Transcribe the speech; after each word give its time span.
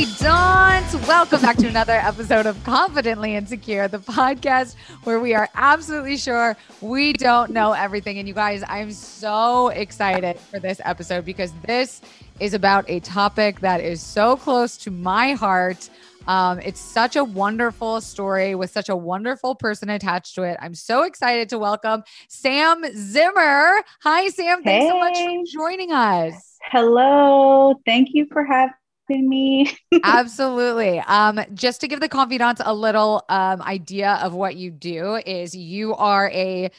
Confidants. 0.00 0.94
Welcome 1.06 1.42
back 1.42 1.56
to 1.58 1.66
another 1.68 1.92
episode 1.92 2.46
of 2.46 2.62
Confidently 2.64 3.34
Insecure, 3.34 3.86
the 3.86 3.98
podcast 3.98 4.74
where 5.04 5.20
we 5.20 5.34
are 5.34 5.48
absolutely 5.54 6.16
sure 6.16 6.56
we 6.80 7.12
don't 7.12 7.50
know 7.50 7.72
everything. 7.72 8.18
And 8.18 8.26
you 8.26 8.32
guys, 8.32 8.64
I'm 8.66 8.92
so 8.92 9.68
excited 9.68 10.38
for 10.38 10.58
this 10.58 10.80
episode 10.84 11.26
because 11.26 11.52
this 11.66 12.00
is 12.38 12.54
about 12.54 12.88
a 12.88 13.00
topic 13.00 13.60
that 13.60 13.82
is 13.82 14.00
so 14.00 14.36
close 14.36 14.78
to 14.78 14.90
my 14.90 15.32
heart. 15.32 15.90
Um, 16.26 16.60
it's 16.60 16.80
such 16.80 17.16
a 17.16 17.24
wonderful 17.24 18.00
story 18.00 18.54
with 18.54 18.70
such 18.70 18.88
a 18.88 18.96
wonderful 18.96 19.54
person 19.54 19.90
attached 19.90 20.34
to 20.36 20.44
it. 20.44 20.56
I'm 20.62 20.74
so 20.74 21.02
excited 21.02 21.50
to 21.50 21.58
welcome 21.58 22.04
Sam 22.28 22.84
Zimmer. 22.94 23.82
Hi, 24.02 24.28
Sam. 24.28 24.62
Thanks 24.62 24.90
so 24.90 24.98
much 24.98 25.18
for 25.18 25.42
joining 25.46 25.92
us. 25.92 26.56
Hello. 26.62 27.74
Thank 27.84 28.10
you 28.12 28.26
for 28.32 28.44
having 28.44 28.74
me. 29.18 29.70
Absolutely. 30.04 31.00
Um, 31.00 31.40
just 31.54 31.80
to 31.80 31.88
give 31.88 32.00
the 32.00 32.08
confidants 32.08 32.60
a 32.64 32.72
little 32.74 33.24
um, 33.28 33.60
idea 33.62 34.18
of 34.22 34.34
what 34.34 34.56
you 34.56 34.70
do 34.70 35.16
is 35.26 35.54
you 35.54 35.94
are 35.94 36.30
a 36.30 36.70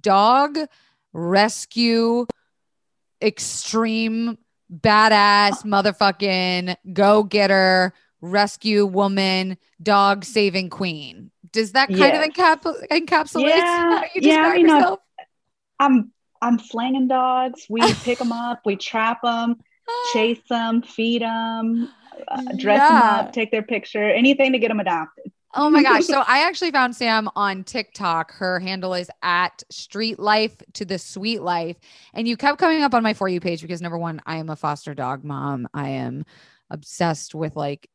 dog 0.00 0.58
rescue 1.12 2.26
extreme 3.22 4.38
badass 4.72 5.64
motherfucking 5.64 6.76
go-getter 6.92 7.92
rescue 8.20 8.86
woman 8.86 9.56
dog 9.82 10.24
saving 10.24 10.70
queen. 10.70 11.30
Does 11.52 11.72
that 11.72 11.88
kind 11.88 11.98
Yes. 12.00 12.26
of 12.26 12.32
encap- 12.34 12.88
encapsulate 12.90 13.46
Yeah, 13.56 14.02
you 14.14 14.20
yeah, 14.22 14.42
know. 14.48 14.54
yourself? 14.54 15.00
I'm 15.78 16.10
I'm 16.42 16.58
slanging 16.58 17.08
dogs. 17.08 17.66
We 17.70 17.80
pick 17.94 18.18
them 18.18 18.32
up, 18.32 18.60
we 18.66 18.76
trap 18.76 19.22
them, 19.22 19.56
chase 20.12 20.40
them, 20.48 20.82
feed 20.82 21.22
them, 21.22 21.90
uh, 22.28 22.42
dress 22.56 22.88
them 22.88 23.02
up, 23.02 23.32
take 23.32 23.50
their 23.50 23.62
picture, 23.62 24.10
anything 24.10 24.52
to 24.52 24.58
get 24.58 24.68
them 24.68 24.80
adopted. 24.80 25.30
Oh 25.56 25.70
my 25.70 25.82
gosh. 25.82 26.04
So 26.04 26.20
I 26.26 26.46
actually 26.46 26.70
found 26.70 26.96
Sam 26.96 27.28
on 27.36 27.64
TikTok. 27.64 28.32
Her 28.32 28.58
handle 28.58 28.94
is 28.94 29.10
at 29.22 29.62
street 29.70 30.18
life 30.18 30.56
to 30.74 30.84
the 30.84 30.98
sweet 30.98 31.42
life. 31.42 31.76
And 32.12 32.26
you 32.26 32.36
kept 32.36 32.58
coming 32.58 32.82
up 32.82 32.94
on 32.94 33.02
my 33.02 33.14
For 33.14 33.28
You 33.28 33.40
page 33.40 33.62
because 33.62 33.80
number 33.80 33.98
one, 33.98 34.20
I 34.26 34.36
am 34.36 34.50
a 34.50 34.56
foster 34.56 34.94
dog 34.94 35.24
mom. 35.24 35.68
I 35.72 35.90
am 35.90 36.24
obsessed 36.70 37.34
with 37.34 37.56
like 37.56 37.88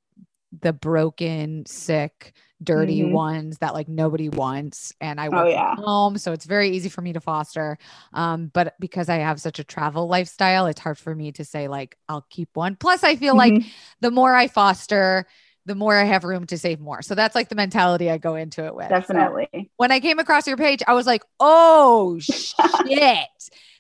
the 0.62 0.73
broken, 0.73 1.66
sick, 1.66 2.34
dirty 2.62 3.04
Mhm. 3.04 3.12
ones 3.12 3.58
that 3.60 3.74
like 3.74 3.88
nobody 3.88 4.30
wants. 4.30 4.94
And 5.00 5.20
I 5.20 5.30
Oh, 5.30 5.32
work 5.32 5.52
from 5.52 5.84
home. 5.84 6.18
So 6.18 6.34
it's 6.34 6.46
very 6.46 6.70
easy 6.72 6.90
for 6.90 7.02
me 7.02 7.14
to 7.14 7.22
foster. 7.22 7.78
Um, 8.14 8.48
but 8.54 8.76
because 8.80 9.10
I 9.10 9.18
have 9.18 9.40
such 9.42 9.60
a 9.60 9.64
travel 9.64 10.08
lifestyle, 10.08 10.68
it's 10.68 10.80
hard 10.80 10.98
for 10.98 11.14
me 11.16 11.32
to 11.33 11.45
say 11.45 11.67
like 11.67 11.98
I'll 12.10 12.26
keep 12.30 12.50
one. 12.56 12.76
Plus, 12.76 13.04
I 13.04 13.16
feel 13.16 13.36
like 13.36 13.60
Mhm. 13.60 13.66
the 14.02 14.11
more 14.11 14.36
I 14.36 14.48
foster, 14.48 15.26
the 15.66 15.76
more 15.76 15.95
I 15.95 16.04
have 16.06 16.23
room 16.23 16.45
to 16.48 16.58
save 16.58 16.80
more. 16.80 17.02
So 17.02 17.16
that's 17.16 17.36
like 17.36 17.50
the 17.50 17.56
mentality 17.56 18.10
I 18.10 18.17
go 18.17 18.36
into 18.36 18.66
it 18.66 18.76
with. 18.76 18.95
So 19.12 19.17
definitely. 19.17 19.72
when 19.78 19.92
I 19.92 20.00
came 20.00 20.20
across 20.20 20.48
your 20.48 20.58
page, 20.58 20.82
I 20.88 20.94
was 20.94 21.06
like, 21.08 21.23
oh 21.39 22.17
shit. 22.20 23.28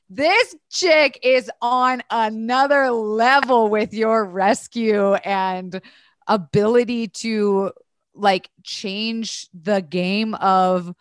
This 0.09 0.55
chick 0.71 1.19
is 1.23 1.51
on 1.61 2.01
another 2.09 2.89
level 2.89 3.69
with 3.69 3.93
your 3.93 4.25
rescue 4.25 5.13
and 5.13 5.79
ability 6.27 7.09
to 7.09 7.71
like 8.19 8.49
change 8.63 9.47
the 9.53 9.81
game 9.81 10.33
of 10.35 10.93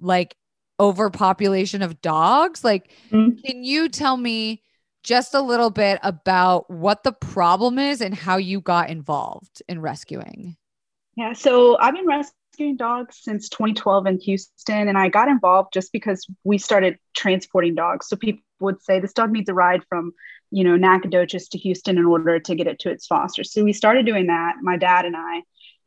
like 0.00 0.36
overpopulation 0.80 1.82
of 1.82 2.00
dogs. 2.00 2.64
Like, 2.64 2.90
Mhm. 3.10 3.42
can 3.44 3.64
you 3.64 3.88
tell 3.88 4.16
me 4.16 4.62
just 5.02 5.34
a 5.34 5.40
little 5.40 5.70
bit 5.70 5.98
about 6.02 6.70
what 6.70 7.02
the 7.02 7.12
problem 7.12 7.78
is 7.78 8.00
and 8.00 8.14
how 8.14 8.36
you 8.36 8.60
got 8.60 8.90
involved 8.90 9.62
in 9.68 9.80
rescuing? 9.80 10.56
Yeah, 11.16 11.32
so 11.32 11.76
I've 11.78 11.94
been 11.94 12.06
rescuing 12.06 12.76
dogs 12.76 13.18
since 13.20 13.48
2012 13.48 14.06
in 14.06 14.18
Houston, 14.20 14.88
and 14.88 14.96
I 14.96 15.08
got 15.08 15.28
involved 15.28 15.72
just 15.72 15.92
because 15.92 16.26
we 16.44 16.58
started 16.58 16.98
transporting 17.14 17.74
dogs. 17.74 18.06
So 18.08 18.16
people 18.16 18.42
would 18.60 18.82
say 18.82 19.00
this 19.00 19.12
dog 19.12 19.30
needs 19.32 19.48
a 19.48 19.54
ride 19.54 19.84
from, 19.88 20.12
you 20.50 20.64
know, 20.64 20.76
Nacogdoches 20.76 21.48
to 21.48 21.58
Houston 21.58 21.98
in 21.98 22.04
order 22.04 22.38
to 22.38 22.54
get 22.54 22.66
it 22.66 22.78
to 22.80 22.90
its 22.90 23.06
foster. 23.06 23.44
So 23.44 23.64
we 23.64 23.72
started 23.72 24.06
doing 24.06 24.28
that, 24.28 24.54
my 24.62 24.76
dad 24.76 25.04
and 25.04 25.16
I, 25.16 25.42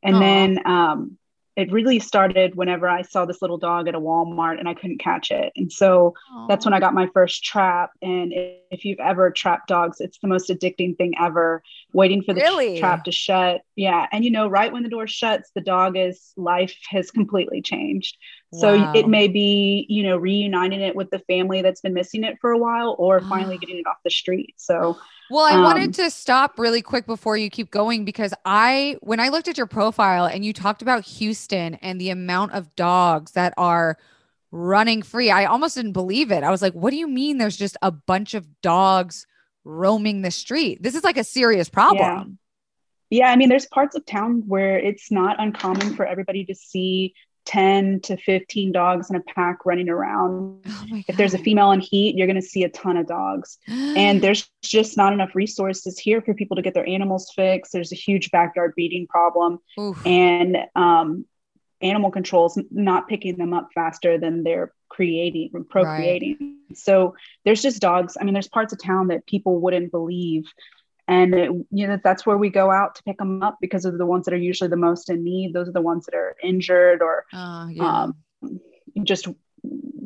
and 0.05 0.21
then 0.21 0.67
um, 0.67 1.17
it 1.55 1.71
really 1.71 1.99
started 1.99 2.55
whenever 2.55 2.87
I 2.87 3.01
saw 3.01 3.25
this 3.25 3.41
little 3.41 3.57
dog 3.57 3.87
at 3.87 3.95
a 3.95 3.99
Walmart 3.99 4.59
and 4.59 4.67
I 4.67 4.73
couldn't 4.73 4.99
catch 4.99 5.31
it, 5.31 5.53
and 5.55 5.71
so 5.71 6.13
that's 6.47 6.65
when 6.65 6.73
I 6.73 6.79
got 6.79 6.93
my 6.93 7.07
first 7.13 7.43
trap. 7.43 7.91
And 8.01 8.33
if 8.33 8.55
if 8.75 8.83
you've 8.83 8.99
ever 8.99 9.31
trapped 9.31 9.67
dogs, 9.67 10.01
it's 10.01 10.19
the 10.19 10.27
most 10.27 10.49
addicting 10.49 10.97
thing 10.97 11.13
ever. 11.19 11.63
Waiting 11.93 12.21
for 12.23 12.33
the 12.33 12.41
Really? 12.41 12.77
trap 12.77 13.05
to 13.05 13.11
shut. 13.11 13.61
Yeah. 13.75 14.05
And 14.11 14.25
you 14.25 14.31
know, 14.31 14.47
right 14.49 14.71
when 14.71 14.83
the 14.83 14.89
door 14.89 15.07
shuts, 15.07 15.49
the 15.55 15.61
dog 15.61 15.95
is 15.95 16.33
life 16.35 16.75
has 16.89 17.09
completely 17.09 17.61
changed. 17.61 18.17
So 18.59 18.73
Wow. 18.73 18.91
it 18.93 19.07
may 19.07 19.27
be, 19.27 19.85
you 19.89 20.03
know, 20.03 20.17
reuniting 20.17 20.81
it 20.81 20.95
with 20.95 21.09
the 21.09 21.19
family 21.19 21.61
that's 21.61 21.81
been 21.81 21.93
missing 21.93 22.23
it 22.23 22.37
for 22.39 22.51
a 22.51 22.57
while 22.57 22.95
or 22.99 23.21
finally 23.29 23.57
getting 23.57 23.77
it 23.77 23.87
off 23.87 23.97
the 24.03 24.09
street. 24.11 24.55
So 24.57 24.99
Well, 25.29 25.45
I 25.45 25.55
Um, 25.55 25.63
wanted 25.63 25.93
to 25.95 26.09
stop 26.11 26.59
really 26.59 26.81
quick 26.83 27.07
before 27.07 27.35
you 27.35 27.49
keep 27.49 27.71
going 27.71 28.05
because 28.05 28.33
I, 28.45 28.97
when 29.01 29.19
I 29.19 29.29
looked 29.29 29.47
at 29.47 29.57
your 29.57 29.65
profile 29.67 30.25
and 30.25 30.45
you 30.45 30.53
talked 30.53 30.81
about 30.83 31.03
Houston 31.05 31.75
and 31.75 31.99
the 31.99 32.11
amount 32.11 32.51
of 32.53 32.75
dogs 32.75 33.31
that 33.31 33.53
are 33.57 33.97
running 34.51 35.01
free, 35.01 35.31
I 35.31 35.45
almost 35.45 35.75
didn't 35.75 35.93
believe 35.93 36.31
it. 36.31 36.43
I 36.43 36.51
was 36.51 36.61
like, 36.61 36.73
what 36.73 36.91
do 36.91 36.97
you 36.97 37.07
mean 37.07 37.37
there's 37.39 37.57
just 37.57 37.75
a 37.81 37.91
bunch 37.91 38.35
of 38.35 38.47
dogs 38.61 39.25
roaming 39.63 40.21
the 40.21 40.31
street? 40.31 40.81
This 40.83 40.95
is 40.95 41.03
like 41.03 41.17
a 41.17 41.23
serious 41.23 41.69
problem. 41.69 42.37
yeah, 43.09 43.29
I 43.29 43.35
mean, 43.35 43.49
there's 43.49 43.67
parts 43.67 43.95
of 43.95 44.05
town 44.05 44.43
where 44.47 44.77
it's 44.77 45.11
not 45.11 45.37
uncommon 45.39 45.95
for 45.95 46.05
everybody 46.05 46.45
to 46.45 46.55
see 46.55 47.13
10 47.45 48.01
to 48.01 48.17
15 48.17 48.71
dogs 48.71 49.09
in 49.09 49.15
a 49.15 49.21
pack 49.21 49.65
running 49.65 49.89
around. 49.89 50.63
Oh 50.67 50.85
If 51.07 51.17
there's 51.17 51.33
a 51.33 51.37
female 51.37 51.71
in 51.71 51.79
heat, 51.79 52.15
you're 52.15 52.27
going 52.27 52.35
to 52.35 52.41
see 52.41 52.63
a 52.63 52.69
ton 52.69 52.97
of 52.97 53.07
dogs. 53.07 53.57
and 53.67 54.21
there's 54.21 54.49
just 54.63 54.97
not 54.97 55.13
enough 55.13 55.35
resources 55.35 55.97
here 55.99 56.21
for 56.21 56.33
people 56.33 56.55
to 56.55 56.61
get 56.61 56.73
their 56.73 56.87
animals 56.87 57.31
fixed. 57.35 57.71
There's 57.71 57.91
a 57.91 57.95
huge 57.95 58.31
backyard 58.31 58.73
beating 58.75 59.07
problem, 59.07 59.59
Oof. 59.79 60.05
and 60.05 60.57
um, 60.75 61.25
animal 61.81 62.11
control's 62.11 62.59
not 62.71 63.07
picking 63.07 63.37
them 63.37 63.53
up 63.53 63.69
faster 63.73 64.17
than 64.17 64.43
they're 64.43 64.73
creating 64.89 65.51
procreating. 65.69 66.59
So 66.73 67.15
there's 67.43 67.61
just 67.61 67.81
dogs. 67.81 68.17
I 68.19 68.23
mean, 68.23 68.33
there's 68.33 68.47
parts 68.47 68.73
of 68.73 68.81
town 68.81 69.07
that 69.07 69.25
people 69.25 69.59
wouldn't 69.59 69.91
believe. 69.91 70.45
And 71.07 71.35
it, 71.35 71.51
you 71.71 71.87
know 71.87 71.99
that's 72.03 72.25
where 72.25 72.37
we 72.37 72.49
go 72.49 72.71
out 72.71 72.95
to 72.95 73.03
pick 73.03 73.17
them 73.19 73.43
up 73.43 73.57
because 73.61 73.85
of 73.85 73.97
the 73.97 74.05
ones 74.05 74.25
that 74.25 74.33
are 74.33 74.37
usually 74.37 74.69
the 74.69 74.75
most 74.77 75.09
in 75.09 75.23
need. 75.23 75.53
Those 75.53 75.69
are 75.69 75.73
the 75.73 75.81
ones 75.81 76.05
that 76.05 76.15
are 76.15 76.35
injured 76.43 77.01
or 77.01 77.25
Oh, 77.33 77.67
yeah. 77.67 78.03
um, 78.03 78.15
just 79.03 79.27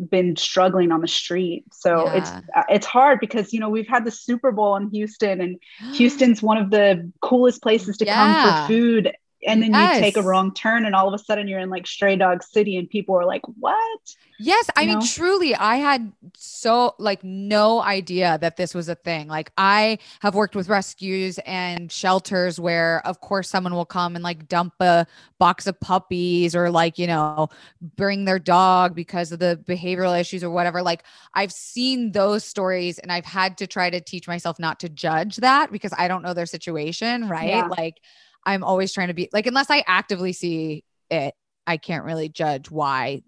been 0.09 0.35
struggling 0.35 0.91
on 0.91 1.01
the 1.01 1.07
street. 1.07 1.65
So 1.73 2.09
it's 2.09 2.29
Yeah. 2.29 2.41
uh, 2.55 2.63
it's 2.69 2.85
hard 2.85 3.19
because 3.19 3.53
you 3.53 3.59
know 3.59 3.69
we've 3.69 3.87
had 3.87 4.05
the 4.05 4.11
Super 4.11 4.51
Bowl 4.51 4.75
in 4.75 4.89
Houston, 4.89 5.41
and 5.41 5.57
Houston's 5.95 6.41
one 6.41 6.57
of 6.57 6.69
the 6.69 7.11
coolest 7.21 7.61
places 7.61 7.97
to 7.97 8.05
come 8.05 8.33
for 8.65 8.67
food. 8.67 9.13
And 9.47 9.61
then 9.61 9.73
you 9.73 9.99
take 9.99 10.17
a 10.17 10.21
wrong 10.21 10.53
turn, 10.53 10.85
and 10.85 10.93
all 10.93 11.07
of 11.07 11.13
a 11.13 11.23
sudden 11.23 11.47
you're 11.47 11.59
in 11.59 11.69
like 11.69 11.87
Stray 11.87 12.15
Dog 12.15 12.43
City, 12.43 12.77
and 12.77 12.89
people 12.89 13.15
are 13.15 13.25
like, 13.25 13.41
"What?" 13.59 14.15
Yes, 14.41 14.69
I 14.77 14.83
you 14.83 14.87
mean 14.87 14.99
know? 14.99 15.05
truly 15.05 15.53
I 15.53 15.75
had 15.75 16.13
so 16.33 16.95
like 16.97 17.25
no 17.25 17.81
idea 17.81 18.37
that 18.39 18.55
this 18.55 18.73
was 18.73 18.87
a 18.87 18.95
thing. 18.95 19.27
Like 19.27 19.51
I 19.57 19.99
have 20.21 20.33
worked 20.33 20.55
with 20.55 20.69
rescues 20.69 21.39
and 21.39 21.91
shelters 21.91 22.57
where 22.57 23.05
of 23.05 23.19
course 23.19 23.49
someone 23.49 23.73
will 23.73 23.85
come 23.85 24.15
and 24.15 24.23
like 24.23 24.47
dump 24.47 24.75
a 24.79 25.05
box 25.39 25.67
of 25.67 25.77
puppies 25.81 26.55
or 26.55 26.71
like, 26.71 26.97
you 26.97 27.05
know, 27.05 27.49
bring 27.81 28.23
their 28.23 28.39
dog 28.39 28.95
because 28.95 29.33
of 29.33 29.39
the 29.39 29.59
behavioral 29.67 30.17
issues 30.17 30.41
or 30.41 30.49
whatever. 30.49 30.81
Like 30.81 31.03
I've 31.33 31.51
seen 31.51 32.13
those 32.13 32.45
stories 32.45 32.97
and 32.97 33.11
I've 33.11 33.25
had 33.25 33.57
to 33.57 33.67
try 33.67 33.89
to 33.89 33.99
teach 33.99 34.25
myself 34.25 34.57
not 34.57 34.79
to 34.79 34.89
judge 34.89 35.35
that 35.37 35.69
because 35.69 35.93
I 35.97 36.07
don't 36.07 36.23
know 36.23 36.33
their 36.33 36.45
situation, 36.45 37.27
right? 37.27 37.49
Yeah. 37.49 37.67
Like 37.67 37.99
I'm 38.45 38.63
always 38.63 38.93
trying 38.93 39.09
to 39.09 39.13
be 39.13 39.29
like 39.33 39.47
unless 39.47 39.69
I 39.69 39.83
actively 39.87 40.33
see 40.33 40.83
it 41.09 41.33
I 41.69 41.77
can't 41.77 42.03
really 42.03 42.29
judge 42.29 42.71
why 42.71 43.21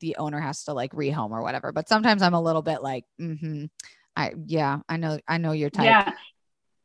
the 0.00 0.16
owner 0.16 0.38
has 0.38 0.64
to 0.64 0.74
like 0.74 0.92
rehome 0.92 1.30
or 1.30 1.42
whatever. 1.42 1.72
But 1.72 1.88
sometimes 1.88 2.20
I'm 2.20 2.34
a 2.34 2.42
little 2.42 2.60
bit 2.60 2.82
like, 2.82 3.04
mm-hmm. 3.18 3.64
I 4.14 4.32
yeah, 4.46 4.80
I 4.88 4.98
know 4.98 5.18
I 5.26 5.38
know 5.38 5.52
your 5.52 5.70
type. 5.70 5.86
Yeah. 5.86 6.12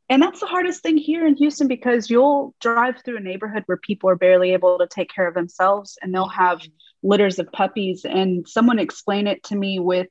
And 0.08 0.22
that's 0.22 0.40
the 0.40 0.46
hardest 0.46 0.82
thing 0.82 0.96
here 0.96 1.26
in 1.26 1.36
Houston 1.36 1.68
because 1.68 2.10
you'll 2.10 2.54
drive 2.60 3.02
through 3.02 3.16
a 3.16 3.20
neighborhood 3.20 3.62
where 3.66 3.78
people 3.78 4.10
are 4.10 4.16
barely 4.16 4.52
able 4.52 4.78
to 4.78 4.86
take 4.86 5.10
care 5.14 5.26
of 5.26 5.34
themselves 5.34 5.96
and 6.02 6.14
they'll 6.14 6.28
have 6.28 6.60
litters 7.02 7.38
of 7.38 7.50
puppies. 7.52 8.04
And 8.04 8.46
someone 8.46 8.78
explained 8.78 9.28
it 9.28 9.42
to 9.44 9.56
me 9.56 9.78
with 9.78 10.08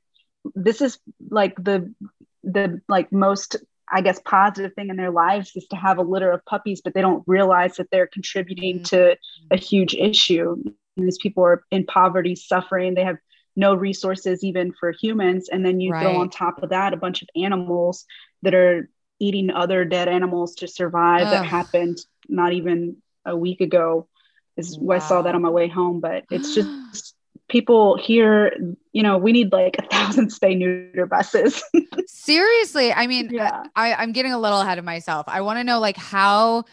this 0.54 0.80
is 0.80 0.98
like 1.30 1.54
the 1.56 1.94
the 2.42 2.80
like 2.88 3.12
most 3.12 3.56
I 3.92 4.00
guess 4.00 4.20
positive 4.24 4.72
thing 4.74 4.88
in 4.88 4.96
their 4.96 5.10
lives 5.10 5.52
is 5.54 5.66
to 5.68 5.76
have 5.76 5.98
a 5.98 6.02
litter 6.02 6.32
of 6.32 6.44
puppies, 6.46 6.80
but 6.82 6.94
they 6.94 7.02
don't 7.02 7.22
realize 7.26 7.76
that 7.76 7.88
they're 7.90 8.06
contributing 8.06 8.76
mm-hmm. 8.76 8.84
to 8.84 9.16
a 9.50 9.56
huge 9.56 9.94
issue. 9.94 10.56
And 10.96 11.06
these 11.06 11.18
people 11.18 11.44
are 11.44 11.62
in 11.70 11.84
poverty, 11.84 12.34
suffering. 12.34 12.94
They 12.94 13.04
have 13.04 13.18
no 13.54 13.74
resources 13.74 14.42
even 14.42 14.72
for 14.72 14.92
humans. 14.92 15.50
And 15.50 15.64
then 15.64 15.80
you 15.80 15.92
right. 15.92 16.02
throw 16.02 16.16
on 16.16 16.30
top 16.30 16.62
of 16.62 16.70
that 16.70 16.94
a 16.94 16.96
bunch 16.96 17.20
of 17.20 17.28
animals 17.36 18.06
that 18.42 18.54
are 18.54 18.88
eating 19.20 19.50
other 19.50 19.84
dead 19.84 20.08
animals 20.08 20.54
to 20.56 20.68
survive. 20.68 21.26
Ugh. 21.26 21.30
That 21.30 21.44
happened 21.44 21.98
not 22.28 22.54
even 22.54 22.96
a 23.26 23.36
week 23.36 23.60
ago. 23.60 24.08
Is 24.56 24.78
wow. 24.78 24.96
I 24.96 24.98
saw 25.00 25.22
that 25.22 25.34
on 25.34 25.42
my 25.42 25.50
way 25.50 25.68
home, 25.68 26.00
but 26.00 26.24
it's 26.30 26.54
just 26.54 27.14
people 27.52 27.98
here, 27.98 28.56
you 28.92 29.02
know, 29.02 29.18
we 29.18 29.30
need 29.30 29.52
like 29.52 29.76
a 29.78 29.82
thousand 29.82 30.28
spay 30.28 30.56
neuter 30.56 31.06
buses. 31.06 31.62
Seriously. 32.06 32.92
I 32.92 33.06
mean, 33.06 33.26
uh, 33.26 33.30
yeah. 33.32 33.64
I, 33.76 33.94
I'm 33.94 34.12
getting 34.12 34.32
a 34.32 34.38
little 34.38 34.62
ahead 34.62 34.78
of 34.78 34.84
myself. 34.84 35.26
I 35.28 35.42
want 35.42 35.58
to 35.58 35.64
know 35.64 35.78
like 35.78 35.98
how, 35.98 36.64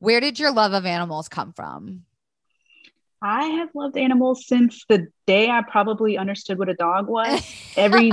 where 0.00 0.20
did 0.20 0.38
your 0.38 0.50
love 0.50 0.72
of 0.72 0.84
animals 0.84 1.28
come 1.28 1.52
from? 1.52 2.02
I 3.24 3.46
have 3.46 3.70
loved 3.74 3.96
animals 3.96 4.46
since 4.46 4.84
the 4.86 5.08
day 5.26 5.48
I 5.48 5.62
probably 5.62 6.18
understood 6.18 6.58
what 6.58 6.68
a 6.68 6.74
dog 6.74 7.08
was. 7.08 7.42
Every 7.74 8.12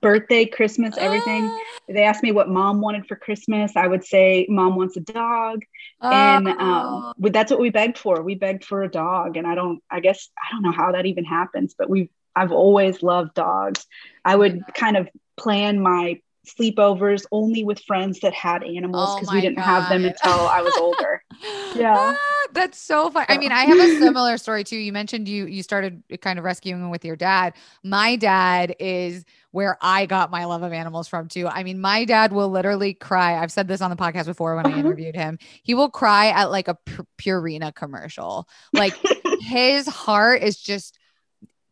birthday, 0.00 0.46
Christmas, 0.46 0.96
everything. 0.96 1.58
They 1.88 2.04
asked 2.04 2.22
me 2.22 2.30
what 2.30 2.48
mom 2.48 2.80
wanted 2.80 3.06
for 3.08 3.16
Christmas. 3.16 3.72
I 3.74 3.88
would 3.88 4.04
say, 4.04 4.46
Mom 4.48 4.76
wants 4.76 4.96
a 4.96 5.00
dog. 5.00 5.64
Oh. 6.00 6.10
And 6.12 6.46
um, 6.46 7.12
oh. 7.20 7.28
that's 7.30 7.50
what 7.50 7.60
we 7.60 7.70
begged 7.70 7.98
for. 7.98 8.22
We 8.22 8.36
begged 8.36 8.64
for 8.64 8.84
a 8.84 8.88
dog. 8.88 9.36
And 9.36 9.48
I 9.48 9.56
don't, 9.56 9.82
I 9.90 9.98
guess, 9.98 10.30
I 10.38 10.54
don't 10.54 10.62
know 10.62 10.72
how 10.72 10.92
that 10.92 11.06
even 11.06 11.24
happens, 11.24 11.74
but 11.76 11.90
we 11.90 12.08
I've 12.34 12.52
always 12.52 13.02
loved 13.02 13.34
dogs. 13.34 13.84
I 14.24 14.36
would 14.36 14.62
kind 14.74 14.96
of 14.96 15.08
plan 15.36 15.80
my 15.80 16.20
sleepovers 16.46 17.24
only 17.30 17.62
with 17.62 17.80
friends 17.80 18.18
that 18.20 18.32
had 18.32 18.64
animals 18.64 19.14
because 19.14 19.28
oh 19.30 19.34
we 19.34 19.40
didn't 19.40 19.56
God. 19.56 19.64
have 19.64 19.88
them 19.88 20.04
until 20.04 20.32
I 20.48 20.60
was 20.60 20.76
older. 20.76 21.22
yeah. 21.76 21.94
Ah, 21.96 22.46
that's 22.52 22.78
so 22.78 23.10
fun. 23.10 23.26
I 23.28 23.38
mean, 23.38 23.52
I 23.52 23.64
have 23.64 23.78
a 23.78 23.98
similar 23.98 24.36
story 24.38 24.64
too. 24.64 24.76
You 24.76 24.92
mentioned 24.92 25.28
you 25.28 25.46
you 25.46 25.62
started 25.62 26.02
kind 26.20 26.38
of 26.38 26.44
rescuing 26.44 26.90
with 26.90 27.04
your 27.04 27.14
dad. 27.14 27.54
My 27.84 28.16
dad 28.16 28.74
is 28.80 29.24
where 29.52 29.78
I 29.80 30.06
got 30.06 30.30
my 30.30 30.44
love 30.46 30.62
of 30.62 30.72
animals 30.72 31.06
from 31.06 31.28
too. 31.28 31.46
I 31.46 31.62
mean, 31.62 31.80
my 31.80 32.04
dad 32.04 32.32
will 32.32 32.48
literally 32.48 32.94
cry. 32.94 33.36
I've 33.40 33.52
said 33.52 33.68
this 33.68 33.80
on 33.80 33.90
the 33.90 33.96
podcast 33.96 34.26
before 34.26 34.56
when 34.56 34.66
I 34.66 34.70
uh-huh. 34.70 34.80
interviewed 34.80 35.14
him. 35.14 35.38
He 35.62 35.74
will 35.74 35.90
cry 35.90 36.28
at 36.28 36.50
like 36.50 36.68
a 36.68 36.76
Purina 37.18 37.72
commercial. 37.74 38.48
Like 38.72 38.94
his 39.40 39.86
heart 39.86 40.42
is 40.42 40.56
just 40.60 40.98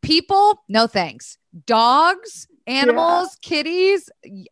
people, 0.03 0.63
no 0.69 0.87
thanks. 0.87 1.39
Dogs, 1.67 2.47
animals, 2.71 3.37
yeah. 3.43 3.49
kitties, 3.49 4.11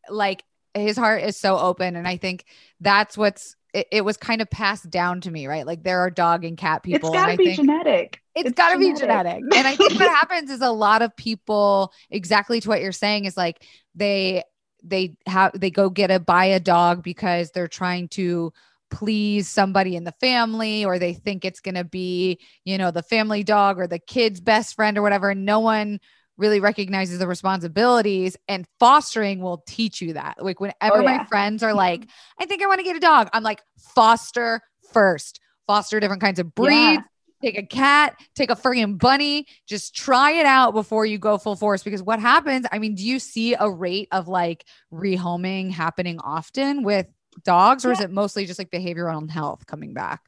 like 0.09 0.45
his 0.75 0.97
heart 0.97 1.23
is 1.23 1.37
so 1.37 1.59
open. 1.59 1.97
And 1.97 2.07
I 2.07 2.17
think 2.17 2.45
that's 2.81 3.17
what's 3.17 3.57
it, 3.75 3.87
it, 3.93 4.05
was 4.05 4.17
kind 4.17 4.41
of 4.41 4.49
passed 4.51 4.89
down 4.89 5.21
to 5.23 5.31
me, 5.31 5.47
right? 5.47 5.67
Like 5.67 5.83
there 5.83 6.01
are 6.01 6.11
dog 6.11 6.45
and 6.45 6.57
cat 6.57 6.83
people. 6.83 7.11
It's 7.11 7.19
gotta 7.19 7.37
be 7.37 7.55
genetic. 7.55 8.23
it's, 8.35 8.49
it's 8.49 8.57
gotta 8.57 8.79
genetic. 8.79 8.95
be 8.95 9.01
genetic. 9.01 9.43
And 9.55 9.67
I 9.67 9.77
think 9.77 9.93
what 9.93 10.11
happens 10.15 10.51
is 10.51 10.61
a 10.61 10.71
lot 10.71 11.03
of 11.03 11.15
people, 11.17 11.93
exactly 12.11 12.61
to 12.61 12.69
what 12.69 12.81
you're 12.81 12.93
saying, 12.93 13.27
is 13.27 13.37
like 13.37 13.63
they 13.95 14.43
they 14.83 15.17
have 15.27 15.59
they 15.59 15.71
go 15.71 15.91
get 15.91 16.11
a 16.11 16.21
buy 16.21 16.47
a 16.47 16.61
dog 16.61 17.03
because 17.03 17.51
they're 17.51 17.69
trying 17.69 18.09
to 18.09 18.53
please 18.91 19.49
somebody 19.49 19.97
in 19.97 20.05
the 20.05 20.13
family 20.13 20.85
or 20.85 20.99
they 20.99 21.13
think 21.13 21.45
it's 21.45 21.61
going 21.61 21.75
to 21.75 21.85
be 21.85 22.39
you 22.65 22.79
know 22.79 22.91
the 22.91 23.03
family 23.03 23.45
dog 23.45 23.79
or 23.79 23.87
the 23.87 23.99
kid's 23.99 24.41
best 24.41 24.75
friend 24.75 24.97
or 24.97 25.03
whatever 25.03 25.31
and 25.31 25.45
no 25.45 25.61
one 25.61 26.01
really 26.39 26.61
recognizes 26.61 27.19
the 27.19 27.27
responsibilities 27.27 28.37
and 28.49 28.67
fostering 28.79 29.41
will 29.41 29.63
teach 29.67 30.01
you 30.01 30.15
that. 30.15 30.43
Like 30.43 30.61
whenever 30.61 30.99
oh, 30.99 31.01
yeah. 31.01 31.19
my 31.19 31.25
friends 31.25 31.63
are 31.63 31.75
like, 31.87 32.09
I 32.41 32.47
think 32.47 32.63
I 32.63 32.67
want 32.67 32.79
to 32.79 32.85
get 32.85 32.97
a 32.97 33.01
dog, 33.01 33.29
I'm 33.33 33.43
like, 33.43 33.61
foster 33.95 34.63
first, 34.93 35.41
foster 35.67 36.01
different 36.01 36.23
kinds 36.23 36.39
of 36.39 36.55
breeds. 36.55 36.73
Yeah. 36.73 37.03
Take 37.41 37.59
a 37.59 37.63
cat, 37.63 38.17
take 38.35 38.51
a 38.51 38.57
friggin' 38.57 38.99
bunny, 38.99 39.47
just 39.65 39.95
try 39.95 40.33
it 40.33 40.47
out 40.47 40.75
before 40.75 41.07
you 41.07 41.19
go 41.19 41.39
full 41.39 41.55
force. 41.55 41.85
Because 41.85 42.03
what 42.03 42.19
happens, 42.19 42.67
I 42.73 42.81
mean, 42.81 42.97
do 42.97 43.05
you 43.05 43.21
see 43.21 43.55
a 43.55 43.71
rate 43.71 44.09
of 44.11 44.27
like 44.27 44.65
rehoming 44.93 45.71
happening 45.71 46.19
often 46.19 46.83
with 46.83 47.07
dogs, 47.45 47.85
or 47.85 47.91
yeah. 47.91 47.93
is 47.93 48.01
it 48.01 48.11
mostly 48.11 48.45
just 48.45 48.59
like 48.59 48.73
behavioral 48.73 49.31
health 49.31 49.67
coming 49.67 49.95
back? 49.95 50.28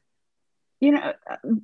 You 0.81 0.91
know, 0.91 1.13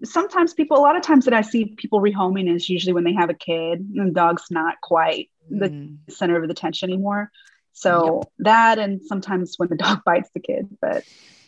sometimes 0.04 0.54
people, 0.54 0.78
a 0.78 0.80
lot 0.80 0.96
of 0.96 1.02
times 1.02 1.26
that 1.26 1.34
I 1.34 1.42
see 1.42 1.66
people 1.76 2.00
rehoming 2.00 2.54
is 2.54 2.70
usually 2.70 2.94
when 2.94 3.04
they 3.04 3.14
have 3.14 3.32
a 3.32 3.34
kid 3.34 3.80
and 3.80 4.10
the 4.10 4.14
dog's 4.14 4.46
not 4.52 4.80
quite 4.82 5.32
mm. 5.52 5.98
the 6.08 6.14
center 6.14 6.40
of 6.40 6.48
the 6.48 6.52
attention 6.52 6.92
anymore. 6.92 7.32
So 7.74 8.22
yep. 8.22 8.32
that, 8.40 8.80
and 8.80 9.02
sometimes 9.04 9.56
when 9.58 9.70
the 9.70 9.76
dog 9.76 10.04
bites 10.06 10.30
the 10.34 10.40
kid, 10.40 10.68
but 10.80 11.04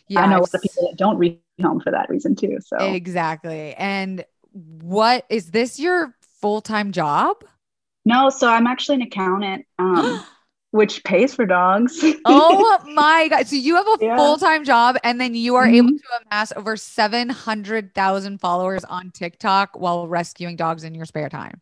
yeah, 0.08 0.22
I 0.22 0.26
know 0.26 0.38
a 0.38 0.40
lot 0.40 0.54
of 0.54 0.60
people 0.60 0.88
that 0.88 0.98
don't 0.98 1.18
rehome 1.18 1.82
for 1.82 1.92
that 1.92 2.10
reason 2.10 2.34
too. 2.34 2.58
So 2.60 2.76
exactly. 2.78 3.74
And 3.74 4.24
what 4.52 5.24
is 5.28 5.52
this 5.52 5.78
your 5.78 6.16
full 6.40 6.60
time 6.60 6.90
job? 6.90 7.44
No, 8.04 8.30
so 8.30 8.48
I'm 8.48 8.66
actually 8.66 8.96
an 8.96 9.02
accountant. 9.02 9.66
Um, 9.78 10.24
which 10.72 11.02
pays 11.04 11.34
for 11.34 11.46
dogs. 11.46 11.98
oh 12.24 12.78
my 12.94 13.28
god! 13.28 13.46
So 13.46 13.56
you 13.56 13.76
have 13.76 13.86
a 13.86 13.96
yeah. 14.00 14.16
full 14.16 14.36
time 14.36 14.64
job, 14.64 14.96
and 15.02 15.20
then 15.20 15.34
you 15.34 15.56
are 15.56 15.66
mm-hmm. 15.66 15.74
able 15.74 15.90
to 15.90 16.04
amass 16.26 16.52
over 16.54 16.76
seven 16.76 17.28
hundred 17.28 17.94
thousand 17.94 18.40
followers 18.40 18.84
on 18.84 19.10
TikTok 19.10 19.78
while 19.78 20.06
rescuing 20.06 20.56
dogs 20.56 20.84
in 20.84 20.94
your 20.94 21.06
spare 21.06 21.28
time. 21.28 21.60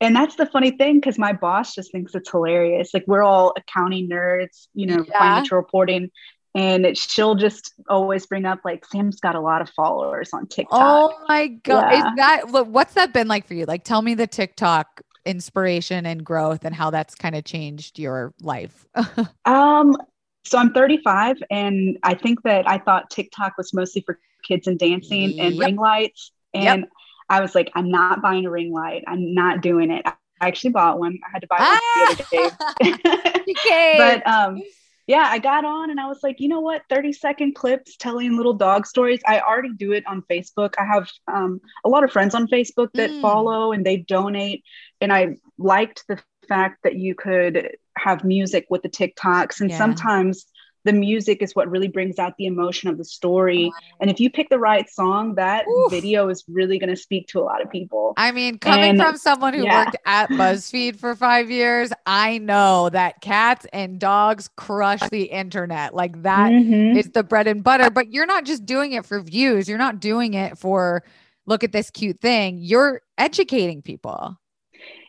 And 0.00 0.14
that's 0.14 0.36
the 0.36 0.46
funny 0.46 0.72
thing 0.72 0.96
because 0.96 1.18
my 1.18 1.32
boss 1.32 1.74
just 1.74 1.90
thinks 1.90 2.14
it's 2.14 2.30
hilarious. 2.30 2.92
Like 2.92 3.04
we're 3.06 3.22
all 3.22 3.54
accounting 3.56 4.08
nerds, 4.10 4.68
you 4.74 4.86
know, 4.86 5.04
yeah. 5.08 5.18
financial 5.18 5.56
reporting, 5.56 6.10
and 6.54 6.86
it, 6.86 6.98
she'll 6.98 7.34
just 7.34 7.74
always 7.88 8.26
bring 8.26 8.46
up 8.46 8.60
like 8.64 8.84
Sam's 8.86 9.20
got 9.20 9.34
a 9.34 9.40
lot 9.40 9.60
of 9.60 9.70
followers 9.70 10.30
on 10.32 10.46
TikTok. 10.46 10.78
Oh 10.80 11.14
my 11.28 11.48
god! 11.48 11.92
Yeah. 11.92 11.98
Is 11.98 12.16
that 12.16 12.66
what's 12.68 12.94
that 12.94 13.12
been 13.12 13.28
like 13.28 13.46
for 13.46 13.54
you? 13.54 13.66
Like, 13.66 13.84
tell 13.84 14.00
me 14.00 14.14
the 14.14 14.26
TikTok 14.26 15.02
inspiration 15.26 16.06
and 16.06 16.24
growth 16.24 16.64
and 16.64 16.74
how 16.74 16.90
that's 16.90 17.14
kind 17.14 17.34
of 17.34 17.44
changed 17.44 17.98
your 17.98 18.32
life? 18.40 18.86
um, 19.44 19.96
so 20.44 20.58
I'm 20.58 20.72
35 20.72 21.42
and 21.50 21.98
I 22.02 22.14
think 22.14 22.42
that 22.42 22.68
I 22.68 22.78
thought 22.78 23.10
TikTok 23.10 23.58
was 23.58 23.74
mostly 23.74 24.02
for 24.02 24.18
kids 24.42 24.66
and 24.66 24.78
dancing 24.78 25.32
yep. 25.32 25.46
and 25.46 25.58
ring 25.58 25.76
lights. 25.76 26.30
And 26.54 26.82
yep. 26.82 26.90
I 27.28 27.40
was 27.40 27.54
like, 27.54 27.70
I'm 27.74 27.90
not 27.90 28.22
buying 28.22 28.46
a 28.46 28.50
ring 28.50 28.72
light. 28.72 29.02
I'm 29.06 29.34
not 29.34 29.60
doing 29.60 29.90
it. 29.90 30.02
I 30.06 30.14
actually 30.40 30.70
bought 30.70 30.98
one. 30.98 31.18
I 31.26 31.30
had 31.32 31.42
to 31.42 31.48
buy 31.48 31.56
one 31.58 31.66
ah! 31.68 32.16
the 32.30 32.84
other 32.84 33.02
day. 33.02 33.44
but 34.22 34.26
um 34.26 34.62
yeah, 35.06 35.28
I 35.28 35.38
got 35.38 35.64
on 35.64 35.90
and 35.90 36.00
I 36.00 36.08
was 36.08 36.18
like, 36.22 36.40
you 36.40 36.48
know 36.48 36.60
what? 36.60 36.82
30 36.90 37.12
second 37.12 37.54
clips 37.54 37.96
telling 37.96 38.36
little 38.36 38.54
dog 38.54 38.86
stories. 38.86 39.20
I 39.26 39.40
already 39.40 39.72
do 39.72 39.92
it 39.92 40.04
on 40.06 40.22
Facebook. 40.28 40.74
I 40.78 40.84
have 40.84 41.08
um, 41.32 41.60
a 41.84 41.88
lot 41.88 42.02
of 42.02 42.10
friends 42.10 42.34
on 42.34 42.48
Facebook 42.48 42.88
that 42.94 43.10
mm. 43.10 43.20
follow 43.20 43.72
and 43.72 43.86
they 43.86 43.98
donate. 43.98 44.64
And 45.00 45.12
I 45.12 45.36
liked 45.58 46.04
the 46.08 46.20
fact 46.48 46.80
that 46.82 46.96
you 46.96 47.14
could 47.14 47.76
have 47.96 48.24
music 48.24 48.66
with 48.68 48.82
the 48.82 48.88
TikToks. 48.88 49.60
And 49.60 49.70
yeah. 49.70 49.78
sometimes 49.78 50.46
the 50.86 50.92
music 50.92 51.42
is 51.42 51.54
what 51.54 51.68
really 51.68 51.88
brings 51.88 52.18
out 52.18 52.36
the 52.38 52.46
emotion 52.46 52.88
of 52.88 52.96
the 52.96 53.04
story. 53.04 53.72
And 54.00 54.08
if 54.08 54.20
you 54.20 54.30
pick 54.30 54.48
the 54.48 54.58
right 54.58 54.88
song, 54.88 55.34
that 55.34 55.66
Oof. 55.68 55.90
video 55.90 56.28
is 56.28 56.44
really 56.48 56.78
going 56.78 56.90
to 56.90 56.96
speak 56.96 57.26
to 57.28 57.40
a 57.40 57.42
lot 57.42 57.60
of 57.60 57.70
people. 57.70 58.14
I 58.16 58.30
mean, 58.30 58.58
coming 58.58 58.90
and, 58.90 59.00
from 59.00 59.16
someone 59.16 59.52
who 59.52 59.64
yeah. 59.64 59.84
worked 59.84 59.96
at 60.06 60.30
BuzzFeed 60.30 60.96
for 60.96 61.16
five 61.16 61.50
years, 61.50 61.92
I 62.06 62.38
know 62.38 62.88
that 62.90 63.20
cats 63.20 63.66
and 63.72 63.98
dogs 63.98 64.48
crush 64.56 65.00
the 65.10 65.24
internet. 65.24 65.92
Like 65.92 66.22
that 66.22 66.52
mm-hmm. 66.52 66.96
is 66.96 67.10
the 67.10 67.24
bread 67.24 67.48
and 67.48 67.64
butter. 67.64 67.90
But 67.90 68.12
you're 68.12 68.26
not 68.26 68.44
just 68.44 68.64
doing 68.64 68.92
it 68.92 69.04
for 69.04 69.20
views, 69.20 69.68
you're 69.68 69.78
not 69.78 70.00
doing 70.00 70.34
it 70.34 70.56
for 70.56 71.02
look 71.46 71.64
at 71.64 71.72
this 71.72 71.90
cute 71.90 72.20
thing. 72.20 72.58
You're 72.60 73.02
educating 73.18 73.82
people. 73.82 74.38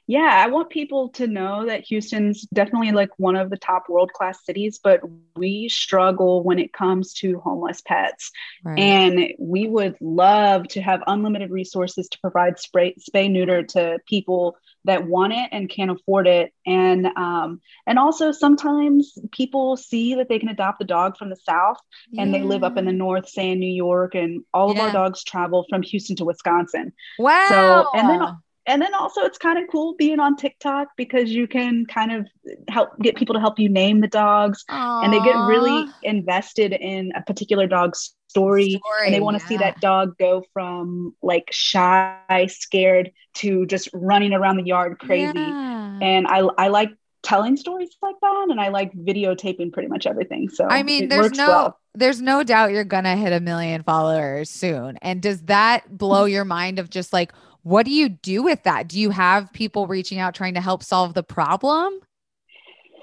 Yeah, 0.08 0.42
I 0.44 0.48
want 0.48 0.70
people 0.70 1.10
to 1.10 1.28
know 1.28 1.66
that 1.66 1.84
Houston's 1.86 2.48
definitely 2.54 2.94
like 2.94 3.10
one 3.18 3.36
of 3.36 3.50
the 3.50 3.58
top 3.58 3.90
world 3.90 4.14
class 4.14 4.46
cities, 4.46 4.80
but 4.82 5.02
we 5.36 5.68
struggle 5.68 6.44
when 6.44 6.60
it 6.60 6.72
comes 6.72 7.14
to 7.16 7.40
homeless 7.40 7.82
pets. 7.82 8.32
Right. 8.64 8.80
And 8.80 9.34
we 9.38 9.68
would 9.68 9.98
love 10.00 10.70
to 10.70 10.82
have 10.82 11.02
unlimited 11.08 11.52
resources 11.52 12.08
to 12.08 12.20
provide 12.20 12.58
spray, 12.58 12.96
spay 12.96 13.30
neuter 13.30 13.64
to 13.64 14.00
people 14.08 14.58
that 14.86 15.06
want 15.06 15.34
it 15.34 15.50
and 15.52 15.70
can't 15.70 15.92
afford 15.92 16.26
it. 16.26 16.54
And 16.66 17.08
um, 17.18 17.60
and 17.86 18.00
also 18.00 18.32
sometimes 18.32 19.18
people 19.34 19.76
see 19.76 20.16
that 20.16 20.30
they 20.30 20.40
can 20.40 20.48
adopt 20.48 20.82
a 20.82 20.86
dog 20.86 21.18
from 21.18 21.30
the 21.30 21.36
south 21.36 21.80
yeah. 22.12 22.24
and 22.24 22.34
they 22.34 22.44
live 22.44 22.64
up 22.64 22.78
in 22.78 22.86
the 22.86 22.94
north, 22.94 23.28
say 23.28 23.52
in 23.52 23.60
New 23.60 23.74
York, 23.74 24.16
and 24.16 24.46
all 24.54 24.72
of 24.72 24.80
our 24.80 24.92
dogs 24.94 25.26
travel 25.26 25.66
from 25.70 25.82
Houston 25.82 26.16
to 26.16 26.26
Wisconsin. 26.26 26.94
Wow. 27.20 27.48
So 27.50 28.00
and 28.00 28.10
then 28.10 28.38
and 28.68 28.82
then 28.82 28.94
also 28.94 29.22
it's 29.22 29.38
kind 29.38 29.58
of 29.58 29.64
cool 29.72 29.96
being 29.98 30.20
on 30.20 30.36
TikTok 30.36 30.90
because 30.98 31.32
you 31.32 31.48
can 31.48 31.86
kind 31.86 32.12
of 32.12 32.28
help 32.68 32.90
get 33.00 33.16
people 33.16 33.34
to 33.34 33.40
help 33.40 33.58
you 33.58 33.70
name 33.70 34.02
the 34.02 34.08
dogs 34.08 34.64
Aww. 34.70 35.06
and 35.06 35.14
they 35.14 35.20
get 35.20 35.36
really 35.36 35.90
invested 36.04 36.74
in 36.74 37.12
a 37.16 37.22
particular 37.22 37.66
dog's 37.66 38.14
story, 38.28 38.72
story 38.72 39.06
and 39.06 39.14
they 39.14 39.22
want 39.22 39.38
to 39.38 39.44
yeah. 39.44 39.48
see 39.48 39.58
that 39.58 39.80
dog 39.80 40.18
go 40.18 40.44
from 40.54 41.16
like 41.24 41.48
shy, 41.52 42.48
scared 42.50 43.12
to 43.36 43.66
just 43.66 43.90
running 43.94 44.34
around 44.34 44.58
the 44.58 44.66
yard 44.66 45.00
crazy. 45.00 45.32
Yeah. 45.36 46.00
And 46.02 46.28
I 46.28 46.40
I 46.58 46.68
like 46.68 46.92
telling 47.24 47.58
stories 47.58 47.90
like 48.02 48.16
that 48.22 48.48
and 48.50 48.60
I 48.60 48.70
like 48.70 48.94
videotaping 48.94 49.74
pretty 49.74 49.88
much 49.88 50.06
everything. 50.06 50.50
So 50.50 50.68
I 50.70 50.84
mean 50.84 51.08
there's 51.08 51.32
no 51.32 51.48
well. 51.48 51.80
there's 51.96 52.22
no 52.22 52.44
doubt 52.44 52.72
you're 52.72 52.84
gonna 52.84 53.16
hit 53.16 53.32
a 53.32 53.40
million 53.40 53.84
followers 53.84 54.50
soon. 54.50 54.98
And 55.02 55.22
does 55.22 55.44
that 55.44 55.98
blow 55.98 56.26
your 56.26 56.46
mind 56.46 56.80
of 56.80 56.90
just 56.90 57.14
like 57.14 57.32
what 57.64 57.86
do 57.86 57.92
you 57.92 58.10
do 58.10 58.44
with 58.44 58.64
that? 58.64 58.88
Do 58.88 59.00
you 59.00 59.10
have 59.10 59.52
people 59.54 59.88
reaching 59.88 60.20
out 60.20 60.36
trying 60.36 60.54
to 60.56 60.62
help 60.62 60.84
solve 60.84 61.14
the 61.14 61.24
problem? 61.24 62.00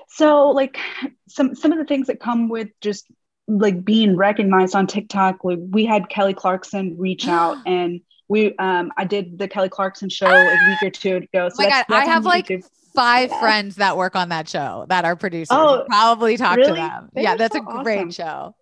So 0.09 0.51
like 0.51 0.79
some 1.29 1.55
some 1.55 1.73
of 1.73 1.79
the 1.79 1.85
things 1.85 2.07
that 2.07 2.21
come 2.21 2.49
with 2.49 2.69
just 2.81 3.07
like 3.47 3.85
being 3.85 4.17
recognized 4.17 4.75
on 4.75 4.87
TikTok, 4.87 5.45
we, 5.45 5.57
we 5.57 5.85
had 5.85 6.09
Kelly 6.09 6.35
Clarkson 6.35 6.97
reach 6.99 7.29
out 7.29 7.59
and 7.67 8.01
we 8.29 8.57
um 8.57 8.93
I 8.97 9.05
did 9.05 9.39
the 9.39 9.49
Kelly 9.49 9.69
Clarkson 9.69 10.09
show 10.09 10.27
a 10.27 10.57
week 10.69 10.83
or 10.83 10.91
two 10.91 11.17
ago. 11.17 11.49
So 11.49 11.57
oh 11.61 11.65
my 11.65 11.69
God, 11.69 11.85
I 11.91 12.05
have 12.07 12.25
like 12.25 12.51
five 12.95 13.31
yeah. 13.31 13.41
friends 13.41 13.77
that 13.77 13.97
work 13.97 14.15
on 14.15 14.29
that 14.29 14.49
show 14.49 14.87
that 14.89 15.05
are 15.05 15.17
producers. 15.17 15.49
Oh, 15.51 15.85
probably 15.89 16.37
talk 16.37 16.57
really? 16.57 16.69
to 16.69 16.75
them. 16.75 17.09
They're 17.13 17.25
yeah, 17.25 17.37
that's 17.37 17.57
so 17.57 17.63
a 17.63 17.83
great 17.83 17.99
awesome. 17.99 18.11
show 18.11 18.55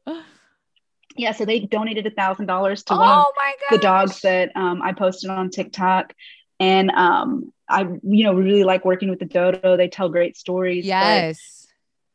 yeah, 1.17 1.33
so 1.33 1.45
they 1.45 1.61
donated 1.61 2.07
a 2.07 2.11
thousand 2.11 2.47
dollars 2.47 2.83
to 2.85 2.95
oh 2.95 2.99
one 2.99 3.09
of 3.09 3.25
the 3.71 3.79
dogs 3.79 4.21
that 4.21 4.51
um, 4.57 4.83
I 4.83 4.93
posted 4.93 5.31
on 5.31 5.51
TikTok, 5.51 6.15
and 6.61 6.91
um, 6.91 7.53
I, 7.69 7.83
you 7.83 8.25
know, 8.25 8.35
really 8.35 8.65
like 8.65 8.85
working 8.85 9.11
with 9.11 9.19
the 9.19 9.25
Dodo. 9.25 9.77
They 9.77 9.89
tell 9.89 10.09
great 10.09 10.37
stories. 10.37 10.85
Yes. 10.85 11.67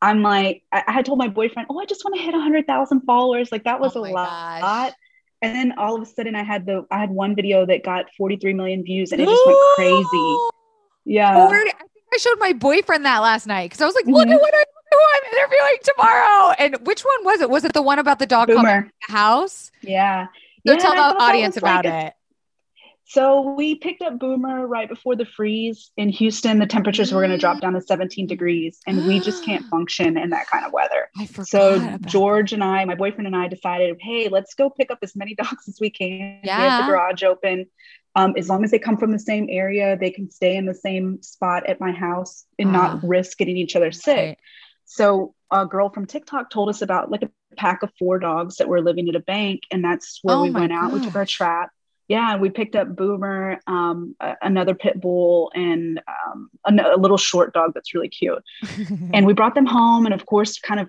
I'm 0.01 0.21
like, 0.21 0.63
I, 0.71 0.83
I 0.87 0.91
had 0.91 1.05
told 1.05 1.17
my 1.17 1.27
boyfriend, 1.27 1.67
oh, 1.71 1.79
I 1.79 1.85
just 1.85 2.03
want 2.05 2.15
to 2.17 2.21
hit 2.21 2.33
a 2.35 2.39
hundred 2.39 2.67
thousand 2.67 3.01
followers. 3.01 3.51
Like 3.51 3.63
that 3.63 3.79
was 3.79 3.95
oh 3.95 4.05
a 4.05 4.11
lot. 4.11 4.61
Gosh. 4.61 4.93
And 5.41 5.55
then 5.55 5.77
all 5.77 5.95
of 5.95 6.01
a 6.01 6.05
sudden, 6.05 6.35
I 6.35 6.43
had 6.43 6.65
the 6.65 6.85
I 6.91 6.99
had 6.99 7.09
one 7.09 7.35
video 7.35 7.65
that 7.65 7.83
got 7.83 8.05
43 8.17 8.53
million 8.53 8.83
views, 8.83 9.11
and 9.11 9.21
it 9.21 9.25
just 9.25 9.45
went 9.45 9.57
crazy. 9.75 10.37
Yeah. 11.05 11.47
40, 11.47 11.55
I 11.55 11.73
think 11.73 12.05
I 12.13 12.17
showed 12.17 12.39
my 12.39 12.53
boyfriend 12.53 13.05
that 13.05 13.19
last 13.19 13.47
night 13.47 13.69
because 13.69 13.81
I 13.81 13.85
was 13.85 13.95
like, 13.95 14.05
look 14.05 14.27
mm-hmm. 14.27 14.33
at 14.33 14.41
what 14.41 14.53
I 14.53 14.63
who 14.97 15.03
I'm 15.15 15.33
interviewing 15.33 15.77
tomorrow. 15.83 16.53
And 16.57 16.87
which 16.87 17.01
one 17.01 17.25
was 17.25 17.41
it? 17.41 17.49
Was 17.49 17.63
it 17.63 17.73
the 17.73 17.81
one 17.81 17.99
about 17.99 18.19
the 18.19 18.25
dog 18.25 18.47
the 18.47 18.89
house? 19.01 19.71
Yeah. 19.81 20.27
So 20.65 20.73
yeah, 20.73 20.79
tell 20.79 20.95
the 20.95 21.21
audience 21.21 21.57
about 21.57 21.85
like 21.85 21.93
a, 21.93 22.07
it. 22.07 22.13
So 23.09 23.53
we 23.53 23.75
picked 23.75 24.01
up 24.01 24.19
Boomer 24.19 24.67
right 24.67 24.89
before 24.89 25.15
the 25.15 25.25
freeze 25.25 25.91
in 25.95 26.09
Houston. 26.09 26.59
The 26.59 26.65
temperatures 26.65 27.13
were 27.13 27.21
going 27.21 27.31
to 27.31 27.37
drop 27.37 27.61
down 27.61 27.71
to 27.73 27.81
17 27.81 28.27
degrees, 28.27 28.79
and 28.85 29.07
we 29.07 29.21
just 29.21 29.45
can't 29.45 29.65
function 29.69 30.17
in 30.17 30.31
that 30.31 30.47
kind 30.47 30.65
of 30.65 30.73
weather. 30.73 31.09
So 31.45 31.97
George 32.05 32.51
and 32.51 32.61
I, 32.61 32.83
my 32.83 32.95
boyfriend 32.95 33.27
and 33.27 33.35
I, 33.35 33.47
decided, 33.47 33.97
hey, 34.01 34.27
let's 34.27 34.55
go 34.55 34.69
pick 34.69 34.91
up 34.91 34.99
as 35.03 35.15
many 35.15 35.35
dogs 35.41 35.69
as 35.69 35.77
we 35.79 35.89
can. 35.89 36.41
Yeah. 36.43 36.57
We 36.57 36.63
have 36.63 36.85
the 36.85 36.91
garage 36.91 37.23
open. 37.23 37.67
Um, 38.15 38.33
as 38.35 38.49
long 38.49 38.63
as 38.63 38.71
they 38.71 38.79
come 38.79 38.97
from 38.97 39.11
the 39.11 39.19
same 39.19 39.47
area, 39.49 39.95
they 39.95 40.09
can 40.09 40.29
stay 40.29 40.57
in 40.57 40.65
the 40.65 40.73
same 40.73 41.21
spot 41.21 41.69
at 41.69 41.79
my 41.79 41.91
house 41.91 42.45
and 42.57 42.73
not 42.73 42.95
ah. 42.95 42.99
risk 43.03 43.37
getting 43.37 43.57
each 43.57 43.75
other 43.75 43.91
sick. 43.91 44.15
Right. 44.15 44.37
So 44.87 45.35
a 45.51 45.65
girl 45.65 45.89
from 45.89 46.05
TikTok 46.05 46.49
told 46.49 46.69
us 46.69 46.81
about 46.81 47.11
like 47.11 47.21
a 47.21 47.29
pack 47.57 47.83
of 47.83 47.91
four 47.99 48.19
dogs 48.19 48.55
that 48.55 48.67
were 48.67 48.81
living 48.81 49.07
at 49.09 49.15
a 49.15 49.19
bank, 49.19 49.61
and 49.69 49.83
that's 49.83 50.19
where 50.23 50.37
oh 50.37 50.43
we 50.43 50.49
went 50.49 50.71
out. 50.71 50.91
We 50.91 51.01
took 51.01 51.15
our 51.15 51.25
trap. 51.25 51.71
Yeah, 52.07 52.31
And 52.31 52.41
we 52.41 52.49
picked 52.49 52.77
up 52.77 52.95
Boomer, 52.95 53.59
um, 53.67 54.15
a- 54.21 54.37
another 54.41 54.73
pit 54.73 55.01
bull, 55.01 55.51
and 55.53 56.01
um, 56.07 56.49
a, 56.65 56.95
a, 56.95 56.97
little 56.97 57.17
short 57.17 57.53
dog 57.53 57.73
that's 57.73 57.93
really 57.93 58.07
cute. 58.07 58.41
and 59.13 59.25
we 59.25 59.33
brought 59.33 59.55
them 59.55 59.65
home, 59.65 60.05
and 60.05 60.13
of 60.13 60.25
course, 60.25 60.57
kind 60.57 60.79
of 60.79 60.87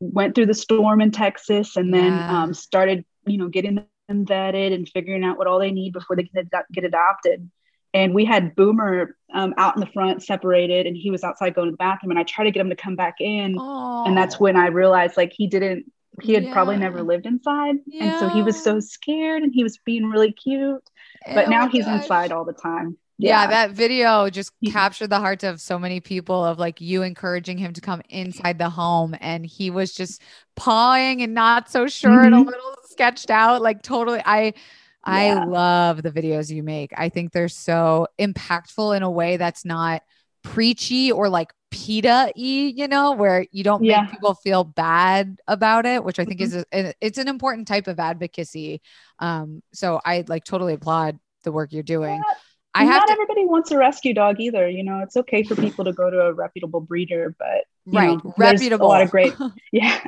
went 0.00 0.34
through 0.34 0.46
the 0.46 0.54
storm 0.54 1.00
in 1.00 1.12
Texas, 1.12 1.76
and 1.76 1.94
then 1.94 2.12
yeah. 2.12 2.42
um, 2.42 2.52
started, 2.52 3.06
you 3.24 3.38
know, 3.38 3.48
getting 3.48 3.76
them 4.08 4.26
vetted 4.26 4.74
and 4.74 4.86
figuring 4.86 5.24
out 5.24 5.38
what 5.38 5.46
all 5.46 5.58
they 5.58 5.70
need 5.70 5.94
before 5.94 6.14
they 6.14 6.24
can 6.24 6.46
ad- 6.52 6.64
get 6.72 6.84
adopted 6.84 7.50
and 7.92 8.14
we 8.14 8.24
had 8.24 8.54
Boomer 8.54 9.16
um, 9.32 9.54
out 9.56 9.76
in 9.76 9.80
the 9.80 9.86
front 9.86 10.22
separated 10.22 10.86
and 10.86 10.96
he 10.96 11.10
was 11.10 11.24
outside 11.24 11.54
going 11.54 11.68
to 11.68 11.72
the 11.72 11.76
bathroom 11.76 12.10
and 12.10 12.18
I 12.18 12.24
tried 12.24 12.44
to 12.44 12.50
get 12.50 12.60
him 12.60 12.70
to 12.70 12.76
come 12.76 12.96
back 12.96 13.16
in 13.20 13.56
Aww. 13.56 14.06
and 14.06 14.16
that's 14.16 14.40
when 14.40 14.56
I 14.56 14.68
realized 14.68 15.16
like 15.16 15.32
he 15.32 15.46
didn't 15.46 15.90
he 16.22 16.34
had 16.34 16.44
yeah. 16.44 16.52
probably 16.52 16.76
never 16.76 17.02
lived 17.02 17.26
inside 17.26 17.76
yeah. 17.86 18.04
and 18.04 18.20
so 18.20 18.28
he 18.28 18.42
was 18.42 18.62
so 18.62 18.80
scared 18.80 19.42
and 19.42 19.52
he 19.54 19.62
was 19.62 19.78
being 19.84 20.06
really 20.06 20.32
cute 20.32 20.82
but 21.26 21.46
oh 21.46 21.50
now 21.50 21.68
he's 21.68 21.84
gosh. 21.84 22.02
inside 22.02 22.32
all 22.32 22.44
the 22.44 22.52
time 22.52 22.96
yeah. 23.16 23.42
yeah. 23.42 23.46
that 23.46 23.70
video 23.70 24.28
just 24.28 24.52
captured 24.70 25.08
the 25.08 25.18
hearts 25.18 25.44
of 25.44 25.60
so 25.60 25.78
many 25.78 26.00
people 26.00 26.44
of 26.44 26.58
like 26.58 26.80
you 26.80 27.02
encouraging 27.02 27.58
him 27.58 27.72
to 27.72 27.80
come 27.80 28.02
inside 28.08 28.58
the 28.58 28.68
home 28.68 29.14
and 29.20 29.46
he 29.46 29.70
was 29.70 29.92
just 29.92 30.20
pawing 30.56 31.22
and 31.22 31.32
not 31.32 31.70
so 31.70 31.86
sure 31.86 32.10
mm-hmm. 32.10 32.26
and 32.26 32.34
a 32.34 32.38
mm-hmm. 32.38 32.48
little 32.48 32.74
sketched 32.84 33.30
out 33.30 33.62
like 33.62 33.82
totally 33.82 34.20
i 34.24 34.52
I 35.04 35.44
love 35.44 36.02
the 36.02 36.10
videos 36.10 36.50
you 36.50 36.62
make. 36.62 36.92
I 36.96 37.08
think 37.08 37.32
they're 37.32 37.48
so 37.48 38.06
impactful 38.18 38.96
in 38.96 39.02
a 39.02 39.10
way 39.10 39.36
that's 39.36 39.64
not 39.64 40.02
preachy 40.42 41.12
or 41.12 41.28
like 41.28 41.52
PETA 41.70 42.32
y, 42.36 42.42
you 42.76 42.88
know, 42.88 43.12
where 43.12 43.46
you 43.52 43.62
don't 43.62 43.84
yeah. 43.84 44.02
make 44.02 44.10
people 44.12 44.34
feel 44.34 44.64
bad 44.64 45.38
about 45.46 45.86
it, 45.86 46.04
which 46.04 46.18
I 46.18 46.24
think 46.24 46.40
mm-hmm. 46.40 46.58
is 46.58 46.86
a, 46.86 46.94
it's 47.00 47.18
an 47.18 47.28
important 47.28 47.68
type 47.68 47.86
of 47.86 47.98
advocacy. 47.98 48.82
Um, 49.18 49.62
so 49.72 50.00
I 50.04 50.24
like 50.26 50.44
totally 50.44 50.74
applaud 50.74 51.18
the 51.44 51.52
work 51.52 51.72
you're 51.72 51.82
doing. 51.82 52.16
Yeah. 52.16 52.34
I 52.72 52.84
have 52.84 53.00
not 53.00 53.06
to, 53.06 53.12
everybody 53.12 53.46
wants 53.46 53.70
a 53.72 53.78
rescue 53.78 54.14
dog 54.14 54.38
either. 54.38 54.68
You 54.68 54.84
know, 54.84 55.00
it's 55.00 55.16
okay 55.16 55.42
for 55.42 55.56
people 55.56 55.84
to 55.86 55.92
go 55.92 56.08
to 56.08 56.20
a 56.20 56.32
reputable 56.32 56.80
breeder, 56.80 57.34
but 57.38 57.64
right, 57.86 58.22
know, 58.22 58.34
reputable. 58.38 58.86
a 58.86 58.88
lot 58.88 59.02
of 59.02 59.10
great, 59.10 59.34
yeah, 59.72 60.00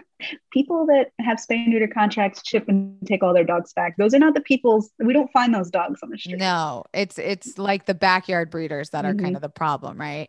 people 0.52 0.86
that 0.86 1.10
have 1.18 1.38
spay 1.38 1.66
neuter 1.66 1.88
contracts 1.88 2.42
chip 2.42 2.68
and 2.68 2.96
take 3.06 3.22
all 3.22 3.34
their 3.34 3.44
dogs 3.44 3.72
back. 3.72 3.96
Those 3.96 4.14
are 4.14 4.20
not 4.20 4.34
the 4.34 4.40
people's. 4.40 4.90
We 4.98 5.12
don't 5.12 5.32
find 5.32 5.52
those 5.52 5.70
dogs 5.70 6.00
on 6.02 6.10
the 6.10 6.18
street. 6.18 6.38
No, 6.38 6.84
it's 6.94 7.18
it's 7.18 7.58
like 7.58 7.86
the 7.86 7.94
backyard 7.94 8.50
breeders 8.50 8.90
that 8.90 9.04
are 9.04 9.12
mm-hmm. 9.12 9.24
kind 9.24 9.36
of 9.36 9.42
the 9.42 9.48
problem, 9.48 9.98
right? 9.98 10.28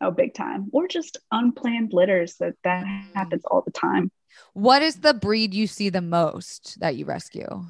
Oh, 0.00 0.10
big 0.10 0.34
time. 0.34 0.68
Or 0.72 0.88
just 0.88 1.18
unplanned 1.30 1.92
litters 1.92 2.36
that 2.40 2.54
that 2.64 2.86
happens 3.14 3.42
all 3.44 3.62
the 3.62 3.72
time. 3.72 4.10
What 4.52 4.82
is 4.82 4.96
the 4.96 5.14
breed 5.14 5.54
you 5.54 5.66
see 5.66 5.88
the 5.88 6.02
most 6.02 6.78
that 6.80 6.96
you 6.96 7.04
rescue? 7.04 7.66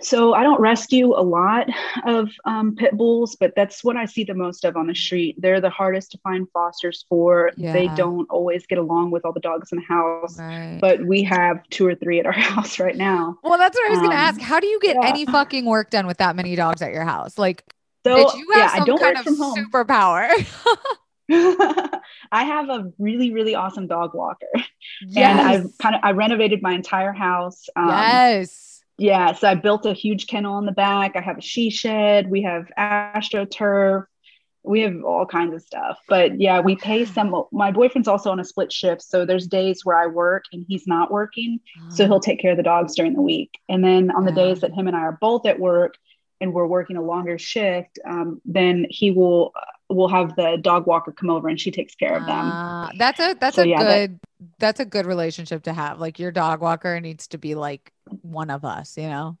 So 0.00 0.34
I 0.34 0.42
don't 0.42 0.60
rescue 0.60 1.14
a 1.14 1.22
lot 1.22 1.68
of 2.06 2.30
um, 2.44 2.76
pit 2.76 2.96
bulls, 2.96 3.36
but 3.38 3.52
that's 3.56 3.82
what 3.82 3.96
I 3.96 4.04
see 4.04 4.24
the 4.24 4.34
most 4.34 4.64
of 4.64 4.76
on 4.76 4.86
the 4.86 4.94
street. 4.94 5.36
They're 5.38 5.60
the 5.60 5.70
hardest 5.70 6.12
to 6.12 6.18
find 6.18 6.46
fosters 6.52 7.04
for. 7.08 7.50
Yeah. 7.56 7.72
They 7.72 7.88
don't 7.88 8.28
always 8.30 8.66
get 8.66 8.78
along 8.78 9.10
with 9.10 9.24
all 9.24 9.32
the 9.32 9.40
dogs 9.40 9.72
in 9.72 9.78
the 9.78 9.84
house, 9.84 10.38
right. 10.38 10.78
but 10.80 11.04
we 11.04 11.22
have 11.24 11.62
two 11.70 11.86
or 11.86 11.94
three 11.94 12.20
at 12.20 12.26
our 12.26 12.32
house 12.32 12.78
right 12.78 12.96
now. 12.96 13.38
Well, 13.42 13.58
that's 13.58 13.76
what 13.76 13.86
I 13.86 13.90
was 13.90 13.98
um, 13.98 14.04
going 14.04 14.16
to 14.16 14.22
ask. 14.22 14.40
How 14.40 14.60
do 14.60 14.66
you 14.66 14.78
get 14.80 14.96
yeah. 15.00 15.08
any 15.08 15.26
fucking 15.26 15.64
work 15.64 15.90
done 15.90 16.06
with 16.06 16.18
that 16.18 16.36
many 16.36 16.54
dogs 16.56 16.82
at 16.82 16.92
your 16.92 17.04
house? 17.04 17.38
Like, 17.38 17.64
so, 18.06 18.16
did 18.16 18.38
you 18.38 18.50
have 18.54 18.74
yeah, 18.74 18.84
some 18.84 18.98
kind 18.98 19.16
of 19.16 19.26
superpower? 19.26 20.28
I 22.32 22.44
have 22.44 22.70
a 22.70 22.90
really, 22.98 23.32
really 23.32 23.54
awesome 23.54 23.86
dog 23.86 24.14
walker. 24.14 24.46
Yes. 25.06 25.38
And 25.38 25.40
I've 25.40 25.78
kind 25.78 25.94
of 25.94 26.00
I 26.02 26.12
renovated 26.12 26.62
my 26.62 26.72
entire 26.72 27.12
house. 27.12 27.66
Um, 27.76 27.88
yes 27.88 28.68
yeah, 28.98 29.32
so 29.32 29.48
I 29.48 29.54
built 29.54 29.86
a 29.86 29.92
huge 29.92 30.26
kennel 30.26 30.58
in 30.58 30.66
the 30.66 30.72
back. 30.72 31.12
I 31.14 31.20
have 31.20 31.38
a 31.38 31.40
she 31.40 31.70
shed. 31.70 32.28
We 32.28 32.42
have 32.42 32.68
astroturf. 32.76 34.04
We 34.64 34.80
have 34.80 35.02
all 35.04 35.24
kinds 35.24 35.54
of 35.54 35.62
stuff. 35.62 35.98
But 36.08 36.40
yeah, 36.40 36.60
we 36.60 36.74
pay 36.74 37.04
some. 37.04 37.44
My 37.52 37.70
boyfriend's 37.70 38.08
also 38.08 38.30
on 38.32 38.40
a 38.40 38.44
split 38.44 38.72
shift, 38.72 39.02
so 39.02 39.24
there's 39.24 39.46
days 39.46 39.84
where 39.84 39.96
I 39.96 40.08
work 40.08 40.44
and 40.52 40.66
he's 40.68 40.86
not 40.86 41.12
working, 41.12 41.60
so 41.90 42.06
he'll 42.06 42.20
take 42.20 42.40
care 42.40 42.50
of 42.50 42.56
the 42.56 42.62
dogs 42.64 42.96
during 42.96 43.14
the 43.14 43.22
week. 43.22 43.52
And 43.68 43.84
then 43.84 44.10
on 44.10 44.24
the 44.24 44.32
days 44.32 44.60
that 44.60 44.74
him 44.74 44.88
and 44.88 44.96
I 44.96 45.00
are 45.00 45.18
both 45.20 45.46
at 45.46 45.60
work 45.60 45.94
and 46.40 46.52
we're 46.52 46.66
working 46.66 46.96
a 46.96 47.02
longer 47.02 47.38
shift, 47.38 47.98
um, 48.04 48.40
then 48.44 48.86
he 48.90 49.12
will 49.12 49.52
will 49.88 50.08
have 50.08 50.36
the 50.36 50.58
dog 50.60 50.86
walker 50.86 51.12
come 51.12 51.30
over 51.30 51.48
and 51.48 51.60
she 51.60 51.70
takes 51.70 51.94
care 51.94 52.16
of 52.16 52.26
them. 52.26 52.50
Uh, 52.50 52.90
that's 52.98 53.20
a 53.20 53.34
that's 53.40 53.56
so, 53.56 53.62
a 53.62 53.66
yeah, 53.66 53.78
good 53.78 54.20
that, 54.20 54.48
that's 54.58 54.80
a 54.80 54.84
good 54.84 55.06
relationship 55.06 55.62
to 55.64 55.72
have. 55.72 55.98
Like 55.98 56.18
your 56.18 56.30
dog 56.30 56.60
walker 56.60 57.00
needs 57.00 57.28
to 57.28 57.38
be 57.38 57.54
like 57.54 57.92
one 58.22 58.50
of 58.50 58.64
us, 58.64 58.96
you 58.96 59.08
know? 59.08 59.38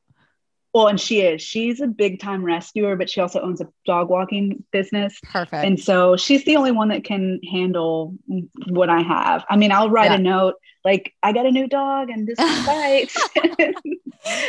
Well, 0.78 0.86
and 0.86 1.00
she 1.00 1.22
is. 1.22 1.42
She's 1.42 1.80
a 1.80 1.88
big 1.88 2.20
time 2.20 2.44
rescuer, 2.44 2.94
but 2.94 3.10
she 3.10 3.20
also 3.20 3.40
owns 3.40 3.60
a 3.60 3.66
dog 3.84 4.10
walking 4.10 4.62
business. 4.70 5.18
Perfect. 5.24 5.64
And 5.64 5.80
so 5.80 6.16
she's 6.16 6.44
the 6.44 6.54
only 6.54 6.70
one 6.70 6.86
that 6.90 7.02
can 7.02 7.40
handle 7.50 8.14
what 8.68 8.88
I 8.88 9.00
have. 9.00 9.44
I 9.50 9.56
mean, 9.56 9.72
I'll 9.72 9.90
write 9.90 10.12
Yeah. 10.12 10.18
a 10.18 10.20
note 10.20 10.54
like, 10.84 11.14
I 11.20 11.32
got 11.32 11.46
a 11.46 11.50
new 11.50 11.66
dog 11.66 12.10
and 12.10 12.28
this 12.28 12.38
one 12.38 12.64
bites. 12.64 13.28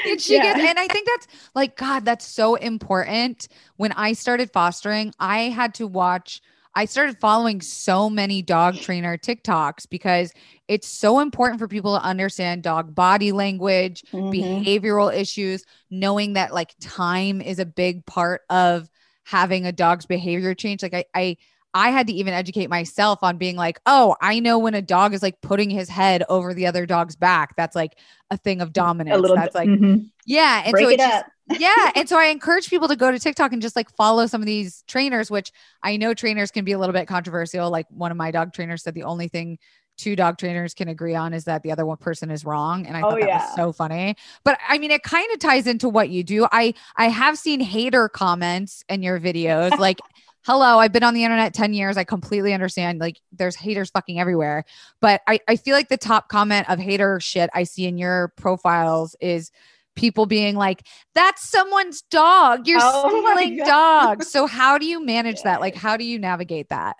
and 0.06 0.22
she 0.22 0.36
Yeah. 0.36 0.54
gets, 0.54 0.60
and 0.70 0.78
I 0.78 0.88
think 0.88 1.08
that's 1.08 1.28
like, 1.56 1.76
God, 1.76 2.06
that's 2.06 2.28
so 2.28 2.54
important. 2.54 3.48
When 3.78 3.92
I 3.94 4.14
started 4.14 4.52
fostering, 4.54 5.12
I 5.20 5.50
had 5.50 5.74
to 5.76 5.88
watch, 5.88 6.42
I 6.76 6.86
started 6.86 7.20
following 7.20 7.62
so 7.62 8.10
many 8.10 8.42
dog 8.42 8.80
trainer 8.80 9.18
TikToks 9.18 9.90
because 9.90 10.32
it's 10.68 10.88
so 10.88 11.20
important 11.20 11.60
for 11.60 11.68
people 11.68 11.98
to 11.98 12.04
understand 12.04 12.64
dog 12.64 12.94
body 12.94 13.32
language, 13.32 14.04
Mhm. 14.14 14.32
behavioral 14.32 15.14
issues, 15.14 15.66
knowing 15.90 16.34
that 16.34 16.54
like 16.54 16.76
time 16.80 17.42
is 17.42 17.60
a 17.60 17.66
big 17.66 18.06
part 18.06 18.42
of 18.50 18.88
having 19.26 19.66
a 19.66 19.72
dog's 19.72 20.06
behavior 20.06 20.54
change. 20.54 20.82
Like 20.84 20.94
I, 20.94 21.06
I, 21.14 21.38
I 21.74 21.92
had 21.92 22.08
to 22.08 22.14
even 22.14 22.34
educate 22.34 22.70
myself 22.70 23.20
on 23.22 23.38
being 23.38 23.56
like, 23.56 23.80
oh, 23.86 24.16
I 24.22 24.40
know 24.40 24.58
when 24.58 24.74
a 24.74 24.82
dog 24.82 25.14
is 25.14 25.22
like 25.22 25.40
putting 25.42 25.70
his 25.70 25.88
head 25.90 26.24
over 26.28 26.54
the 26.54 26.66
other 26.66 26.86
dog's 26.86 27.16
back. 27.16 27.56
That's 27.56 27.76
like 27.76 27.98
a 28.32 28.38
thing 28.38 28.62
of 28.62 28.74
dominance. 28.74 29.18
A 29.18 29.20
little 29.20 29.36
That's 29.36 29.56
like, 29.56 29.70
mhm. 29.70 30.10
yeah. 30.26 30.64
And 30.66 30.72
break 30.72 30.86
so 30.86 30.90
it 30.92 30.98
just, 31.00 31.14
up. 31.14 31.26
yeah. 31.60 31.92
And 31.96 32.10
so 32.10 32.18
I 32.18 32.26
encourage 32.26 32.70
people 32.70 32.88
to 32.88 32.96
go 32.96 33.12
to 33.12 33.20
TikTok 33.20 33.54
and 33.54 33.62
just 33.62 33.76
like 33.76 33.90
follow 33.96 34.26
some 34.26 34.42
of 34.42 34.46
these 34.48 34.84
trainers, 34.88 35.30
which 35.30 35.52
I 35.84 35.98
know 35.98 36.14
trainers 36.14 36.52
can 36.52 36.66
be 36.66 36.72
a 36.72 36.80
little 36.80 36.94
bit 36.94 37.08
controversial. 37.08 37.70
Like 37.70 37.86
one 37.90 38.12
of 38.12 38.18
my 38.18 38.32
dog 38.32 38.54
trainers 38.54 38.84
said 38.84 38.94
the 38.96 39.04
only 39.04 39.28
thing 39.28 39.60
two 39.98 40.16
dog 40.16 40.38
trainers 40.38 40.74
can 40.74 40.88
agree 40.88 41.14
on 41.14 41.34
is 41.34 41.44
that 41.44 41.62
the 41.62 41.72
other 41.72 41.86
one 41.86 41.98
person 41.98 42.32
is 42.32 42.46
wrong. 42.46 42.86
And 42.88 42.96
I 42.96 43.02
Oh, 43.02 43.12
thought 43.12 43.20
that 43.20 43.28
yeah. 43.28 43.46
was 43.46 43.56
so 43.56 43.72
funny. 43.74 44.16
But 44.46 44.58
I 44.68 44.78
mean, 44.78 44.92
it 44.92 45.04
kind 45.04 45.28
of 45.34 45.40
ties 45.40 45.68
into 45.68 45.90
what 45.90 46.10
you 46.10 46.24
do. 46.24 46.48
I 46.52 46.74
I 46.96 47.10
have 47.10 47.38
seen 47.38 47.60
hater 47.60 48.08
comments 48.10 48.84
in 48.88 49.04
your 49.04 49.20
videos 49.20 49.78
like 49.78 50.00
hello 50.46 50.80
i've 50.80 50.92
been 50.94 51.04
on 51.04 51.14
the 51.14 51.24
internet 51.24 51.54
10 51.54 51.74
years. 51.74 51.98
I 51.98 52.04
completely 52.04 52.54
understand 52.54 53.00
like 53.00 53.20
there's 53.32 53.56
haters 53.56 53.90
fucking 53.90 54.20
everywhere. 54.20 54.66
But 55.02 55.22
i, 55.28 55.40
I 55.48 55.56
feel 55.56 55.76
like 55.76 55.90
the 55.90 55.98
top 55.98 56.30
comment 56.30 56.70
of 56.70 56.80
hater 56.80 57.20
shit 57.20 57.50
i 57.54 57.64
see 57.64 57.86
in 57.86 57.98
your 57.98 58.34
profiles 58.38 59.16
is 59.20 59.52
people 59.96 60.26
being 60.26 60.56
like 60.56 60.86
that's 61.14 61.48
someone's 61.50 62.02
dog. 62.04 62.68
You're 62.68 62.80
Oh 62.82 63.10
stealing 63.10 63.58
dogs. 63.58 64.32
So 64.32 64.46
how 64.48 64.78
do 64.78 64.86
you 64.86 65.04
manage 65.06 65.42
that? 65.44 65.60
Like 65.60 65.76
how 65.76 65.98
do 65.98 66.06
you 66.06 66.18
navigate 66.20 66.70
that? 66.70 66.96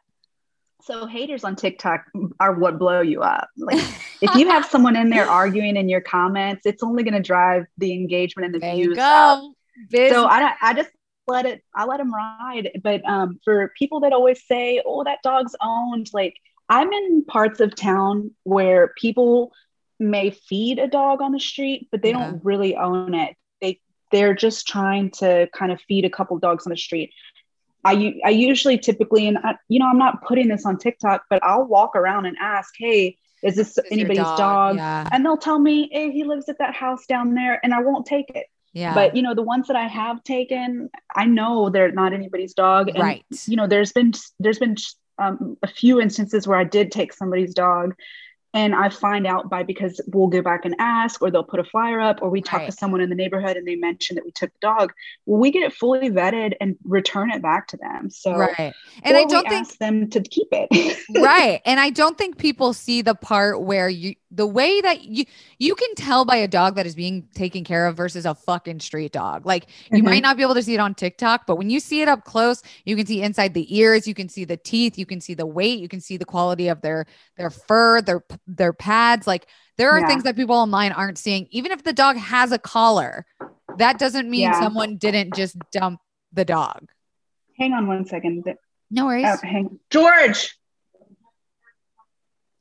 So 0.84 1.06
haters 1.06 1.44
on 1.44 1.56
TikTok 1.56 2.06
are 2.40 2.54
what 2.56 2.78
blow 2.80 3.00
you 3.02 3.22
up. 3.22 3.48
Like 3.58 3.78
if 4.22 4.36
you 4.36 4.50
have 4.50 4.66
someone 4.72 4.96
in 4.98 5.10
there 5.10 5.30
arguing 5.30 5.78
in 5.78 5.88
your 5.88 6.02
comments, 6.02 6.66
it's 6.66 6.82
only 6.84 7.04
going 7.04 7.14
to 7.14 7.22
drive 7.22 7.66
the 7.78 7.94
engagement 7.94 8.48
and 8.48 8.56
the 8.56 8.60
there 8.60 8.74
views 8.76 8.98
up. 8.98 9.44
Biz- 9.90 10.12
So 10.12 10.26
I, 10.26 10.40
don't- 10.40 10.56
I 10.62 10.74
just 10.74 10.90
let 11.30 11.46
it, 11.46 11.64
I 11.76 11.86
let 11.86 11.98
them 11.98 12.14
ride. 12.14 12.72
But 12.84 13.06
um, 13.08 13.40
for 13.46 13.72
people 13.78 14.02
that 14.02 14.14
always 14.14 14.46
say, 14.46 14.82
oh, 14.86 15.04
that 15.06 15.20
dog's 15.24 15.56
owned, 15.62 16.10
like 16.14 16.36
I'm 16.68 16.92
in 16.92 17.26
parts 17.26 17.60
of 17.60 17.76
town 17.76 18.32
where 18.44 18.94
people 18.98 19.52
may 20.00 20.32
feed 20.32 20.80
a 20.80 20.88
dog 20.88 21.22
on 21.22 21.32
the 21.32 21.40
street, 21.40 21.88
but 21.92 22.02
they 22.02 22.10
Yeah. 22.10 22.20
don't 22.20 22.44
really 22.44 22.76
own 22.76 23.14
it. 23.14 23.36
They, 23.62 23.80
they're 24.12 24.34
just 24.34 24.68
trying 24.68 25.12
to 25.12 25.48
kind 25.54 25.72
of 25.72 25.80
feed 25.88 26.06
a 26.06 26.10
couple 26.10 26.38
dogs 26.40 26.66
on 26.66 26.72
the 26.72 26.78
street. 26.78 27.12
I, 27.86 28.16
I 28.26 28.30
usually 28.30 28.78
typically, 28.78 29.28
and 29.28 29.38
I, 29.38 29.56
you 29.70 29.80
know, 29.80 29.88
I'm 29.88 29.98
not 29.98 30.22
putting 30.24 30.48
this 30.50 30.66
on 30.66 30.78
TikTok, 30.78 31.24
but 31.30 31.42
I'll 31.44 31.66
walk 31.66 31.96
around 31.96 32.26
and 32.26 32.36
ask, 32.42 32.74
hey, 32.78 33.18
is 33.42 33.56
this 33.56 33.78
anybody's 33.90 34.28
dog? 34.38 34.76
yeah 34.76 35.08
And 35.12 35.26
they'll 35.26 35.38
tell 35.38 35.60
me, 35.60 35.90
hey, 35.92 36.12
he 36.12 36.26
lives 36.26 36.50
at 36.50 36.58
that 36.60 36.76
house 36.76 37.06
down 37.06 37.34
there, 37.36 37.60
and 37.64 37.74
I 37.74 37.82
won't 37.82 38.06
take 38.06 38.30
it. 38.36 38.48
Yeah. 38.74 38.94
But 38.94 39.16
you 39.16 39.22
know, 39.22 39.34
the 39.34 39.42
ones 39.42 39.68
that 39.68 39.76
I 39.76 39.88
have 39.88 40.24
taken, 40.24 40.90
I 41.16 41.26
know 41.26 41.70
they're 41.70 41.92
not 41.92 42.14
anybody's 42.14 42.54
dog. 42.54 42.90
And 42.90 43.00
right. 43.00 43.26
you 43.48 43.56
know, 43.56 43.68
there's 43.68 43.92
been 43.92 44.14
there's 44.40 44.60
been 44.60 44.76
um, 45.18 45.58
a 45.64 45.68
few 45.68 46.00
instances 46.00 46.48
where 46.48 46.58
I 46.58 46.64
did 46.64 46.92
take 46.92 47.14
somebody's 47.14 47.54
dog, 47.54 47.96
and 48.54 48.74
I 48.74 48.90
find 48.90 49.28
out 49.28 49.50
by 49.50 49.64
because 49.64 50.02
we'll 50.08 50.28
go 50.28 50.42
back 50.42 50.66
and 50.66 50.76
ask, 50.80 51.22
or 51.22 51.30
they'll 51.32 51.44
put 51.44 51.60
a 51.60 51.64
flyer 51.64 52.00
up, 52.00 52.22
or 52.22 52.30
we 52.30 52.42
talk 52.42 52.62
Right. 52.62 52.72
to 52.72 52.72
someone 52.72 53.02
in 53.02 53.10
the 53.10 53.16
neighborhood 53.16 53.58
and 53.58 53.68
they 53.68 53.76
mention 53.76 54.16
that 54.16 54.26
we 54.26 54.32
took 54.32 54.52
the 54.54 54.60
dog. 54.62 54.92
Well, 55.26 55.40
we 55.40 55.52
get 55.52 55.64
it 55.64 55.74
fully 55.74 56.10
vetted 56.10 56.54
and 56.60 56.76
return 56.84 57.32
it 57.32 57.42
back 57.42 57.68
to 57.70 57.78
them. 57.78 58.10
So, 58.10 58.32
right 58.32 58.74
and 59.04 59.16
i 59.16 59.24
don't 59.26 59.48
think 59.48 59.68
ask 59.68 59.78
them 59.78 60.10
to 60.10 60.20
keep 60.22 60.48
it. 60.52 60.98
right 61.24 61.62
and 61.66 61.80
i 61.80 61.90
don't 61.90 62.18
think 62.18 62.38
people 62.38 62.74
see 62.74 63.02
the 63.02 63.16
part 63.16 63.62
where 63.62 63.88
you 63.90 64.16
the 64.32 64.46
way 64.48 64.82
that 64.82 65.04
you 65.06 65.26
you 65.58 65.74
can 65.76 65.94
tell 65.96 66.26
by 66.26 66.36
a 66.36 66.48
dog 66.48 66.76
that 66.76 66.86
is 66.86 66.96
being 66.96 67.28
taken 67.34 67.64
care 67.64 67.88
of 67.88 67.96
versus 67.98 68.26
a 68.26 68.34
fucking 68.36 68.80
street 68.80 69.12
dog 69.12 69.46
like 69.46 69.68
you 69.92 70.02
Mhm. 70.02 70.06
might 70.06 70.22
not 70.24 70.38
be 70.38 70.44
able 70.44 70.54
to 70.56 70.62
see 70.64 70.74
it 70.74 70.80
on 70.80 70.94
tiktok 70.96 71.46
but 71.48 71.56
when 71.58 71.70
you 71.70 71.80
see 71.80 72.02
it 72.02 72.08
up 72.08 72.26
close 72.26 72.62
you 72.86 72.96
can 72.96 73.06
see 73.06 73.22
inside 73.22 73.54
the 73.54 73.76
ears 73.78 74.08
you 74.08 74.14
can 74.14 74.28
see 74.30 74.44
the 74.46 74.58
teeth 74.58 74.98
you 74.98 75.06
can 75.06 75.22
see 75.22 75.34
the 75.34 75.46
weight 75.46 75.80
you 75.80 75.88
can 75.88 76.02
see 76.02 76.18
the 76.18 76.26
quality 76.26 76.68
of 76.68 76.82
their 76.82 77.06
their 77.38 77.50
fur 77.50 78.02
their 78.02 78.24
their 78.58 78.74
pads 78.74 79.28
like 79.28 79.48
there 79.78 79.92
are 79.92 80.00
Yeah. 80.00 80.08
things 80.08 80.24
that 80.24 80.36
people 80.36 80.56
online 80.56 80.92
aren't 80.92 81.18
seeing 81.18 81.48
even 81.52 81.72
if 81.72 81.84
the 81.84 81.94
dog 81.94 82.18
has 82.18 82.52
a 82.52 82.58
collar 82.60 83.26
that 83.78 84.00
doesn't 84.00 84.30
mean 84.30 84.42
Yeah. 84.42 84.60
someone 84.60 84.98
didn't 84.98 85.36
just 85.36 85.56
dump 85.72 86.00
the 86.34 86.46
dog 86.46 86.90
hang 87.58 87.74
on 87.74 87.88
one 87.88 88.06
second. 88.06 88.44
no 88.92 89.06
worries 89.06 89.26
Uh, 89.26 89.38
hang- 89.44 89.80
George. 89.90 90.59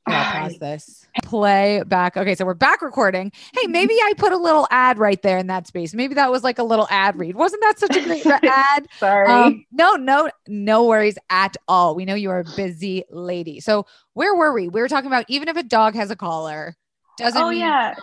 Here, 0.09 0.19
I'll 0.19 0.43
pause 0.43 0.59
this. 0.59 1.07
Play 1.25 1.83
back. 1.87 2.17
Okay, 2.17 2.35
so 2.35 2.45
we're 2.45 2.55
back 2.55 2.83
recording. 2.83 3.33
Hey, 3.59 3.67
maybe 3.67 3.95
I 3.95 4.15
put 4.17 4.33
a 4.33 4.37
little 4.37 4.67
ad 4.71 4.99
right 4.99 5.21
there 5.23 5.39
in 5.39 5.49
that 5.49 5.67
space. 5.67 5.95
Maybe 5.95 6.15
that 6.15 6.31
was 6.31 6.43
like 6.45 6.59
a 6.59 6.63
little 6.63 6.87
ad 6.91 7.19
read. 7.19 7.35
Wasn't 7.37 7.61
that 7.63 7.79
such 7.79 7.97
a 7.97 8.03
great 8.05 8.27
ad? 8.45 8.87
Sorry. 8.99 9.29
Um, 9.29 9.65
no, 9.73 9.95
no, 9.95 10.31
no 10.47 10.85
worries 10.87 11.19
at 11.31 11.57
all. 11.67 11.95
We 11.95 12.05
know 12.05 12.15
you 12.15 12.31
are 12.31 12.41
a 12.41 12.45
busy 12.57 13.05
lady. 13.11 13.61
So 13.61 13.87
where 14.15 14.35
were 14.35 14.53
we? 14.53 14.69
We 14.69 14.81
were 14.81 14.89
talking 14.89 15.09
about 15.09 15.25
even 15.29 15.49
if 15.49 15.57
a 15.57 15.63
dog 15.63 15.95
has 15.95 16.11
a 16.11 16.17
collar, 16.17 16.75
doesn't 17.19 17.41
Oh, 17.41 17.51
mean 17.51 17.61
yeah. 17.61 17.95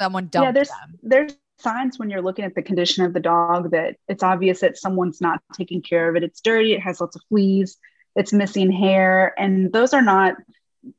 someone 0.00 0.26
dumped 0.28 0.46
yeah, 0.46 0.52
there's 0.52 0.68
them. 0.68 0.98
there's 1.02 1.32
signs 1.58 1.98
when 1.98 2.10
you're 2.10 2.20
looking 2.22 2.44
at 2.44 2.54
the 2.56 2.62
condition 2.62 3.04
of 3.04 3.12
the 3.12 3.20
dog 3.20 3.70
that 3.70 3.94
it's 4.08 4.22
obvious 4.24 4.60
that 4.60 4.76
someone's 4.76 5.20
not 5.20 5.40
taking 5.54 5.80
care 5.80 6.08
of 6.08 6.16
it. 6.16 6.24
It's 6.24 6.40
dirty, 6.40 6.72
it 6.72 6.80
has 6.80 7.00
lots 7.00 7.14
of 7.14 7.22
fleas, 7.28 7.76
it's 8.16 8.32
missing 8.32 8.72
hair, 8.72 9.32
and 9.38 9.72
those 9.72 9.94
are 9.94 10.02
not 10.02 10.34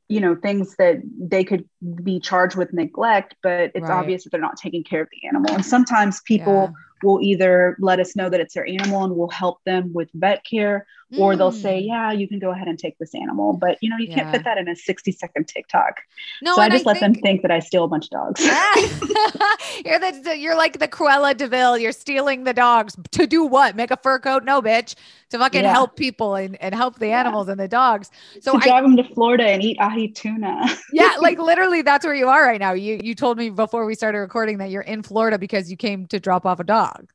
you 0.08 0.20
know 0.20 0.34
things 0.34 0.76
that 0.76 0.96
they 1.18 1.44
could 1.44 1.68
be 2.02 2.18
charged 2.18 2.56
with 2.56 2.72
neglect 2.72 3.34
but 3.42 3.70
it's 3.74 3.88
Right. 3.88 3.98
obvious 3.98 4.24
that 4.24 4.30
they're 4.30 4.40
not 4.40 4.56
taking 4.56 4.82
care 4.82 5.02
of 5.02 5.08
the 5.10 5.26
animal 5.28 5.52
and 5.52 5.64
sometimes 5.64 6.22
people 6.22 6.72
will 7.02 7.20
either 7.20 7.76
let 7.78 8.00
us 8.00 8.16
know 8.16 8.30
that 8.30 8.40
it's 8.40 8.54
their 8.54 8.66
animal 8.66 9.04
and 9.04 9.14
we'll 9.14 9.28
help 9.28 9.58
them 9.64 9.92
with 9.92 10.08
vet 10.14 10.42
care 10.44 10.86
Yeah. 11.14 11.24
or 11.24 11.36
they'll 11.36 11.52
say 11.52 11.82
Mm. 11.82 11.86
yeah 11.86 12.12
you 12.12 12.26
can 12.28 12.38
go 12.38 12.50
ahead 12.50 12.66
and 12.68 12.78
take 12.78 12.96
this 12.98 13.14
animal 13.14 13.52
but 13.52 13.78
you 13.80 13.88
know 13.90 13.96
you 13.98 14.08
Yeah. 14.08 14.14
can't 14.16 14.30
fit 14.32 14.44
that 14.44 14.58
in 14.58 14.68
a 14.68 14.74
60 14.76 15.12
second 15.12 15.46
tiktok 15.48 16.00
no, 16.42 16.54
so 16.56 16.60
i 16.62 16.68
just 16.68 16.86
let 16.86 16.98
them 17.00 17.12
think- 17.14 17.24
think 17.24 17.42
that 17.42 17.50
i 17.50 17.60
steal 17.60 17.84
a 17.84 17.88
bunch 17.88 18.06
of 18.06 18.10
dogs 18.10 18.40
you're 19.84 19.98
the 19.98 20.34
you're 20.36 20.56
like 20.56 20.78
the 20.78 20.88
Cruella 20.88 21.36
de 21.36 21.46
Vil. 21.48 21.78
You're 21.78 21.92
stealing 21.92 22.44
the 22.44 22.52
dogs 22.54 22.96
to 23.12 23.26
do 23.26 23.44
what? 23.44 23.76
Make 23.76 23.90
a 23.90 23.96
fur 23.96 24.18
coat? 24.18 24.44
No, 24.44 24.60
bitch. 24.62 24.94
To 25.30 25.38
fucking 25.38 25.62
Yeah. 25.62 25.72
help 25.72 25.96
people 25.96 26.34
and, 26.36 26.60
and 26.62 26.74
help 26.74 26.98
the 26.98 27.08
Yeah. 27.08 27.20
animals 27.20 27.48
and 27.48 27.58
the 27.58 27.68
dogs. 27.68 28.10
So 28.40 28.52
to 28.52 28.58
I 28.58 28.60
drive 28.60 28.82
them 28.84 28.96
to 28.96 29.04
Florida 29.04 29.44
and 29.44 29.62
eat 29.62 29.78
ahi 29.80 30.08
tuna. 30.08 30.66
yeah, 30.92 31.16
like 31.20 31.38
literally 31.38 31.82
that's 31.82 32.04
where 32.04 32.14
you 32.14 32.28
are 32.28 32.42
right 32.44 32.60
now. 32.60 32.72
You 32.72 33.00
you 33.02 33.14
told 33.14 33.38
me 33.38 33.50
before 33.50 33.84
we 33.86 33.94
started 33.94 34.18
recording 34.18 34.58
that 34.58 34.70
you're 34.70 34.82
in 34.82 35.02
Florida 35.02 35.38
because 35.38 35.70
you 35.70 35.76
came 35.76 36.06
to 36.06 36.20
drop 36.20 36.46
off 36.46 36.60
a 36.60 36.64
dog. 36.64 37.10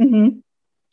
Mhm. 0.00 0.42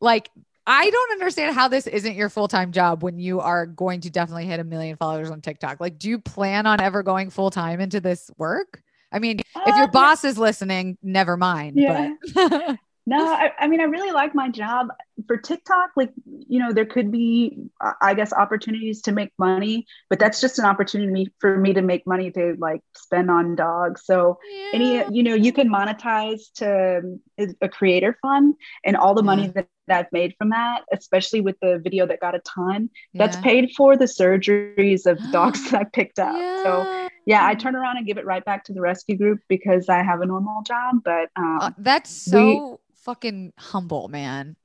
Like 0.01 0.29
I 0.69 0.87
don't 0.89 1.11
understand 1.13 1.55
how 1.55 1.67
this 1.67 1.87
isn't 1.87 2.15
your 2.15 2.29
full-time 2.29 2.71
job 2.71 3.01
when 3.01 3.17
you 3.17 3.39
are 3.39 3.65
going 3.65 4.01
to 4.01 4.11
definitely 4.11 4.45
hit 4.45 4.59
a 4.59 4.63
million 4.63 4.97
followers 4.97 5.31
on 5.31 5.41
TikTok. 5.41 5.79
Like 5.79 5.97
do 5.97 6.07
you 6.09 6.19
plan 6.19 6.67
on 6.67 6.79
ever 6.79 7.01
going 7.01 7.31
full-time 7.31 7.79
into 7.81 7.99
this 7.99 8.29
work? 8.37 8.83
I 9.11 9.17
mean, 9.17 9.39
if 9.39 9.75
your 9.75 9.85
Uh, 9.85 9.87
boss 9.87 10.23
is 10.23 10.37
listening, 10.37 10.97
never 11.01 11.35
mind. 11.37 11.75
Yeah. 11.75 12.13
But 12.35 12.77
No, 13.07 13.17
I, 13.33 13.51
I 13.57 13.67
mean, 13.67 13.81
I 13.81 13.85
really 13.85 14.11
like 14.11 14.35
my 14.35 14.49
job 14.49 14.89
for 15.27 15.37
TikTok. 15.37 15.91
Like, 15.95 16.11
you 16.47 16.59
know, 16.59 16.71
there 16.73 16.85
could 16.85 17.11
be, 17.11 17.57
uh, 17.81 17.93
I 18.01 18.13
guess, 18.13 18.33
opportunities 18.33 19.01
to 19.03 19.11
make 19.11 19.31
money, 19.37 19.85
but 20.09 20.19
that's 20.19 20.41
just 20.41 20.59
an 20.59 20.65
opportunity 20.65 21.31
for 21.39 21.57
me 21.57 21.73
to 21.73 21.81
make 21.81 22.05
money 22.07 22.31
to 22.31 22.55
like 22.59 22.81
spend 22.95 23.29
on 23.31 23.55
dogs. 23.55 24.01
So, 24.05 24.39
any, 24.73 25.03
you 25.11 25.23
know, 25.23 25.33
you 25.33 25.51
can 25.51 25.69
monetize 25.69 26.41
to 26.55 27.19
a 27.61 27.69
creator 27.69 28.17
fund 28.21 28.55
and 28.85 28.95
all 28.95 29.15
the 29.15 29.23
money 29.23 29.47
that 29.47 29.67
I've 29.89 30.11
made 30.11 30.35
from 30.37 30.49
that, 30.51 30.83
especially 30.93 31.41
with 31.41 31.55
the 31.61 31.79
video 31.83 32.05
that 32.07 32.19
got 32.19 32.35
a 32.35 32.39
ton, 32.39 32.89
that's 33.17 33.35
Yeah. 33.37 33.41
paid 33.41 33.71
for 33.75 33.97
the 33.97 34.05
surgeries 34.05 35.05
of 35.07 35.17
dogs 35.31 35.71
that 35.71 35.81
I 35.81 35.83
picked 35.85 36.19
up. 36.19 36.35
So, 36.63 36.85
Yeah. 36.91 37.07
yeah, 37.25 37.45
I 37.47 37.55
turn 37.55 37.75
around 37.75 37.97
and 37.97 38.05
give 38.05 38.17
it 38.17 38.25
right 38.25 38.43
back 38.45 38.63
to 38.65 38.73
the 38.73 38.81
rescue 38.81 39.17
group 39.17 39.39
because 39.47 39.89
I 39.89 40.03
have 40.03 40.21
a 40.21 40.25
normal 40.25 40.61
job. 40.63 40.97
But 41.03 41.29
um, 41.35 41.59
Uh, 41.61 41.71
that's 41.79 42.09
so 42.11 42.79
fucking 42.95 43.53
humble, 43.57 44.07
man. 44.07 44.55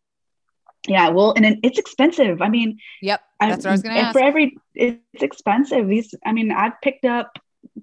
Yeah, 0.88 1.08
well, 1.08 1.32
and 1.36 1.44
it, 1.46 1.58
it's 1.62 1.78
expensive. 1.78 2.42
I 2.42 2.48
mean, 2.48 2.78
Yep. 3.02 3.20
I- 3.40 3.50
That's 3.50 3.64
what 3.64 3.70
I 3.70 3.72
was 3.72 3.82
going 3.82 3.94
to 3.94 4.00
ask. 4.02 4.12
For 4.12 4.22
every, 4.24 4.56
it's 4.74 5.22
expensive. 5.22 5.88
These, 5.88 6.14
I 6.24 6.32
mean, 6.32 6.52
I've 6.52 6.80
picked 6.82 7.04
up 7.04 7.38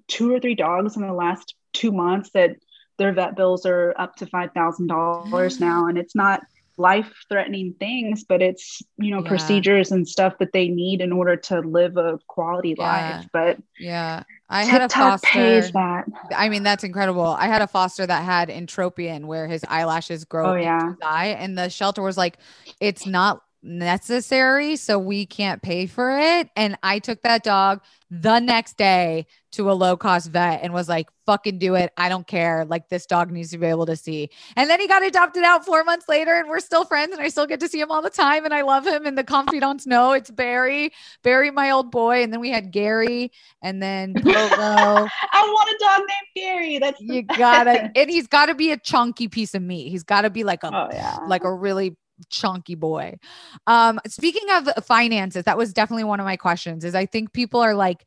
two 0.08 0.32
or 0.32 0.40
three 0.40 0.54
dogs 0.54 0.96
in 0.96 1.02
the 1.02 1.12
last 1.12 1.54
two 1.72 1.92
months 1.92 2.30
that 2.34 2.56
their 2.98 3.12
vet 3.12 3.36
bills 3.36 3.66
are 3.66 3.94
up 3.98 4.16
to 4.16 4.26
five 4.26 4.52
thousand 4.52 4.86
dollars 4.88 5.60
now, 5.68 5.86
and 5.86 5.98
it's 5.98 6.14
not 6.14 6.40
life 6.76 7.12
threatening 7.28 7.74
things, 7.78 8.24
but 8.24 8.42
it's 8.42 8.82
you 8.98 9.10
know 9.10 9.22
yeah. 9.22 9.28
procedures 9.28 9.92
and 9.92 10.08
stuff 10.08 10.34
that 10.38 10.52
they 10.52 10.68
need 10.68 11.00
in 11.00 11.12
order 11.12 11.36
to 11.36 11.60
live 11.60 11.96
a 11.96 12.18
quality 12.28 12.74
yeah. 12.78 13.18
life. 13.18 13.26
But 13.32 13.58
yeah, 13.78 14.22
I 14.48 14.64
had 14.64 14.82
a 14.82 14.88
foster. 14.88 15.60
That. 15.60 16.04
I 16.36 16.48
mean, 16.48 16.62
that's 16.62 16.84
incredible. 16.84 17.26
I 17.26 17.46
had 17.46 17.62
a 17.62 17.66
foster 17.66 18.06
that 18.06 18.24
had 18.24 18.48
entropion, 18.48 19.26
where 19.26 19.46
his 19.46 19.64
eyelashes 19.68 20.24
grow 20.24 20.52
oh, 20.52 20.56
yeah. 20.56 20.88
his 20.88 20.96
eye, 21.02 21.36
and 21.38 21.56
the 21.56 21.68
shelter 21.68 22.02
was 22.02 22.16
like, 22.16 22.38
"It's 22.80 23.06
not 23.06 23.42
necessary, 23.62 24.76
so 24.76 24.98
we 24.98 25.26
can't 25.26 25.62
pay 25.62 25.86
for 25.86 26.18
it. 26.18 26.50
And 26.56 26.76
I 26.82 26.98
took 26.98 27.22
that 27.22 27.44
dog 27.44 27.82
the 28.10 28.40
next 28.40 28.76
day 28.76 29.26
to 29.52 29.70
a 29.70 29.72
low 29.72 29.96
cost 29.96 30.30
vet 30.30 30.60
and 30.62 30.72
was 30.72 30.88
like, 30.88 31.08
fucking 31.26 31.58
do 31.58 31.74
it. 31.74 31.92
I 31.96 32.08
don't 32.08 32.26
care. 32.26 32.64
Like, 32.64 32.88
this 32.88 33.06
dog 33.06 33.30
needs 33.30 33.50
to 33.50 33.58
be 33.58 33.66
able 33.66 33.86
to 33.86 33.96
see. 33.96 34.30
And 34.56 34.68
then 34.68 34.80
he 34.80 34.88
got 34.88 35.04
adopted 35.04 35.44
out 35.44 35.64
four 35.64 35.84
months 35.84 36.08
later, 36.08 36.32
and 36.32 36.48
we're 36.48 36.60
still 36.60 36.84
friends, 36.84 37.12
and 37.12 37.22
I 37.22 37.28
still 37.28 37.46
get 37.46 37.60
to 37.60 37.68
see 37.68 37.80
him 37.80 37.90
all 37.90 38.02
the 38.02 38.10
time. 38.10 38.44
And 38.44 38.52
I 38.52 38.62
love 38.62 38.86
him. 38.86 39.06
And 39.06 39.16
the 39.16 39.24
confidants 39.24 39.86
know 39.86 40.12
it's 40.12 40.30
Barry, 40.30 40.92
Barry, 41.22 41.50
my 41.50 41.70
old 41.70 41.90
boy. 41.90 42.22
And 42.22 42.32
then 42.32 42.40
we 42.40 42.50
had 42.50 42.72
Gary, 42.72 43.30
and 43.62 43.82
then 43.82 44.14
Pogo. 44.14 45.08
I 45.32 45.42
want 45.42 45.68
a 45.70 45.84
dog 45.84 46.00
named 46.00 46.30
Gary. 46.34 46.78
That's 46.78 47.00
you 47.00 47.22
gotta, 47.22 47.90
and 47.96 48.10
he's 48.10 48.26
got 48.26 48.46
to 48.46 48.54
be 48.54 48.72
a 48.72 48.78
chunky 48.78 49.28
piece 49.28 49.54
of 49.54 49.62
meat. 49.62 49.88
He's 49.88 50.04
got 50.04 50.22
to 50.22 50.30
be 50.30 50.44
like 50.44 50.64
a, 50.64 50.74
oh, 50.74 50.88
yeah. 50.92 51.18
like 51.26 51.44
a 51.44 51.52
really 51.52 51.96
chunky 52.30 52.74
boy. 52.74 53.18
Um, 53.66 54.00
speaking 54.06 54.48
of 54.50 54.84
finances, 54.84 55.44
that 55.44 55.58
was 55.58 55.72
definitely 55.72 56.04
one 56.04 56.20
of 56.20 56.26
my 56.26 56.36
questions. 56.36 56.84
Is 56.84 56.94
I 56.94 57.06
think 57.06 57.32
people 57.32 57.60
are 57.60 57.74
like, 57.74 58.04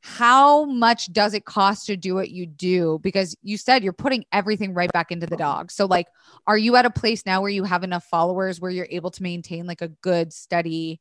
how 0.00 0.64
much 0.64 1.12
does 1.12 1.34
it 1.34 1.44
cost 1.44 1.86
to 1.86 1.96
do 1.96 2.14
what 2.14 2.30
you 2.30 2.46
do? 2.46 3.00
Because 3.02 3.36
you 3.42 3.56
said 3.56 3.82
you're 3.82 3.92
putting 3.92 4.24
everything 4.32 4.74
right 4.74 4.92
back 4.92 5.10
into 5.10 5.26
the 5.26 5.36
dog. 5.36 5.72
So, 5.72 5.86
like, 5.86 6.06
are 6.46 6.58
you 6.58 6.76
at 6.76 6.86
a 6.86 6.90
place 6.90 7.26
now 7.26 7.40
where 7.40 7.50
you 7.50 7.64
have 7.64 7.82
enough 7.82 8.04
followers 8.04 8.60
where 8.60 8.70
you're 8.70 8.88
able 8.90 9.10
to 9.10 9.22
maintain 9.22 9.66
like 9.66 9.82
a 9.82 9.88
good, 9.88 10.32
steady 10.32 11.00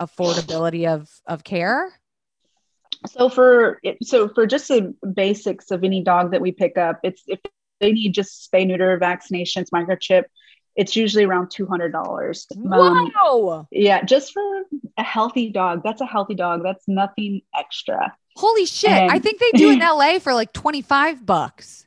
affordability 0.00 0.88
of 0.88 1.08
of 1.26 1.44
care? 1.44 1.92
So 3.06 3.28
for 3.28 3.80
so 4.02 4.28
for 4.28 4.46
just 4.46 4.68
the 4.68 4.94
basics 5.14 5.70
of 5.70 5.84
any 5.84 6.02
dog 6.02 6.32
that 6.32 6.40
we 6.40 6.52
pick 6.52 6.76
up, 6.76 7.00
it's 7.02 7.22
if 7.26 7.40
they 7.80 7.92
need 7.92 8.14
just 8.14 8.50
spay, 8.50 8.66
neuter, 8.66 8.98
vaccinations, 8.98 9.68
microchip, 9.70 10.24
it's 10.76 10.96
usually 10.96 11.24
around 11.24 11.48
$200. 11.48 12.46
Wow. 12.56 13.58
Um, 13.58 13.66
yeah, 13.70 14.02
just 14.02 14.32
for 14.32 14.42
a 14.98 15.02
healthy 15.02 15.50
dog. 15.50 15.82
That's 15.84 16.00
a 16.00 16.06
healthy 16.06 16.34
dog. 16.34 16.62
That's 16.62 16.86
nothing 16.88 17.42
extra. 17.56 18.14
Holy 18.36 18.66
shit. 18.66 18.90
And, 18.90 19.10
I 19.10 19.18
think 19.18 19.38
they 19.38 19.52
do 19.52 19.70
in 19.70 19.78
LA 19.80 20.18
for 20.18 20.34
like 20.34 20.52
25 20.52 21.24
bucks. 21.24 21.86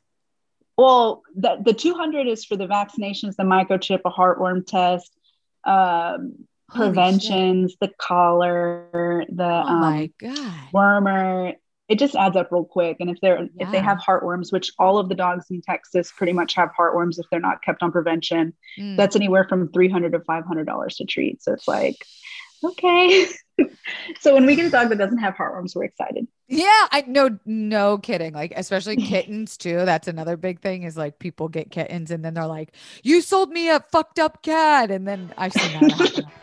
Well, 0.78 1.24
the, 1.36 1.58
the 1.64 1.74
200 1.74 2.28
is 2.28 2.46
for 2.46 2.56
the 2.56 2.68
vaccinations, 2.68 3.36
the 3.36 3.44
microchip, 3.44 4.02
a 4.06 4.12
heartworm 4.12 4.66
test, 4.66 5.12
um, 5.66 6.48
preventions, 6.70 7.76
the 7.82 7.92
collar, 7.98 9.26
the 9.28 9.44
oh 9.44 9.68
um, 9.68 9.82
my 9.82 10.12
God. 10.20 10.70
wormer 10.74 11.56
it 11.90 12.00
just 12.00 12.16
adds 12.16 12.36
up 12.36 12.52
real 12.52 12.66
quick. 12.66 12.98
And 13.00 13.10
if 13.10 13.20
they're 13.22 13.42
yeah. 13.42 13.66
if 13.66 13.72
they 13.72 13.80
have 13.80 13.98
heartworms, 13.98 14.52
which 14.52 14.72
all 14.78 14.98
of 14.98 15.10
the 15.10 15.16
dogs 15.16 15.46
in 15.50 15.62
Texas 15.62 16.12
pretty 16.12 16.34
much 16.34 16.54
have 16.56 16.70
heartworms 16.78 17.20
if 17.20 17.26
they're 17.32 17.40
not 17.40 17.62
kept 17.64 17.82
on 17.82 17.92
prevention, 17.92 18.54
mm. 18.80 18.98
that's 18.98 19.16
anywhere 19.16 19.46
from 19.48 19.72
three 19.72 19.90
hundred 19.90 20.12
to 20.12 20.20
five 20.22 20.46
hundred 20.46 20.66
dollars 20.66 20.96
to 20.98 21.06
treat. 21.06 21.42
So 21.42 21.54
it's 21.54 21.68
like, 21.68 21.96
okay. 22.64 23.28
so 24.20 24.34
when 24.34 24.46
we 24.46 24.56
get 24.56 24.66
a 24.66 24.70
dog 24.70 24.90
that 24.90 24.98
doesn't 24.98 25.20
have 25.20 25.36
heartworms, 25.36 25.76
we're 25.76 25.86
excited. 25.86 26.28
Yeah, 26.50 26.88
I 26.92 27.06
no 27.08 27.40
no 27.46 27.98
kidding. 28.00 28.34
Like 28.34 28.54
especially 28.56 28.96
kittens 28.98 29.56
too. 29.56 29.86
That's 29.86 30.10
another 30.10 30.36
big 30.36 30.60
thing 30.60 30.84
is 30.84 30.98
like 30.98 31.20
people 31.20 31.48
get 31.48 31.72
kittens 31.72 32.12
and 32.12 32.24
then 32.24 32.34
they're 32.34 32.48
like, 32.48 32.74
"You 33.04 33.22
sold 33.22 33.50
me 33.50 33.70
a 33.70 33.80
fucked 33.80 34.20
up 34.20 34.44
cat," 34.44 34.92
and 34.92 35.08
then 35.08 35.34
I've 35.38 35.54
seen 35.54 35.72
that 35.80 35.92
happen. 35.92 36.26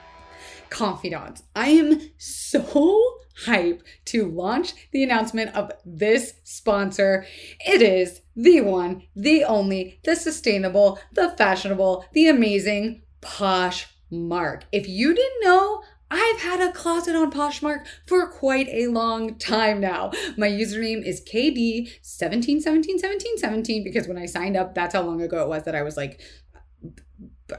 confidants. 0.71 1.43
I 1.55 1.69
am 1.69 2.01
so 2.19 3.14
hype 3.45 3.83
to 4.07 4.31
launch 4.31 4.73
the 4.93 5.03
announcement 5.03 5.55
of 5.55 5.73
this 5.85 6.35
sponsor. 6.45 7.27
It 7.67 7.83
is 7.83 8.21
the 8.37 8.61
one, 8.61 9.03
the 9.15 9.45
only, 9.45 10.01
the 10.05 10.17
sustainable, 10.17 10.99
the 11.13 11.31
fashionable, 11.31 12.07
the 12.13 12.29
amazing 12.29 13.03
Poshmark. 13.21 14.63
If 14.73 14.89
you 14.89 15.15
didn't 15.15 15.43
know, 15.43 15.83
I've 16.11 16.41
had 16.41 16.61
a 16.61 16.73
closet 16.73 17.17
on 17.17 17.33
Poshmark 17.33 17.87
for 18.07 18.29
quite 18.29 18.69
a 18.69 18.89
long 18.89 19.37
time 19.37 19.81
now. 19.81 20.13
My 20.37 20.49
username 20.49 21.03
is 21.03 21.23
KD17171717 21.23 23.83
because 23.83 24.07
when 24.07 24.19
I 24.19 24.27
signed 24.27 24.55
up, 24.57 24.75
that's 24.75 24.95
how 24.95 25.01
long 25.03 25.23
ago 25.23 25.43
it 25.43 25.49
was 25.49 25.65
that 25.65 25.75
I 25.75 25.83
was 25.83 25.97
like 25.97 26.21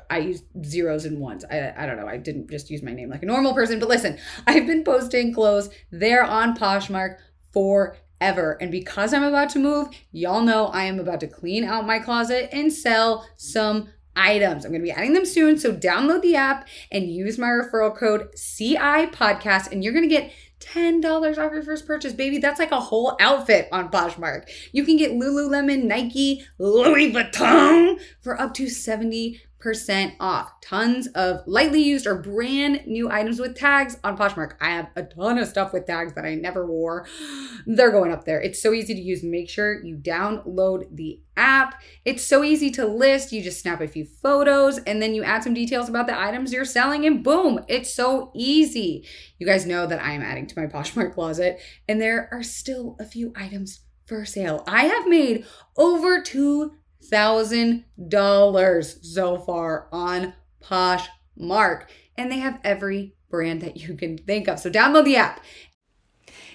I 0.10 0.20
use 0.20 0.44
zeros 0.64 1.06
and 1.06 1.20
ones. 1.20 1.46
I, 1.46 1.74
I 1.78 1.86
don't 1.86 1.98
know. 1.98 2.08
I 2.08 2.18
didn't 2.18 2.50
just 2.50 2.70
use 2.70 2.82
my 2.82 2.94
name 2.94 3.10
like 3.10 3.24
a 3.24 3.28
normal 3.28 3.54
person. 3.54 3.80
But 3.80 3.90
listen, 3.90 4.18
I've 4.48 4.66
been 4.66 4.84
posting 4.84 5.34
clothes 5.34 5.70
there 5.92 6.24
on 6.24 6.58
Poshmark 6.58 7.18
forever. 7.54 8.58
And 8.60 8.72
because 8.72 9.14
I'm 9.14 9.24
about 9.24 9.50
to 9.52 9.60
move, 9.60 9.90
y'all 10.12 10.42
know 10.42 10.68
I 10.68 10.84
am 10.86 11.00
about 11.00 11.20
to 11.20 11.28
clean 11.28 11.64
out 11.64 11.86
my 11.86 12.00
closet 12.00 12.50
and 12.52 12.74
sell 12.74 13.28
some 13.38 13.90
items. 14.16 14.66
I'm 14.66 14.72
going 14.72 14.82
to 14.82 14.86
be 14.86 14.92
adding 14.92 15.14
them 15.14 15.26
soon. 15.26 15.60
So 15.60 15.74
download 15.74 16.22
the 16.22 16.36
app 16.36 16.68
and 16.92 17.12
use 17.12 17.38
my 17.38 17.48
referral 17.48 17.96
code 17.96 18.30
CI 18.36 19.08
podcast 19.08 19.72
and 19.72 19.84
you're 19.84 19.94
going 19.94 20.08
to 20.08 20.16
get 20.16 20.32
$10 20.62 21.38
off 21.38 21.52
your 21.52 21.64
first 21.64 21.86
purchase, 21.86 22.14
baby. 22.14 22.38
That's 22.38 22.60
like 22.60 22.72
a 22.72 22.80
whole 22.80 23.16
outfit 23.20 23.68
on 23.72 23.92
Poshmark. 23.92 24.50
You 24.72 24.84
can 24.84 24.98
get 24.98 25.12
Lululemon, 25.12 25.84
Nike, 25.84 26.44
Louis 26.58 27.12
Vuitton 27.12 28.00
for 28.22 28.40
up 28.40 28.54
to 28.56 28.70
70 28.70 29.40
percent 29.66 30.14
off. 30.20 30.62
Tons 30.62 31.08
of 31.16 31.42
lightly 31.48 31.82
used 31.82 32.06
or 32.06 32.22
brand 32.22 32.86
new 32.86 33.10
items 33.10 33.40
with 33.40 33.56
tags 33.56 33.98
on 34.04 34.16
Poshmark. 34.16 34.52
I 34.62 34.70
have 34.70 34.90
a 34.96 35.02
ton 35.02 35.40
of 35.40 35.48
stuff 35.48 35.74
with 35.74 35.88
tags 35.88 36.14
that 36.14 36.24
I 36.24 36.36
never 36.36 36.68
wore. 36.68 37.08
They're 37.66 37.90
going 37.90 38.12
up 38.12 38.26
there. 38.26 38.40
It's 38.40 38.62
so 38.62 38.74
easy 38.74 38.94
to 38.94 39.02
use. 39.02 39.24
Make 39.24 39.50
sure 39.50 39.84
you 39.84 39.98
download 39.98 40.96
the 40.96 41.20
app. 41.36 41.82
It's 42.06 42.24
so 42.24 42.44
easy 42.44 42.70
to 42.74 42.86
list. 42.86 43.32
You 43.32 43.42
just 43.42 43.60
snap 43.60 43.82
a 43.82 43.88
few 43.88 44.06
photos 44.06 44.78
and 44.78 45.02
then 45.02 45.16
you 45.16 45.24
add 45.24 45.44
some 45.44 45.56
details 45.56 45.90
about 45.90 46.06
the 46.06 46.20
items 46.20 46.54
you're 46.54 46.64
selling, 46.64 47.04
and 47.04 47.24
boom, 47.24 47.66
it's 47.68 47.92
so 47.92 48.32
easy. 48.36 49.04
You 49.40 49.48
guys 49.48 49.66
know 49.66 49.88
that 49.88 50.00
I 50.00 50.12
am 50.12 50.22
adding 50.22 50.46
to 50.46 50.60
my 50.60 50.68
Poshmark 50.76 51.16
closet, 51.16 51.60
and 51.88 52.00
there 52.00 52.30
are 52.32 52.44
still 52.44 52.98
a 53.00 53.06
few 53.06 53.34
items 53.36 53.80
for 54.06 54.26
sale. 54.26 54.64
I 54.68 54.86
have 54.86 55.08
made 55.08 55.44
over 55.76 56.22
two 56.22 56.76
$1,000 57.12 59.06
so 59.06 59.38
far 59.40 59.88
on 59.92 60.34
Poshmark. 60.64 61.86
And 62.18 62.32
they 62.32 62.40
have 62.40 62.60
every 62.64 63.16
brand 63.30 63.62
that 63.62 63.78
you 63.78 63.96
can 63.96 64.18
think 64.18 64.48
of. 64.48 64.60
So 64.60 64.70
download 64.70 65.06
the 65.06 65.18
app. 65.18 65.42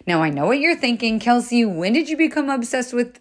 Now, 0.06 0.22
I 0.22 0.30
know 0.30 0.46
what 0.46 0.60
you're 0.60 0.76
thinking, 0.76 1.20
Kelsey. 1.20 1.64
When 1.64 1.92
did 1.92 2.08
you 2.08 2.16
become 2.16 2.48
obsessed 2.48 2.94
with 2.94 3.20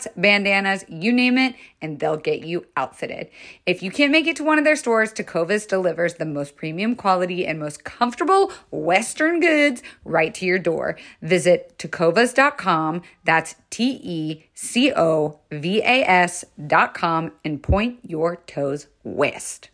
hats, 0.01 0.15
bandanas, 0.15 0.85
you 0.87 1.11
name 1.11 1.37
it, 1.37 1.55
and 1.81 1.99
they'll 1.99 2.17
get 2.17 2.43
you 2.43 2.65
outfitted. 2.75 3.29
If 3.65 3.83
you 3.83 3.91
can't 3.91 4.11
make 4.11 4.27
it 4.27 4.35
to 4.37 4.43
one 4.43 4.57
of 4.57 4.63
their 4.63 4.75
stores, 4.75 5.13
Tecovas 5.13 5.67
delivers 5.67 6.15
the 6.15 6.25
most 6.25 6.55
premium 6.55 6.95
quality 6.95 7.45
and 7.45 7.59
most 7.59 7.83
comfortable 7.83 8.51
Western 8.71 9.39
goods 9.39 9.81
right 10.03 10.33
to 10.35 10.45
your 10.45 10.59
door. 10.59 10.97
Visit 11.21 11.77
tecovas.com. 11.77 13.01
That's 13.23 13.55
T 13.69 13.99
E 14.03 14.43
C 14.53 14.91
O 14.93 15.39
V 15.51 15.81
A 15.81 16.03
S.com 16.03 17.31
and 17.43 17.63
point 17.63 17.99
your 18.03 18.37
toes 18.47 18.87
west. 19.03 19.69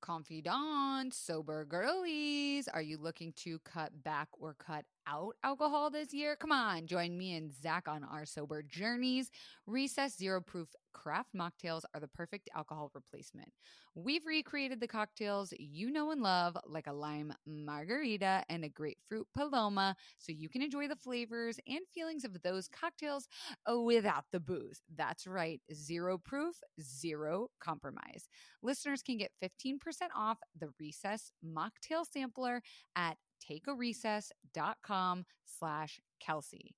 Confidants, 0.00 1.16
sober 1.16 1.64
girlies, 1.64 2.68
are 2.68 2.82
you 2.82 2.98
looking 2.98 3.32
to 3.36 3.58
cut 3.60 3.90
back 4.02 4.28
or 4.32 4.54
cut 4.54 4.84
out 5.06 5.34
alcohol 5.44 5.90
this 5.90 6.12
year? 6.14 6.36
Come 6.36 6.52
on, 6.52 6.86
join 6.86 7.16
me 7.16 7.34
and 7.34 7.52
Zach 7.52 7.86
on 7.86 8.02
our 8.04 8.24
sober 8.24 8.62
journeys. 8.62 9.30
Recess 9.66 10.16
Zero 10.16 10.40
Proof 10.40 10.68
craft 10.92 11.30
mocktails 11.34 11.82
are 11.94 12.00
the 12.00 12.08
perfect 12.08 12.48
alcohol 12.54 12.90
replacement. 12.94 13.52
We've 13.94 14.24
recreated 14.26 14.80
the 14.80 14.88
cocktails 14.88 15.52
you 15.58 15.90
know 15.90 16.10
and 16.10 16.22
love, 16.22 16.56
like 16.66 16.86
a 16.86 16.92
lime 16.92 17.32
margarita 17.46 18.44
and 18.48 18.64
a 18.64 18.68
grapefruit 18.68 19.26
paloma, 19.34 19.96
so 20.18 20.32
you 20.32 20.48
can 20.48 20.62
enjoy 20.62 20.88
the 20.88 20.96
flavors 20.96 21.58
and 21.66 21.80
feelings 21.94 22.24
of 22.24 22.40
those 22.42 22.68
cocktails 22.68 23.28
uh, 23.70 23.78
without 23.78 24.24
the 24.32 24.40
booze. 24.40 24.80
That's 24.96 25.26
right, 25.26 25.60
zero 25.72 26.18
proof, 26.18 26.56
zero 26.80 27.48
compromise. 27.60 28.28
Listeners 28.62 29.02
can 29.02 29.18
get 29.18 29.32
15% 29.42 29.78
off 30.16 30.38
the 30.58 30.70
Recess 30.78 31.32
mocktail 31.44 32.04
sampler 32.10 32.62
at 32.96 33.16
takearecess.com 33.40 35.24
slash 35.44 36.00
Kelsey. 36.20 36.74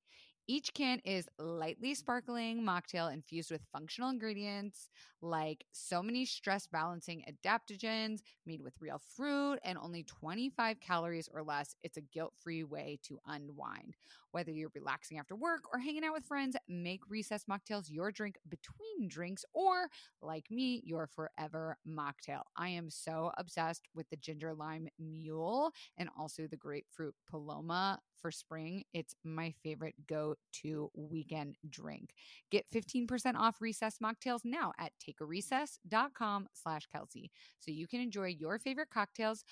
Each 0.48 0.74
can 0.74 0.98
is 1.04 1.28
lightly 1.38 1.94
sparkling 1.94 2.62
mocktail 2.62 3.12
infused 3.12 3.50
with 3.50 3.64
functional 3.72 4.10
ingredients 4.10 4.90
like 5.20 5.64
so 5.70 6.02
many 6.02 6.24
stress 6.24 6.66
balancing 6.66 7.22
adaptogens 7.30 8.22
made 8.44 8.60
with 8.60 8.80
real 8.80 9.00
fruit 9.16 9.60
and 9.62 9.78
only 9.78 10.02
25 10.02 10.80
calories 10.80 11.28
or 11.32 11.44
less. 11.44 11.76
It's 11.84 11.96
a 11.96 12.00
guilt 12.02 12.34
free 12.40 12.64
way 12.64 12.98
to 13.04 13.20
unwind. 13.26 13.94
Whether 14.32 14.50
you're 14.50 14.72
relaxing 14.74 15.18
after 15.18 15.36
work 15.36 15.62
or 15.72 15.78
hanging 15.78 16.04
out 16.04 16.12
with 16.12 16.24
friends, 16.24 16.56
make 16.68 17.02
recess 17.08 17.44
mocktails 17.48 17.88
your 17.88 18.10
drink 18.10 18.36
between 18.48 19.06
drinks 19.06 19.44
or, 19.52 19.88
like 20.22 20.50
me, 20.50 20.82
your 20.84 21.06
forever 21.06 21.76
mocktail. 21.88 22.42
I 22.56 22.70
am 22.70 22.90
so 22.90 23.30
obsessed 23.38 23.86
with 23.94 24.08
the 24.10 24.16
ginger 24.16 24.54
lime 24.54 24.88
mule 24.98 25.70
and 25.98 26.08
also 26.18 26.48
the 26.48 26.56
grapefruit 26.56 27.14
paloma 27.30 28.00
for 28.22 28.30
spring. 28.30 28.84
It's 28.94 29.14
my 29.24 29.52
favorite 29.62 29.94
go 30.08 30.36
to 30.62 30.90
weekend 30.94 31.56
drink. 31.68 32.14
Get 32.50 32.64
15% 32.72 33.34
off 33.36 33.60
recess 33.60 33.98
mocktails 34.02 34.40
now 34.44 34.72
at 34.78 34.92
takearecess.com 34.98 36.46
slash 36.54 36.86
Kelsey 36.86 37.30
so 37.58 37.70
you 37.70 37.86
can 37.86 38.00
enjoy 38.00 38.28
your 38.28 38.58
favorite 38.58 38.90
cocktails 38.90 39.44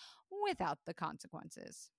without 0.46 0.78
the 0.86 0.94
consequences. 0.94 1.90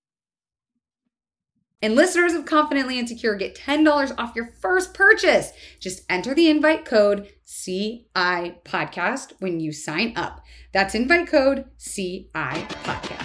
And 1.83 1.95
listeners 1.95 2.33
of 2.33 2.45
Confidently 2.45 2.99
Insecure 2.99 3.35
get 3.35 3.55
$10 3.55 4.13
off 4.17 4.35
your 4.35 4.53
first 4.61 4.93
purchase. 4.93 5.51
Just 5.79 6.03
enter 6.09 6.35
the 6.35 6.47
invite 6.47 6.85
code 6.85 7.27
CI 7.45 8.05
podcast 8.15 9.33
when 9.39 9.59
you 9.59 9.71
sign 9.71 10.13
up. 10.15 10.41
That's 10.73 10.93
invite 10.93 11.27
code 11.27 11.65
CI 11.79 12.29
podcast. 12.33 13.20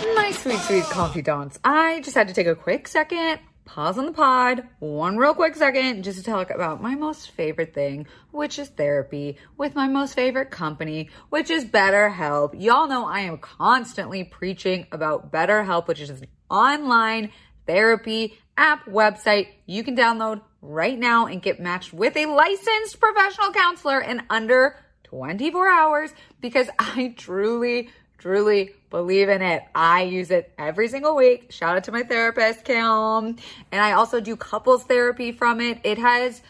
My 0.00 0.32
sweet, 0.32 0.58
sweet 0.60 0.84
confidants. 0.84 1.58
I 1.62 2.00
just 2.00 2.16
had 2.16 2.28
to 2.28 2.34
take 2.34 2.46
a 2.46 2.54
quick 2.54 2.88
second, 2.88 3.38
pause 3.66 3.98
on 3.98 4.06
the 4.06 4.12
pod, 4.12 4.66
one 4.78 5.18
real 5.18 5.34
quick 5.34 5.54
second, 5.54 6.04
just 6.04 6.18
to 6.18 6.24
talk 6.24 6.48
about 6.48 6.82
my 6.82 6.94
most 6.94 7.32
favorite 7.32 7.74
thing, 7.74 8.06
which 8.30 8.58
is 8.58 8.68
therapy, 8.68 9.36
with 9.58 9.74
my 9.74 9.88
most 9.88 10.14
favorite 10.14 10.50
company, 10.50 11.10
which 11.28 11.50
is 11.50 11.66
BetterHelp. 11.66 12.54
Y'all 12.58 12.88
know 12.88 13.04
I 13.04 13.20
am 13.20 13.36
constantly 13.36 14.24
preaching 14.24 14.86
about 14.90 15.30
BetterHelp, 15.30 15.86
which 15.86 16.00
is 16.00 16.08
an 16.08 16.26
online 16.48 17.30
therapy 17.66 18.38
app 18.56 18.86
website 18.86 19.48
you 19.66 19.84
can 19.84 19.96
download 19.96 20.40
right 20.62 20.98
now 20.98 21.26
and 21.26 21.42
get 21.42 21.60
matched 21.60 21.92
with 21.92 22.16
a 22.16 22.24
licensed 22.24 22.98
professional 22.98 23.52
counselor 23.52 24.00
in 24.00 24.22
under 24.30 24.76
24 25.04 25.68
hours 25.68 26.10
because 26.40 26.68
I 26.78 27.14
truly, 27.16 27.90
truly 28.20 28.74
believe 28.90 29.28
in 29.28 29.42
it. 29.42 29.62
I 29.74 30.02
use 30.02 30.30
it 30.30 30.52
every 30.58 30.88
single 30.88 31.16
week. 31.16 31.50
Shout 31.50 31.76
out 31.76 31.84
to 31.84 31.92
my 31.92 32.02
therapist, 32.02 32.64
Kim. 32.64 33.36
And 33.72 33.82
I 33.82 33.92
also 33.92 34.20
do 34.20 34.36
couples 34.36 34.84
therapy 34.84 35.32
from 35.32 35.60
it. 35.60 35.80
It 35.84 35.98
has 35.98 36.42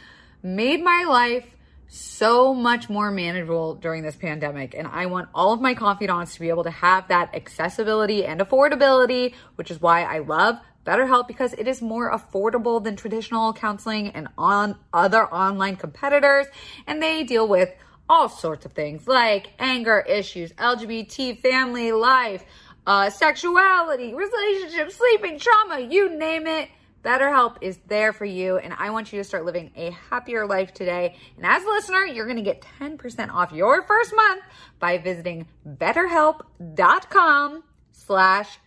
made 0.42 0.83
my 0.83 1.04
life 1.04 1.46
so 1.87 2.54
much 2.54 2.88
more 2.88 3.11
manageable 3.11 3.74
during 3.74 4.02
this 4.02 4.16
pandemic. 4.16 4.74
And 4.74 4.87
I 4.87 5.06
want 5.06 5.28
all 5.35 5.52
of 5.52 5.61
my 5.61 5.74
confidants 5.74 6.35
to 6.35 6.40
be 6.40 6.48
able 6.48 6.64
to 6.64 6.70
have 6.70 7.09
that 7.09 7.35
accessibility 7.35 8.24
and 8.24 8.40
affordability, 8.40 9.35
which 9.56 9.70
is 9.70 9.80
why 9.80 10.02
I 10.02 10.18
love 10.18 10.59
BetterHelp 10.87 11.28
because 11.28 11.52
it 11.52 11.68
is 11.68 11.83
more 11.83 12.11
affordable 12.11 12.83
than 12.83 12.96
traditional 12.96 13.52
counseling 13.52 14.09
and 14.11 14.28
on 14.38 14.76
other 14.92 15.26
online 15.26 15.76
competitors. 15.76 16.46
And 16.87 17.02
they 17.02 17.22
deal 17.24 17.46
with 17.46 17.70
all 18.11 18.29
sorts 18.29 18.66
of 18.66 18.73
things 18.73 19.07
like 19.07 19.51
anger 19.61 20.01
issues, 20.01 20.53
LGBT, 20.55 21.38
family 21.38 21.92
life, 21.92 22.44
uh, 22.85 23.09
sexuality, 23.09 24.12
relationships, 24.12 24.96
sleeping, 24.96 25.38
trauma, 25.38 25.79
you 25.79 26.18
name 26.18 26.49
it. 26.49 26.68
BetterHelp 27.05 27.59
is 27.61 27.79
there 27.87 28.12
for 28.12 28.25
you, 28.25 28.59
and 28.59 28.75
I 28.77 28.90
want 28.90 29.12
you 29.12 29.20
to 29.20 29.25
start 29.25 29.44
living 29.44 29.70
a 29.77 29.90
happier 30.11 30.44
life 30.44 30.75
today. 30.75 31.14
And 31.37 31.46
as 31.46 31.62
a 31.62 31.68
listener, 31.68 32.05
you're 32.05 32.27
going 32.27 32.37
to 32.37 32.42
get 32.42 32.66
10% 32.81 33.31
off 33.33 33.53
your 33.53 33.87
first 33.87 34.12
month 34.14 34.42
by 34.81 34.99
visiting 34.99 35.46
betterhelp.com 35.64 37.62
slash 37.92 38.59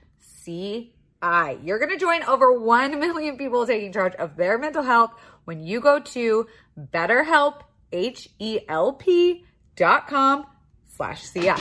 CI. 0.44 0.90
You're 1.22 1.80
going 1.80 1.92
to 1.92 1.98
join 1.98 2.24
over 2.24 2.58
1 2.58 2.98
million 2.98 3.38
people 3.38 3.68
taking 3.68 3.92
charge 3.92 4.16
of 4.16 4.38
their 4.38 4.58
mental 4.58 4.84
health 4.84 5.12
when 5.44 5.62
you 5.62 5.82
go 5.82 6.00
to 6.00 6.48
BetterHelp, 6.80 7.62
H-E-L-P 7.94 9.46
dot 9.76 10.08
com 10.08 10.46
slash 10.96 11.30
CI. 11.32 11.54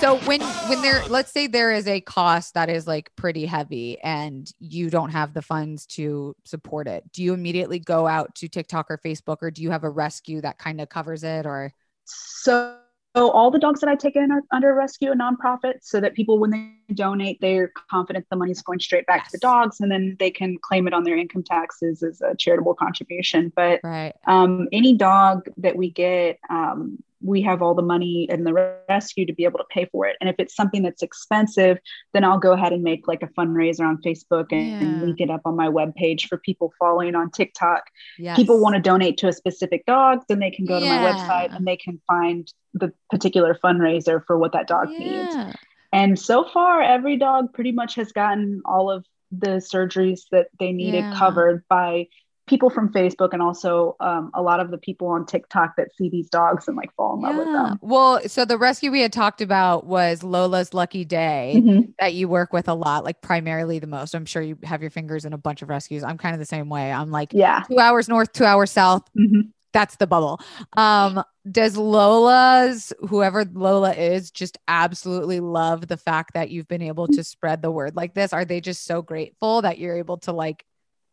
So 0.00 0.16
when 0.20 0.40
when 0.40 0.82
there 0.82 1.04
let's 1.06 1.30
say 1.30 1.46
there 1.46 1.70
is 1.70 1.86
a 1.86 2.00
cost 2.00 2.54
that 2.54 2.68
is 2.68 2.86
like 2.86 3.14
pretty 3.14 3.46
heavy 3.46 3.98
and 4.00 4.50
you 4.58 4.90
don't 4.90 5.10
have 5.10 5.32
the 5.32 5.42
funds 5.42 5.86
to 5.86 6.34
support 6.44 6.88
it, 6.88 7.04
do 7.12 7.22
you 7.22 7.32
immediately 7.34 7.78
go 7.78 8.06
out 8.06 8.34
to 8.36 8.48
TikTok 8.48 8.90
or 8.90 8.98
Facebook 8.98 9.38
or 9.42 9.50
do 9.50 9.62
you 9.62 9.70
have 9.70 9.84
a 9.84 9.90
rescue 9.90 10.40
that 10.40 10.58
kind 10.58 10.80
of 10.80 10.88
covers 10.88 11.22
it 11.22 11.46
or 11.46 11.72
so 12.04 12.76
so 12.76 12.85
all 13.16 13.50
the 13.50 13.58
dogs 13.58 13.80
that 13.80 13.88
I 13.88 13.94
take 13.94 14.16
in 14.16 14.30
are 14.30 14.42
under 14.50 14.74
rescue, 14.74 15.10
a 15.10 15.16
nonprofit, 15.16 15.78
so 15.82 16.00
that 16.00 16.14
people, 16.14 16.38
when 16.38 16.50
they 16.50 16.94
donate, 16.94 17.40
they're 17.40 17.72
confident 17.90 18.26
the 18.30 18.36
money's 18.36 18.62
going 18.62 18.80
straight 18.80 19.06
back 19.06 19.22
yes. 19.22 19.30
to 19.30 19.36
the 19.36 19.40
dogs, 19.40 19.80
and 19.80 19.90
then 19.90 20.16
they 20.18 20.30
can 20.30 20.58
claim 20.60 20.86
it 20.86 20.94
on 20.94 21.04
their 21.04 21.16
income 21.16 21.42
taxes 21.42 22.02
as 22.02 22.20
a 22.20 22.34
charitable 22.36 22.74
contribution. 22.74 23.52
But 23.54 23.80
right. 23.82 24.12
um, 24.26 24.68
any 24.72 24.94
dog 24.94 25.48
that 25.56 25.76
we 25.76 25.90
get, 25.90 26.38
um, 26.50 27.02
we 27.26 27.42
have 27.42 27.60
all 27.60 27.74
the 27.74 27.82
money 27.82 28.26
in 28.30 28.44
the 28.44 28.78
rescue 28.88 29.26
to 29.26 29.32
be 29.32 29.44
able 29.44 29.58
to 29.58 29.64
pay 29.70 29.86
for 29.90 30.06
it. 30.06 30.16
And 30.20 30.30
if 30.30 30.36
it's 30.38 30.54
something 30.54 30.82
that's 30.82 31.02
expensive, 31.02 31.78
then 32.14 32.24
I'll 32.24 32.38
go 32.38 32.52
ahead 32.52 32.72
and 32.72 32.82
make 32.82 33.08
like 33.08 33.22
a 33.22 33.26
fundraiser 33.28 33.86
on 33.86 34.00
Facebook 34.00 34.46
and, 34.52 34.66
yeah. 34.66 34.78
and 34.78 35.02
link 35.02 35.20
it 35.20 35.30
up 35.30 35.42
on 35.44 35.56
my 35.56 35.68
webpage 35.68 36.28
for 36.28 36.38
people 36.38 36.72
following 36.78 37.14
on 37.14 37.30
TikTok. 37.30 37.82
Yes. 38.18 38.36
People 38.36 38.60
want 38.60 38.76
to 38.76 38.80
donate 38.80 39.18
to 39.18 39.28
a 39.28 39.32
specific 39.32 39.84
dog, 39.86 40.20
then 40.28 40.38
they 40.38 40.50
can 40.50 40.64
go 40.64 40.78
yeah. 40.78 40.96
to 40.96 41.02
my 41.02 41.12
website 41.12 41.54
and 41.54 41.66
they 41.66 41.76
can 41.76 42.00
find 42.06 42.52
the 42.74 42.92
particular 43.10 43.58
fundraiser 43.62 44.24
for 44.26 44.38
what 44.38 44.52
that 44.52 44.68
dog 44.68 44.88
yeah. 44.90 44.98
needs. 44.98 45.56
And 45.92 46.18
so 46.18 46.44
far, 46.44 46.82
every 46.82 47.16
dog 47.16 47.52
pretty 47.52 47.72
much 47.72 47.94
has 47.96 48.12
gotten 48.12 48.62
all 48.64 48.90
of 48.90 49.04
the 49.32 49.56
surgeries 49.56 50.22
that 50.30 50.48
they 50.58 50.72
needed 50.72 51.04
covered 51.14 51.64
by 51.68 52.06
people 52.46 52.70
from 52.70 52.92
Facebook 52.92 53.30
and 53.32 53.42
also 53.42 53.96
um, 54.00 54.30
a 54.34 54.42
lot 54.42 54.60
of 54.60 54.70
the 54.70 54.78
people 54.78 55.08
on 55.08 55.26
TikTok 55.26 55.76
that 55.76 55.94
see 55.96 56.08
these 56.08 56.28
dogs 56.28 56.68
and 56.68 56.76
like 56.76 56.94
fall 56.94 57.16
in 57.16 57.22
love 57.22 57.36
with 57.36 57.46
them. 57.46 57.78
Well, 57.82 58.20
so 58.28 58.44
the 58.44 58.56
rescue 58.56 58.90
we 58.90 59.00
had 59.00 59.12
talked 59.12 59.40
about 59.40 59.86
was 59.86 60.22
Lola's 60.22 60.72
Lucky 60.72 61.04
Day 61.04 61.54
mm-hmm. 61.56 61.90
that 61.98 62.14
you 62.14 62.28
work 62.28 62.52
with 62.52 62.68
a 62.68 62.74
lot, 62.74 63.04
like 63.04 63.20
primarily 63.20 63.78
the 63.78 63.86
most. 63.86 64.14
I'm 64.14 64.26
sure 64.26 64.42
you 64.42 64.56
have 64.62 64.80
your 64.80 64.90
fingers 64.90 65.24
in 65.24 65.32
a 65.32 65.38
bunch 65.38 65.62
of 65.62 65.68
rescues. 65.68 66.04
I'm 66.04 66.18
kind 66.18 66.34
of 66.34 66.38
the 66.38 66.46
same 66.46 66.68
way. 66.68 66.92
I'm 66.92 67.10
like, 67.10 67.32
yeah, 67.32 67.64
two 67.68 67.78
hours 67.78 68.08
north, 68.08 68.32
two 68.32 68.44
hours 68.44 68.70
south. 68.70 69.02
Mm-hmm. 69.18 69.40
That's 69.72 69.96
the 69.96 70.06
bubble. 70.06 70.40
Um, 70.74 71.22
does 71.50 71.76
Lola's, 71.76 72.94
whoever 73.08 73.44
Lola 73.44 73.92
is, 73.92 74.30
just 74.30 74.56
absolutely 74.68 75.40
love 75.40 75.88
the 75.88 75.98
fact 75.98 76.32
that 76.32 76.48
you've 76.48 76.68
been 76.68 76.80
able 76.80 77.08
to 77.08 77.22
spread 77.22 77.60
the 77.60 77.70
word 77.70 77.94
like 77.94 78.14
this? 78.14 78.32
Are 78.32 78.46
they 78.46 78.62
just 78.62 78.84
so 78.84 79.02
grateful 79.02 79.60
that 79.62 79.78
you're 79.78 79.96
able 79.96 80.16
to 80.18 80.32
like 80.32 80.64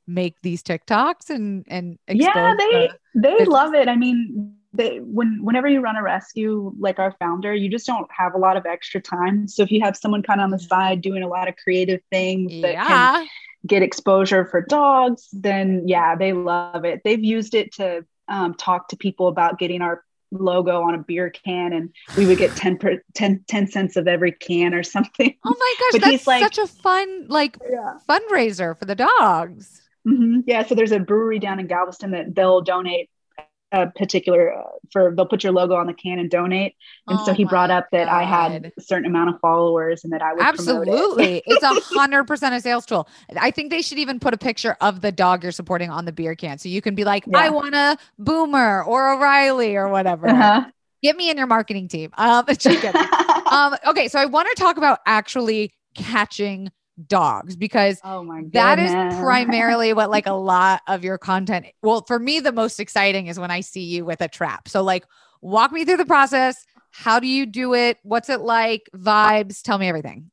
make 0.07 0.41
these 0.41 0.63
TikToks 0.63 1.29
and 1.29 1.65
and 1.67 1.97
yeah, 2.07 2.55
they 2.57 2.71
the 2.71 2.89
they 3.15 3.31
business? 3.31 3.47
love 3.47 3.73
it. 3.73 3.87
I 3.87 3.95
mean, 3.95 4.55
they 4.73 4.97
when 4.97 5.43
whenever 5.43 5.67
you 5.67 5.81
run 5.81 5.95
a 5.95 6.03
rescue 6.03 6.73
like 6.79 6.99
our 6.99 7.15
founder, 7.19 7.53
you 7.53 7.69
just 7.69 7.85
don't 7.85 8.07
have 8.11 8.33
a 8.33 8.37
lot 8.37 8.57
of 8.57 8.65
extra 8.65 9.01
time. 9.01 9.47
So 9.47 9.63
if 9.63 9.71
you 9.71 9.81
have 9.81 9.95
someone 9.95 10.23
kind 10.23 10.39
of 10.39 10.45
on 10.45 10.51
the 10.51 10.59
side 10.59 11.01
doing 11.01 11.23
a 11.23 11.27
lot 11.27 11.47
of 11.47 11.55
creative 11.55 12.01
things 12.11 12.51
that 12.61 12.73
yeah. 12.73 12.87
can 12.87 13.27
get 13.65 13.81
exposure 13.81 14.45
for 14.45 14.61
dogs, 14.61 15.29
then 15.31 15.87
yeah, 15.87 16.15
they 16.15 16.33
love 16.33 16.85
it. 16.85 17.01
They've 17.03 17.23
used 17.23 17.53
it 17.53 17.73
to 17.75 18.05
um, 18.27 18.55
talk 18.55 18.89
to 18.89 18.97
people 18.97 19.27
about 19.27 19.59
getting 19.59 19.81
our 19.81 20.03
logo 20.31 20.81
on 20.81 20.95
a 20.95 20.97
beer 20.97 21.29
can 21.29 21.73
and 21.73 21.93
we 22.17 22.25
would 22.25 22.37
get 22.37 22.51
10, 22.55 22.77
per, 22.77 23.01
10, 23.13 23.45
10 23.47 23.67
cents 23.67 23.95
of 23.95 24.07
every 24.07 24.31
can 24.31 24.73
or 24.73 24.83
something. 24.83 25.35
Oh 25.45 25.55
my 25.57 25.75
gosh, 25.79 26.01
but 26.01 26.09
that's 26.09 26.27
like, 26.27 26.41
such 26.41 26.57
a 26.57 26.67
fun 26.67 27.27
like 27.27 27.57
yeah. 27.69 27.99
fundraiser 28.09 28.77
for 28.77 28.85
the 28.85 28.95
dogs. 28.95 29.82
Mm-hmm. 30.07 30.41
Yeah, 30.45 30.65
so 30.65 30.75
there's 30.75 30.91
a 30.91 30.99
brewery 30.99 31.39
down 31.39 31.59
in 31.59 31.67
Galveston 31.67 32.11
that 32.11 32.35
they'll 32.35 32.61
donate 32.61 33.09
a 33.73 33.87
particular 33.87 34.53
uh, 34.53 34.63
for 34.91 35.13
they'll 35.15 35.25
put 35.25 35.43
your 35.43 35.51
logo 35.51 35.73
on 35.75 35.87
the 35.87 35.93
can 35.93 36.19
and 36.19 36.29
donate. 36.29 36.75
And 37.07 37.19
oh 37.19 37.25
so 37.25 37.33
he 37.33 37.43
brought 37.43 37.71
up 37.71 37.87
that 37.91 38.05
God. 38.05 38.13
I 38.13 38.23
had 38.23 38.71
a 38.77 38.81
certain 38.81 39.07
amount 39.07 39.31
of 39.33 39.39
followers 39.41 40.03
and 40.03 40.13
that 40.13 40.21
I 40.21 40.33
would 40.33 40.43
absolutely. 40.43 41.37
It. 41.37 41.43
it's 41.47 41.63
a 41.63 41.73
hundred 41.95 42.25
percent 42.25 42.53
a 42.53 42.61
sales 42.61 42.85
tool. 42.85 43.09
I 43.35 43.49
think 43.49 43.71
they 43.71 43.81
should 43.81 43.97
even 43.97 44.19
put 44.19 44.33
a 44.33 44.37
picture 44.37 44.77
of 44.79 45.01
the 45.01 45.11
dog 45.11 45.41
you're 45.41 45.51
supporting 45.51 45.89
on 45.89 46.05
the 46.05 46.11
beer 46.11 46.35
can, 46.35 46.59
so 46.59 46.69
you 46.69 46.81
can 46.81 46.93
be 46.93 47.03
like, 47.03 47.25
yeah. 47.25 47.39
I 47.39 47.49
want 47.49 47.73
a 47.73 47.97
Boomer 48.19 48.83
or 48.83 49.13
O'Reilly 49.13 49.75
or 49.75 49.89
whatever. 49.89 50.29
Uh-huh. 50.29 50.65
Get 51.01 51.17
me 51.17 51.31
in 51.31 51.37
your 51.37 51.47
marketing 51.47 51.87
team. 51.87 52.11
Um, 52.15 52.45
um, 53.51 53.75
okay, 53.87 54.07
so 54.07 54.19
I 54.19 54.25
want 54.25 54.47
to 54.49 54.55
talk 54.55 54.77
about 54.77 54.99
actually 55.05 55.73
catching 55.95 56.71
dogs 57.07 57.55
because 57.55 57.99
oh 58.03 58.23
my 58.23 58.43
that 58.53 58.77
is 58.77 58.91
primarily 59.19 59.93
what 59.93 60.09
like 60.11 60.27
a 60.27 60.33
lot 60.33 60.81
of 60.87 61.03
your 61.03 61.17
content 61.17 61.65
well 61.81 62.03
for 62.05 62.19
me 62.19 62.39
the 62.39 62.51
most 62.51 62.79
exciting 62.79 63.25
is 63.25 63.39
when 63.39 63.49
i 63.49 63.61
see 63.61 63.81
you 63.81 64.05
with 64.05 64.21
a 64.21 64.27
trap. 64.27 64.67
So 64.67 64.81
like 64.81 65.05
walk 65.41 65.71
me 65.71 65.85
through 65.85 65.97
the 65.97 66.05
process. 66.05 66.65
How 66.91 67.19
do 67.19 67.27
you 67.27 67.45
do 67.45 67.73
it? 67.73 67.97
What's 68.03 68.29
it 68.29 68.41
like? 68.41 68.89
Vibes? 68.95 69.61
Tell 69.61 69.77
me 69.77 69.87
everything. 69.87 70.29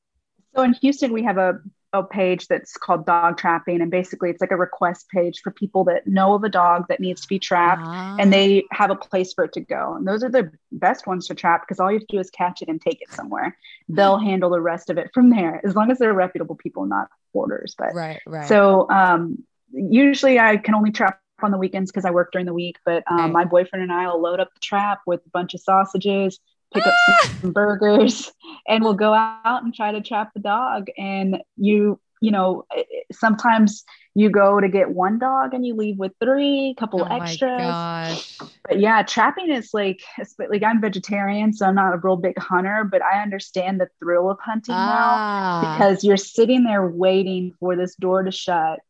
So 0.54 0.62
in 0.62 0.74
houston 0.74 1.12
we 1.12 1.22
have 1.24 1.38
a 1.38 1.60
a 1.92 2.02
page 2.04 2.46
that's 2.46 2.76
called 2.76 3.04
dog 3.04 3.36
trapping 3.36 3.80
and 3.80 3.90
basically 3.90 4.30
it's 4.30 4.40
like 4.40 4.52
a 4.52 4.56
request 4.56 5.08
page 5.08 5.40
for 5.42 5.50
people 5.50 5.82
that 5.84 6.06
know 6.06 6.34
of 6.34 6.44
a 6.44 6.48
dog 6.48 6.86
that 6.88 7.00
needs 7.00 7.20
to 7.22 7.28
be 7.28 7.38
trapped 7.38 7.82
ah. 7.84 8.16
and 8.18 8.32
they 8.32 8.64
have 8.70 8.90
a 8.90 8.94
place 8.94 9.32
for 9.32 9.44
it 9.44 9.52
to 9.52 9.60
go. 9.60 9.94
And 9.96 10.06
those 10.06 10.22
are 10.22 10.30
the 10.30 10.52
best 10.70 11.06
ones 11.06 11.26
to 11.26 11.34
trap 11.34 11.62
because 11.62 11.80
all 11.80 11.90
you 11.90 11.98
have 11.98 12.06
to 12.06 12.16
do 12.16 12.20
is 12.20 12.30
catch 12.30 12.62
it 12.62 12.68
and 12.68 12.80
take 12.80 13.02
it 13.02 13.10
somewhere. 13.10 13.56
They'll 13.88 14.18
handle 14.18 14.50
the 14.50 14.60
rest 14.60 14.88
of 14.88 14.98
it 14.98 15.10
from 15.12 15.30
there 15.30 15.60
as 15.64 15.74
long 15.74 15.90
as 15.90 15.98
they're 15.98 16.14
reputable 16.14 16.54
people 16.54 16.86
not 16.86 17.08
hoarders. 17.32 17.74
But 17.76 17.94
right 17.94 18.20
right. 18.26 18.46
so 18.46 18.88
um 18.90 19.44
usually 19.72 20.38
i 20.38 20.56
can 20.56 20.74
only 20.74 20.90
trap 20.90 21.20
on 21.42 21.50
the 21.50 21.58
weekends 21.58 21.90
because 21.90 22.04
i 22.04 22.10
work 22.10 22.30
during 22.32 22.46
the 22.46 22.52
week 22.52 22.76
but 22.84 23.02
um, 23.10 23.18
right. 23.18 23.32
my 23.32 23.44
boyfriend 23.44 23.82
and 23.82 23.92
i 23.92 24.06
will 24.06 24.20
load 24.20 24.40
up 24.40 24.52
the 24.52 24.60
trap 24.60 25.00
with 25.06 25.20
a 25.26 25.30
bunch 25.30 25.54
of 25.54 25.60
sausages 25.60 26.38
pick 26.72 26.86
up 26.86 26.94
some 27.40 27.52
burgers 27.52 28.30
and 28.68 28.82
we'll 28.84 28.94
go 28.94 29.12
out 29.12 29.62
and 29.62 29.74
try 29.74 29.92
to 29.92 30.00
trap 30.00 30.32
the 30.34 30.40
dog. 30.40 30.88
And 30.96 31.42
you 31.56 32.00
you 32.20 32.30
know 32.30 32.64
sometimes 33.10 33.84
you 34.14 34.28
go 34.28 34.60
to 34.60 34.68
get 34.68 34.90
one 34.90 35.18
dog 35.18 35.54
and 35.54 35.64
you 35.64 35.74
leave 35.74 35.96
with 35.96 36.12
three 36.22 36.74
couple 36.78 37.02
oh 37.02 37.16
extras. 37.16 38.38
but 38.68 38.78
yeah 38.78 39.02
trapping 39.02 39.50
is 39.50 39.70
like 39.72 40.02
like 40.50 40.62
i'm 40.62 40.80
vegetarian 40.80 41.52
so 41.52 41.66
i'm 41.66 41.74
not 41.74 41.94
a 41.94 41.98
real 41.98 42.16
big 42.16 42.38
hunter 42.38 42.86
but 42.90 43.02
i 43.02 43.22
understand 43.22 43.80
the 43.80 43.88
thrill 43.98 44.30
of 44.30 44.38
hunting 44.40 44.74
ah. 44.76 45.60
now 45.62 45.72
because 45.72 46.04
you're 46.04 46.16
sitting 46.16 46.64
there 46.64 46.86
waiting 46.86 47.52
for 47.58 47.74
this 47.76 47.94
door 47.96 48.22
to 48.22 48.30
shut. 48.30 48.80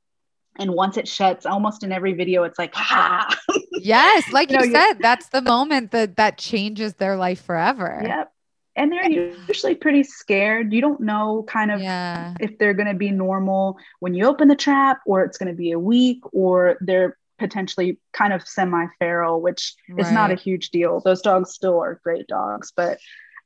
And 0.59 0.73
once 0.73 0.97
it 0.97 1.09
shuts 1.09 1.47
almost 1.47 1.85
in 1.85 1.93
every 1.93 2.13
video 2.15 2.43
it's 2.43 2.59
like 2.59 2.73
ah 2.75 3.35
yes 3.73 4.33
like 4.33 4.51
you, 4.51 4.59
know, 4.59 4.65
you 4.65 4.73
said 4.73 4.95
that's 5.01 5.29
the 5.29 5.43
moment 5.43 5.91
that 5.91 6.17
that 6.17 6.39
changes 6.39 6.95
their 6.95 7.17
life 7.17 7.43
forever. 7.43 8.03
Yep. 8.05 8.33
And 8.77 8.93
they're 8.93 9.11
usually 9.11 9.75
pretty 9.75 10.05
scared. 10.05 10.73
You 10.73 10.81
don't 10.81 11.01
know 11.01 11.45
kind 11.49 11.71
of 11.71 11.83
yeah. 11.83 12.35
if 12.41 12.57
they're 12.59 12.73
going 12.73 12.89
to 12.89 12.95
be 12.95 13.11
normal 13.11 13.79
when 13.99 14.15
you 14.15 14.27
open 14.27 14.49
the 14.49 14.57
trap 14.57 15.01
or 15.07 15.25
it's 15.25 15.37
going 15.37 15.49
to 15.51 15.57
be 15.57 15.73
a 15.73 15.79
week 15.79 16.23
or 16.33 16.79
they're 16.81 17.19
potentially 17.39 17.99
kind 18.13 18.33
of 18.33 18.47
semi-feral 18.47 19.41
which 19.41 19.75
right. 19.89 20.07
is 20.07 20.13
not 20.13 20.31
a 20.31 20.35
huge 20.35 20.71
deal. 20.71 21.01
Those 21.01 21.21
dogs 21.21 21.53
still 21.53 21.81
are 21.81 22.01
great 22.03 22.27
dogs 22.27 22.73
but 22.75 22.99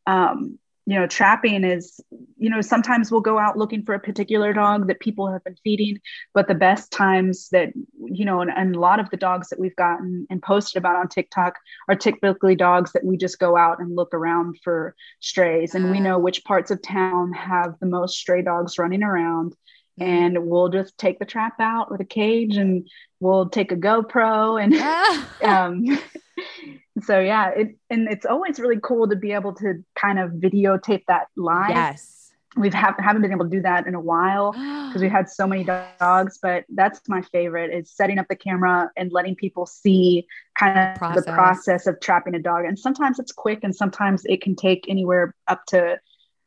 um, 0.07 0.59
you 0.87 0.99
know, 0.99 1.07
trapping 1.07 1.65
is, 1.65 1.99
you 2.37 2.51
know, 2.51 2.61
sometimes 2.61 3.11
we'll 3.11 3.23
go 3.23 3.39
out 3.39 3.57
looking 3.57 3.83
for 3.85 3.95
a 3.95 4.01
particular 4.01 4.53
dog 4.53 4.87
that 4.89 5.01
people 5.01 5.33
have 5.33 5.43
been 5.43 5.57
feeding, 5.65 5.99
but 6.35 6.47
the 6.47 6.55
best 6.55 6.91
times 6.91 7.49
that, 7.51 7.73
you 8.05 8.25
know, 8.27 8.43
and, 8.43 8.51
and, 8.55 8.77
a 8.77 8.81
lot 8.81 9.01
of 9.01 9.09
the 9.09 9.17
dogs 9.17 9.49
that 9.49 9.59
we've 9.59 9.77
gotten 9.77 10.27
and 10.29 10.43
posted 10.43 10.79
about 10.79 10.97
on 10.97 11.09
TikTok 11.09 11.55
are 11.89 11.95
typically 11.95 12.55
dogs 12.55 12.93
that 12.93 13.05
we 13.05 13.17
just 13.17 13.39
go 13.39 13.57
out 13.57 13.81
and 13.81 13.97
look 13.97 14.13
around 14.13 14.59
for 14.63 14.95
strays. 15.21 15.75
And 15.75 15.91
we 15.91 16.01
know 16.01 16.19
which 16.19 16.45
parts 16.45 16.71
of 16.71 16.83
town 16.83 17.33
have 17.33 17.77
the 17.81 17.87
most 17.87 18.19
stray 18.19 18.43
dogs 18.43 18.79
running 18.79 19.03
around. 19.03 19.55
Mm-hmm. 19.99 20.03
And 20.03 20.47
we'll 20.47 20.69
just 20.69 20.99
take 20.99 21.19
the 21.19 21.25
trap 21.25 21.55
out 21.61 21.91
with 21.91 22.01
a 22.01 22.05
cage 22.05 22.57
and 22.57 22.87
we'll 23.21 23.49
take 23.49 23.73
a 23.73 23.77
GoPro 23.77 24.63
and 24.63 24.75
um, 25.43 25.99
so 27.03 27.19
yeah 27.21 27.51
it 27.51 27.77
and 27.91 28.09
it's 28.09 28.27
always 28.27 28.59
really 28.59 28.79
cool 28.83 29.09
to 29.09 29.17
be 29.17 29.33
able 29.33 29.55
to 29.55 29.85
kind 29.95 30.19
of 30.19 30.31
videotape 30.33 31.03
that 31.09 31.27
live 31.37 31.71
yes 31.71 32.25
we've 32.57 32.75
have, 32.75 32.95
haven't 32.99 33.23
been 33.23 33.33
able 33.33 33.45
to 33.45 33.51
do 33.51 33.63
that 33.63 33.87
in 33.87 33.95
a 33.95 34.01
while 34.01 34.53
because 34.89 35.03
we 35.03 35.09
had 35.09 35.29
so 35.29 35.47
many 35.47 35.65
dogs 35.65 36.39
but 36.41 36.65
that's 36.75 37.01
my 37.09 37.23
favorite 37.23 37.73
is 37.73 37.91
setting 37.91 38.19
up 38.19 38.27
the 38.29 38.37
camera 38.37 38.91
and 38.97 39.13
letting 39.13 39.35
people 39.35 39.67
see 39.67 40.27
kind 40.59 40.79
of 40.79 40.97
process. 40.97 41.25
the 41.25 41.33
process 41.33 41.87
of 41.87 42.01
trapping 42.01 42.35
a 42.35 42.39
dog 42.39 42.65
and 42.65 42.79
sometimes 42.79 43.19
it's 43.19 43.33
quick 43.33 43.61
and 43.63 43.75
sometimes 43.75 44.23
it 44.27 44.41
can 44.41 44.55
take 44.55 44.85
anywhere 44.89 45.35
up 45.49 45.65
to 45.67 45.99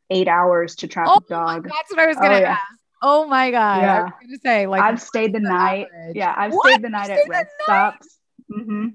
eight 0.09 0.27
hours 0.27 0.75
to 0.75 0.87
trap 0.87 1.07
oh, 1.09 1.17
a 1.17 1.29
dog 1.29 1.63
that's 1.63 1.91
what 1.91 1.99
i 1.99 2.07
was 2.07 2.17
gonna 2.17 2.35
oh, 2.35 2.39
yeah. 2.39 2.51
ask 2.51 2.79
oh 3.03 3.27
my 3.27 3.51
god 3.51 3.81
yeah. 3.81 3.99
i 3.99 4.03
was 4.03 4.11
gonna 4.21 4.37
say 4.43 4.67
like 4.67 4.81
i've 4.81 5.01
stayed 5.01 5.33
the 5.33 5.39
night 5.39 5.87
average. 5.93 6.15
yeah 6.15 6.33
i've 6.37 6.53
what? 6.53 6.69
stayed 6.69 6.81
the 6.81 6.89
night 6.89 7.09
at 7.09 7.27
rest 7.27 7.51
stops 7.63 8.19
mm-hmm 8.49 8.87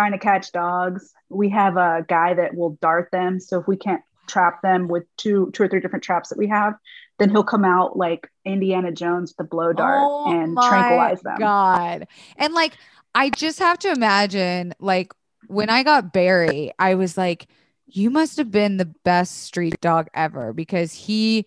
trying 0.00 0.12
to 0.12 0.18
catch 0.18 0.50
dogs. 0.52 1.12
We 1.28 1.50
have 1.50 1.76
a 1.76 2.04
guy 2.08 2.32
that 2.32 2.54
will 2.54 2.78
dart 2.80 3.10
them. 3.12 3.38
So 3.38 3.60
if 3.60 3.68
we 3.68 3.76
can't 3.76 4.02
trap 4.26 4.62
them 4.62 4.88
with 4.88 5.04
two 5.18 5.50
two 5.52 5.64
or 5.64 5.68
three 5.68 5.80
different 5.80 6.04
traps 6.04 6.30
that 6.30 6.38
we 6.38 6.48
have, 6.48 6.74
then 7.18 7.28
he'll 7.28 7.44
come 7.44 7.66
out 7.66 7.98
like 7.98 8.30
Indiana 8.46 8.92
Jones 8.92 9.34
the 9.36 9.44
blow 9.44 9.74
dart 9.74 10.00
oh 10.02 10.32
and 10.32 10.56
tranquilize 10.56 11.20
them. 11.20 11.36
God. 11.38 12.06
And 12.36 12.54
like 12.54 12.72
I 13.14 13.28
just 13.28 13.58
have 13.58 13.78
to 13.80 13.90
imagine 13.90 14.72
like 14.80 15.12
when 15.48 15.68
I 15.68 15.82
got 15.82 16.14
Barry, 16.14 16.72
I 16.78 16.94
was 16.94 17.18
like, 17.18 17.48
you 17.86 18.08
must 18.08 18.38
have 18.38 18.50
been 18.50 18.78
the 18.78 18.90
best 19.04 19.42
street 19.42 19.78
dog 19.82 20.08
ever 20.14 20.54
because 20.54 20.94
he 20.94 21.44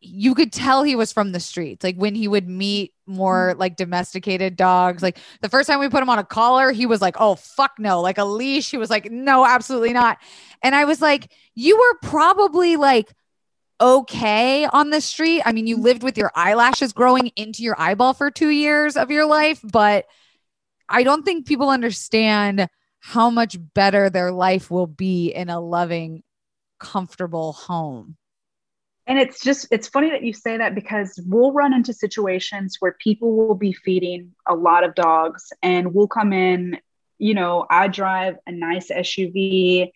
you 0.00 0.34
could 0.34 0.52
tell 0.52 0.82
he 0.82 0.96
was 0.96 1.12
from 1.12 1.32
the 1.32 1.40
streets. 1.40 1.84
Like 1.84 1.96
when 1.96 2.14
he 2.14 2.28
would 2.28 2.48
meet 2.48 2.94
more 3.06 3.54
mm. 3.54 3.58
like 3.58 3.76
domesticated 3.76 4.56
dogs, 4.56 5.02
like 5.02 5.18
the 5.40 5.48
first 5.48 5.68
time 5.68 5.80
we 5.80 5.88
put 5.88 6.02
him 6.02 6.10
on 6.10 6.18
a 6.18 6.24
collar, 6.24 6.72
he 6.72 6.86
was 6.86 7.00
like, 7.00 7.16
oh, 7.18 7.34
fuck 7.36 7.72
no. 7.78 8.00
Like 8.00 8.18
a 8.18 8.24
leash, 8.24 8.70
he 8.70 8.78
was 8.78 8.90
like, 8.90 9.10
no, 9.10 9.44
absolutely 9.44 9.92
not. 9.92 10.18
And 10.62 10.74
I 10.74 10.84
was 10.84 11.00
like, 11.00 11.32
you 11.54 11.76
were 11.76 12.08
probably 12.08 12.76
like, 12.76 13.12
okay 13.80 14.64
on 14.64 14.90
the 14.90 15.00
street. 15.00 15.42
I 15.44 15.52
mean, 15.52 15.66
you 15.66 15.76
lived 15.76 16.02
with 16.02 16.16
your 16.16 16.32
eyelashes 16.34 16.92
growing 16.92 17.28
into 17.36 17.62
your 17.62 17.78
eyeball 17.78 18.14
for 18.14 18.30
two 18.30 18.48
years 18.48 18.96
of 18.96 19.10
your 19.10 19.26
life, 19.26 19.60
but 19.62 20.06
I 20.88 21.02
don't 21.02 21.24
think 21.24 21.46
people 21.46 21.68
understand 21.68 22.68
how 23.00 23.30
much 23.30 23.56
better 23.74 24.10
their 24.10 24.32
life 24.32 24.70
will 24.70 24.86
be 24.86 25.28
in 25.28 25.48
a 25.48 25.60
loving, 25.60 26.22
comfortable 26.80 27.52
home. 27.52 28.16
And 29.06 29.18
it's 29.18 29.40
just, 29.40 29.68
it's 29.70 29.86
funny 29.86 30.10
that 30.10 30.22
you 30.22 30.32
say 30.32 30.56
that 30.56 30.74
because 30.74 31.20
we'll 31.26 31.52
run 31.52 31.72
into 31.72 31.92
situations 31.92 32.76
where 32.80 32.96
people 32.98 33.36
will 33.36 33.54
be 33.54 33.72
feeding 33.72 34.34
a 34.48 34.54
lot 34.54 34.82
of 34.82 34.94
dogs 34.94 35.52
and 35.62 35.94
we'll 35.94 36.08
come 36.08 36.32
in, 36.32 36.78
you 37.18 37.34
know, 37.34 37.66
I 37.70 37.88
drive 37.88 38.36
a 38.46 38.52
nice 38.52 38.90
SUV 38.90 39.92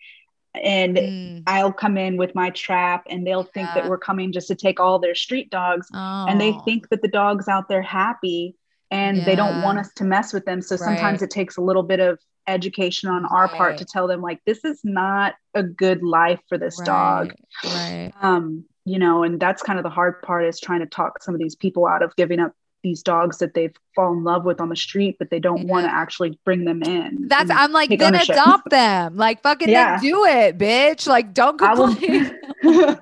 and 0.55 0.97
mm. 0.97 1.43
I'll 1.47 1.73
come 1.73 1.97
in 1.97 2.17
with 2.17 2.35
my 2.35 2.49
trap 2.51 3.03
and 3.09 3.25
they'll 3.25 3.43
think 3.43 3.69
yeah. 3.69 3.75
that 3.75 3.89
we're 3.89 3.97
coming 3.97 4.31
just 4.31 4.47
to 4.47 4.55
take 4.55 4.79
all 4.79 4.99
their 4.99 5.15
street 5.15 5.49
dogs. 5.49 5.87
Oh. 5.93 6.25
And 6.27 6.39
they 6.39 6.53
oh. 6.53 6.59
think 6.61 6.89
that 6.89 7.01
the 7.01 7.07
dog's 7.07 7.47
out 7.47 7.67
there 7.67 7.81
happy 7.81 8.55
and 8.91 9.17
yeah. 9.17 9.25
they 9.25 9.35
don't 9.35 9.61
want 9.61 9.79
us 9.79 9.89
to 9.95 10.03
mess 10.03 10.33
with 10.33 10.45
them. 10.45 10.61
So 10.61 10.75
right. 10.75 10.85
sometimes 10.85 11.21
it 11.21 11.29
takes 11.29 11.57
a 11.57 11.61
little 11.61 11.83
bit 11.83 11.99
of 11.99 12.19
education 12.47 13.09
on 13.09 13.25
our 13.25 13.45
right. 13.45 13.55
part 13.55 13.77
to 13.77 13.85
tell 13.85 14.07
them 14.07 14.21
like 14.21 14.41
this 14.45 14.65
is 14.65 14.81
not 14.83 15.35
a 15.53 15.63
good 15.63 16.03
life 16.03 16.39
for 16.49 16.57
this 16.57 16.79
right. 16.79 16.85
dog. 16.85 17.33
Right. 17.63 18.11
Um 18.21 18.65
you 18.85 18.99
know 18.99 19.23
and 19.23 19.39
that's 19.39 19.61
kind 19.61 19.77
of 19.79 19.83
the 19.83 19.89
hard 19.89 20.21
part 20.21 20.45
is 20.45 20.59
trying 20.59 20.79
to 20.79 20.85
talk 20.85 21.21
some 21.21 21.33
of 21.35 21.39
these 21.39 21.55
people 21.55 21.87
out 21.87 22.01
of 22.01 22.15
giving 22.15 22.39
up 22.39 22.53
these 22.83 23.03
dogs 23.03 23.37
that 23.39 23.53
they've 23.53 23.75
fallen 23.95 24.19
in 24.19 24.23
love 24.23 24.43
with 24.43 24.59
on 24.59 24.69
the 24.69 24.75
street, 24.75 25.15
but 25.19 25.29
they 25.29 25.39
don't 25.39 25.63
yeah. 25.63 25.71
want 25.71 25.85
to 25.85 25.93
actually 25.93 26.39
bring 26.45 26.65
them 26.65 26.81
in. 26.83 27.27
That's 27.27 27.51
I'm 27.51 27.71
like, 27.71 27.89
then 27.89 28.15
ownership. 28.15 28.35
adopt 28.35 28.69
them. 28.69 29.17
Like 29.17 29.41
fucking 29.43 29.69
yeah. 29.69 29.99
do 29.99 30.25
it, 30.25 30.57
bitch. 30.57 31.07
Like 31.07 31.33
don't 31.33 31.57
complain. 31.57 32.37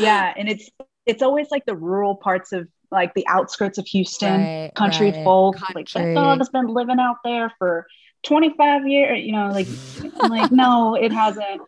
yeah. 0.00 0.34
And 0.36 0.48
it's 0.48 0.68
it's 1.06 1.22
always 1.22 1.50
like 1.50 1.64
the 1.66 1.76
rural 1.76 2.16
parts 2.16 2.52
of 2.52 2.68
like 2.90 3.14
the 3.14 3.26
outskirts 3.26 3.78
of 3.78 3.86
Houston, 3.86 4.40
right, 4.40 4.74
country 4.74 5.10
right. 5.10 5.24
folk. 5.24 5.56
Country. 5.56 5.74
Like 5.74 5.88
that 5.92 6.14
dog 6.14 6.38
has 6.38 6.50
been 6.50 6.66
living 6.66 6.98
out 7.00 7.16
there 7.24 7.52
for 7.58 7.86
25 8.24 8.86
years, 8.86 9.24
you 9.24 9.32
know, 9.32 9.48
like 9.48 9.66
like, 10.28 10.52
no, 10.52 10.94
it 10.94 11.12
hasn't 11.12 11.62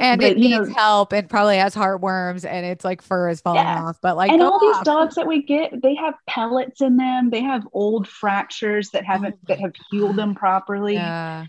and 0.00 0.20
but, 0.20 0.30
it 0.30 0.36
needs 0.38 0.68
know- 0.68 0.74
help 0.74 1.12
and 1.12 1.28
probably 1.28 1.56
has 1.58 1.74
heartworms 1.74 2.44
and 2.44 2.64
it's 2.66 2.84
like 2.84 3.02
fur 3.02 3.28
is 3.28 3.40
falling 3.40 3.60
Yeah. 3.60 3.84
off. 3.84 3.98
But 4.00 4.16
like 4.16 4.30
and 4.30 4.42
all 4.42 4.58
these 4.60 4.78
dogs 4.84 5.14
that 5.16 5.26
we 5.26 5.42
get, 5.42 5.82
they 5.82 5.94
have 5.94 6.14
pellets 6.26 6.80
in 6.80 6.96
them. 6.96 7.30
They 7.30 7.42
have 7.42 7.66
old 7.72 8.08
fractures 8.08 8.90
that 8.90 9.04
haven't 9.04 9.36
my 9.48 9.54
that 9.54 9.60
have 9.60 9.72
healed 9.90 10.16
them 10.16 10.34
properly. 10.34 10.94
Yeah. 10.94 11.46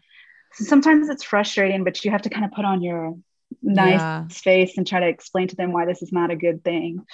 So 0.53 0.65
sometimes 0.65 1.09
it's 1.09 1.23
frustrating, 1.23 1.83
but 1.83 2.03
you 2.05 2.11
have 2.11 2.21
to 2.23 2.29
kind 2.29 2.45
of 2.45 2.51
put 2.51 2.65
on 2.65 2.81
your 2.81 3.15
nice 3.61 3.99
Yeah. 3.99 4.27
face 4.27 4.77
and 4.77 4.85
try 4.85 4.99
to 4.99 5.07
explain 5.07 5.47
to 5.47 5.55
them 5.55 5.71
why 5.71 5.85
this 5.85 6.01
is 6.01 6.11
not 6.11 6.29
a 6.31 6.35
good 6.35 6.63
thing. 6.63 7.05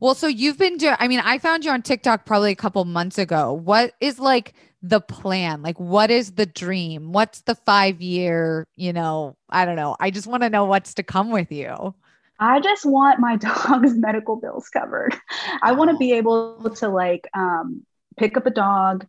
Well, 0.00 0.14
so 0.14 0.26
you've 0.26 0.58
been 0.58 0.76
doing, 0.76 0.96
I 0.98 1.08
mean, 1.08 1.20
I 1.20 1.38
found 1.38 1.64
you 1.64 1.70
on 1.70 1.82
TikTok 1.82 2.24
probably 2.26 2.52
a 2.52 2.56
couple 2.56 2.84
months 2.84 3.16
ago. 3.18 3.52
What 3.52 3.92
is 4.00 4.18
like 4.18 4.54
the 4.84 5.00
plan? 5.00 5.62
Like, 5.62 5.80
what 5.80 6.10
is 6.10 6.32
the 6.34 6.46
dream? 6.46 7.12
What's 7.12 7.42
the 7.42 7.54
five 7.54 8.02
year, 8.02 8.68
you 8.76 8.92
know, 8.92 9.36
I 9.50 9.64
don't 9.64 9.76
know. 9.76 9.96
I 10.00 10.10
just 10.10 10.26
want 10.28 10.42
to 10.44 10.50
know 10.50 10.66
what's 10.66 10.94
to 10.94 11.02
come 11.02 11.30
with 11.30 11.52
you. 11.52 11.94
I 12.38 12.60
just 12.60 12.84
want 12.84 13.20
my 13.20 13.36
dog's 13.38 13.94
medical 13.94 14.36
bills 14.36 14.68
covered. 14.68 15.16
I 15.62 15.72
want 15.72 15.90
to 15.90 15.96
Oh. 15.96 15.98
be 15.98 16.12
able 16.12 16.70
to 16.76 16.88
like 16.88 17.28
um, 17.34 17.84
pick 18.16 18.36
up 18.36 18.46
a 18.46 18.50
dog 18.50 19.06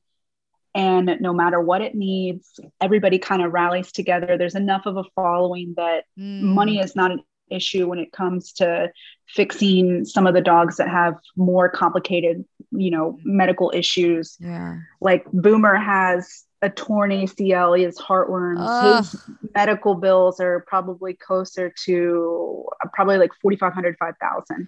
and 0.75 1.17
no 1.21 1.33
matter 1.33 1.59
what 1.61 1.81
it 1.81 1.95
needs, 1.95 2.59
everybody 2.81 3.19
kind 3.19 3.41
of 3.43 3.53
rallies 3.53 3.91
together. 3.91 4.37
There's 4.37 4.55
enough 4.55 4.85
of 4.85 4.97
a 4.97 5.03
following 5.15 5.73
that 5.77 6.05
Mm, 6.17 6.53
money 6.53 6.79
is 6.79 6.95
not 6.95 7.11
an 7.11 7.23
issue 7.49 7.87
when 7.87 7.99
it 7.99 8.11
comes 8.11 8.51
to 8.53 8.91
fixing 9.27 10.05
some 10.05 10.27
of 10.27 10.33
the 10.33 10.41
dogs 10.41 10.77
that 10.77 10.89
have 10.89 11.15
more 11.35 11.69
complicated, 11.69 12.45
you 12.71 12.91
know, 12.91 13.17
medical 13.23 13.71
issues. 13.73 14.37
Yeah. 14.39 14.79
Like 15.01 15.25
Boomer 15.31 15.75
has 15.75 16.45
a 16.61 16.69
torn 16.69 17.11
ACL, 17.11 17.77
he 17.77 17.83
has 17.83 17.97
heartworms. 17.97 18.57
Ugh. 18.59 19.03
His 19.03 19.29
medical 19.53 19.95
bills 19.95 20.39
are 20.39 20.61
probably 20.67 21.13
closer 21.13 21.71
to 21.85 22.65
uh, 22.83 22.89
probably 22.93 23.17
like 23.17 23.31
4,500, 23.41 23.95
5,000. 23.99 24.67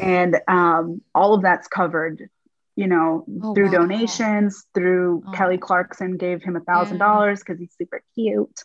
And 0.00 0.40
um, 0.48 1.02
all 1.14 1.34
of 1.34 1.42
that's 1.42 1.68
covered, 1.68 2.30
you 2.78 2.86
know, 2.86 3.24
Oh, 3.42 3.54
through 3.54 3.66
wow. 3.72 3.78
donations, 3.80 4.64
through 4.72 5.22
Oh. 5.26 5.32
Kelly 5.32 5.58
Clarkson 5.58 6.16
gave 6.16 6.42
him 6.42 6.54
a 6.54 6.60
thousand 6.60 6.98
dollars 6.98 7.40
because 7.40 7.58
he's 7.58 7.74
super 7.76 8.00
cute. 8.14 8.56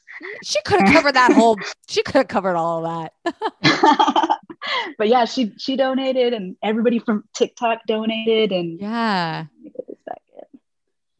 She 0.43 0.61
could 0.61 0.81
have 0.81 0.93
covered 0.93 1.15
that 1.15 1.31
whole, 1.39 1.57
she 1.89 2.03
could 2.03 2.13
have 2.15 2.27
covered 2.27 2.55
all 2.55 2.85
of 2.85 3.09
that. 3.23 4.39
but 4.99 5.07
yeah, 5.07 5.25
she 5.25 5.51
she 5.57 5.75
donated, 5.75 6.33
and 6.33 6.55
everybody 6.61 6.99
from 6.99 7.23
TikTok 7.33 7.79
donated, 7.87 8.51
and 8.51 8.79
Yeah. 8.79 9.45
Let 9.51 9.63
me 9.63 9.71
put 9.75 9.87
this 9.87 9.97
back 10.05 10.21
in. 10.53 10.59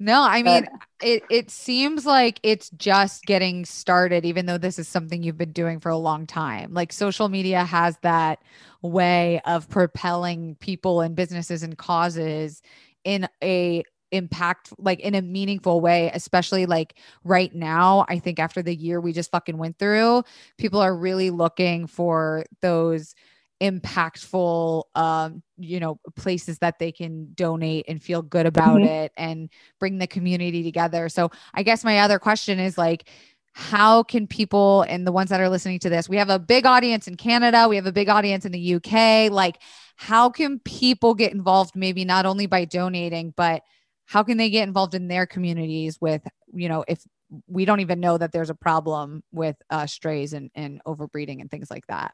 No, 0.04 0.22
I 0.22 0.43
But- 0.43 0.64
mean, 0.64 0.68
it, 1.01 1.24
it 1.30 1.49
seems 1.49 2.06
like 2.06 2.38
it's 2.43 2.70
just 2.72 3.24
getting 3.26 3.64
started, 3.64 4.26
even 4.26 4.45
though 4.47 4.58
this 4.58 4.78
is 4.78 4.86
something 4.86 5.24
you've 5.24 5.38
been 5.38 5.54
doing 5.54 5.80
for 5.80 5.88
a 5.89 5.97
long 5.97 6.28
time. 6.28 6.74
Like 6.74 6.91
social 6.91 7.30
media 7.30 7.64
has 7.64 7.97
that 8.01 8.39
way 8.82 9.39
of 9.45 9.70
propelling 9.70 10.56
people 10.56 10.99
and 10.99 11.16
businesses 11.16 11.64
and 11.64 11.78
causes 11.78 12.62
in 13.06 13.30
a 13.41 13.84
impact 14.12 14.74
like 14.78 14.99
in 14.99 15.16
a 15.16 15.24
meaningful 15.24 15.82
way 15.82 16.12
especially 16.14 16.68
like 16.68 16.93
right 17.24 17.56
now 17.56 18.06
i 18.10 18.20
think 18.20 18.38
after 18.38 18.62
the 18.62 18.76
year 18.76 19.01
we 19.01 19.12
just 19.12 19.32
fucking 19.32 19.58
went 19.58 19.80
through 19.80 20.22
people 20.60 20.80
are 20.80 20.95
really 20.95 21.32
looking 21.32 21.88
for 21.88 22.45
those 22.62 23.16
impactful 23.64 24.84
um 24.95 25.41
you 25.57 25.80
know 25.80 25.97
places 26.18 26.57
that 26.59 26.78
they 26.80 26.91
can 26.91 27.34
donate 27.34 27.86
and 27.88 28.03
feel 28.03 28.22
good 28.22 28.45
about 28.45 28.82
Mhm. 28.82 28.86
it 29.05 29.11
and 29.16 29.49
bring 29.80 29.97
the 29.97 30.07
community 30.07 30.64
together 30.64 31.07
so 31.07 31.32
i 31.53 31.64
guess 31.64 31.84
my 31.84 31.99
other 31.99 32.20
question 32.20 32.59
is 32.59 32.78
like 32.78 33.07
how 33.53 34.03
can 34.03 34.28
people 34.28 34.82
and 34.84 35.05
the 35.07 35.11
ones 35.11 35.30
that 35.30 35.39
are 35.39 35.49
listening 35.49 35.80
to 35.80 35.89
this 35.89 36.09
we 36.09 36.18
have 36.18 36.30
a 36.30 36.39
big 36.39 36.66
audience 36.66 37.07
in 37.07 37.16
canada 37.16 37.68
we 37.70 37.76
have 37.78 37.86
a 37.86 37.91
big 37.91 38.09
audience 38.09 38.45
in 38.45 38.51
the 38.51 38.76
uk 38.76 39.32
like 39.32 39.61
how 39.95 40.30
can 40.30 40.59
people 40.59 41.14
get 41.14 41.32
involved 41.32 41.76
maybe 41.76 42.03
not 42.03 42.26
only 42.26 42.47
by 42.47 42.66
donating 42.66 43.34
but 43.38 43.61
how 44.05 44.24
can 44.24 44.38
they 44.38 44.49
get 44.49 44.68
involved 44.68 44.95
in 44.95 45.07
their 45.07 45.26
communities 45.26 45.97
with 46.01 46.22
you 46.53 46.68
know 46.68 46.84
if 46.88 47.01
we 47.47 47.66
don't 47.66 47.80
even 47.80 47.99
know 47.99 48.18
that 48.18 48.32
there's 48.32 48.49
a 48.51 48.55
problem 48.55 49.24
with 49.32 49.55
uh, 49.72 49.88
strays 49.88 50.34
and, 50.34 50.51
and 50.53 50.82
overbreeding 50.86 51.41
and 51.41 51.49
things 51.49 51.72
like 51.72 51.88
that 51.88 52.14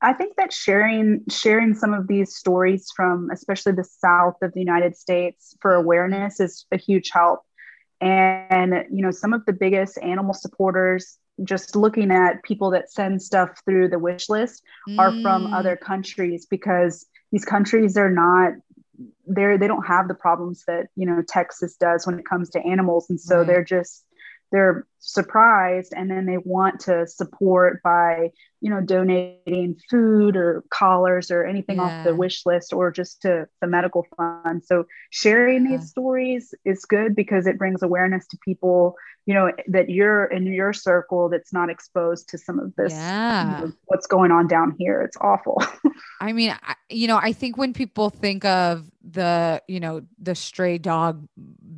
I 0.00 0.12
think 0.12 0.36
that 0.36 0.52
sharing 0.52 1.22
sharing 1.30 1.74
some 1.74 1.92
of 1.92 2.06
these 2.06 2.36
stories 2.36 2.86
from 2.94 3.30
especially 3.32 3.72
the 3.72 3.84
south 3.84 4.36
of 4.42 4.52
the 4.52 4.60
United 4.60 4.96
States 4.96 5.56
for 5.60 5.74
awareness 5.74 6.40
is 6.40 6.66
a 6.72 6.76
huge 6.78 7.10
help. 7.12 7.40
And 8.00 8.84
you 8.92 9.02
know, 9.02 9.10
some 9.10 9.32
of 9.32 9.44
the 9.46 9.52
biggest 9.52 9.98
animal 9.98 10.34
supporters 10.34 11.18
just 11.44 11.74
looking 11.76 12.10
at 12.10 12.42
people 12.42 12.70
that 12.70 12.90
send 12.90 13.22
stuff 13.22 13.50
through 13.64 13.88
the 13.88 13.98
wish 13.98 14.28
list 14.28 14.62
are 14.98 15.18
from 15.22 15.46
Mm, 15.46 15.52
other 15.52 15.76
countries 15.76 16.46
because 16.48 17.06
these 17.32 17.44
countries 17.44 17.96
are 17.96 18.10
not 18.10 18.52
they're 19.26 19.58
they 19.58 19.68
don't 19.68 19.86
have 19.86 20.08
the 20.08 20.14
problems 20.14 20.64
that 20.66 20.86
you 20.96 21.06
know 21.06 21.22
Texas 21.26 21.76
does 21.76 22.06
when 22.06 22.18
it 22.18 22.24
comes 22.28 22.50
to 22.50 22.60
animals 22.66 23.06
and 23.10 23.20
so 23.20 23.44
Right. 23.44 23.44
they're 23.44 23.64
just 23.64 24.04
they're 24.52 24.86
surprised 25.00 25.92
and 25.96 26.10
then 26.10 26.26
they 26.26 26.38
want 26.38 26.80
to 26.80 27.06
support 27.06 27.82
by 27.82 28.30
you 28.60 28.70
know 28.70 28.80
donating 28.80 29.76
food 29.90 30.36
or 30.36 30.64
collars 30.70 31.30
or 31.30 31.44
anything 31.44 31.78
off 31.78 31.94
the 32.04 32.14
wish 32.14 32.44
list 32.44 32.72
or 32.72 32.90
just 32.90 33.22
to 33.22 33.46
the 33.60 33.66
medical 33.66 34.06
fund 34.16 34.62
so 34.64 34.84
sharing 35.10 35.64
Yeah. 35.64 35.76
these 35.78 35.88
stories 35.90 36.52
is 36.64 36.84
good 36.84 37.14
because 37.14 37.46
it 37.46 37.58
brings 37.58 37.82
awareness 37.82 38.26
to 38.28 38.38
people 38.44 38.94
you 39.26 39.34
know 39.34 39.52
that 39.68 39.88
you're 39.88 40.24
in 40.26 40.46
your 40.46 40.72
circle 40.72 41.28
that's 41.28 41.52
not 41.52 41.70
exposed 41.70 42.28
to 42.30 42.38
some 42.38 42.58
of 42.58 42.74
this 42.76 42.92
you 43.40 43.46
Yeah. 43.46 43.52
know, 43.58 43.72
what's 43.86 44.06
going 44.06 44.32
on 44.32 44.48
down 44.48 44.74
here 44.78 45.02
it's 45.02 45.16
awful 45.20 45.62
I 46.20 46.32
mean, 46.32 46.50
I, 46.62 46.74
you 46.90 47.06
know, 47.06 47.16
I 47.16 47.32
think 47.32 47.56
when 47.56 47.72
people 47.72 48.10
think 48.10 48.44
of 48.44 48.90
the, 49.08 49.62
you 49.68 49.78
know, 49.78 50.02
the 50.20 50.34
stray 50.34 50.78
dog 50.78 51.28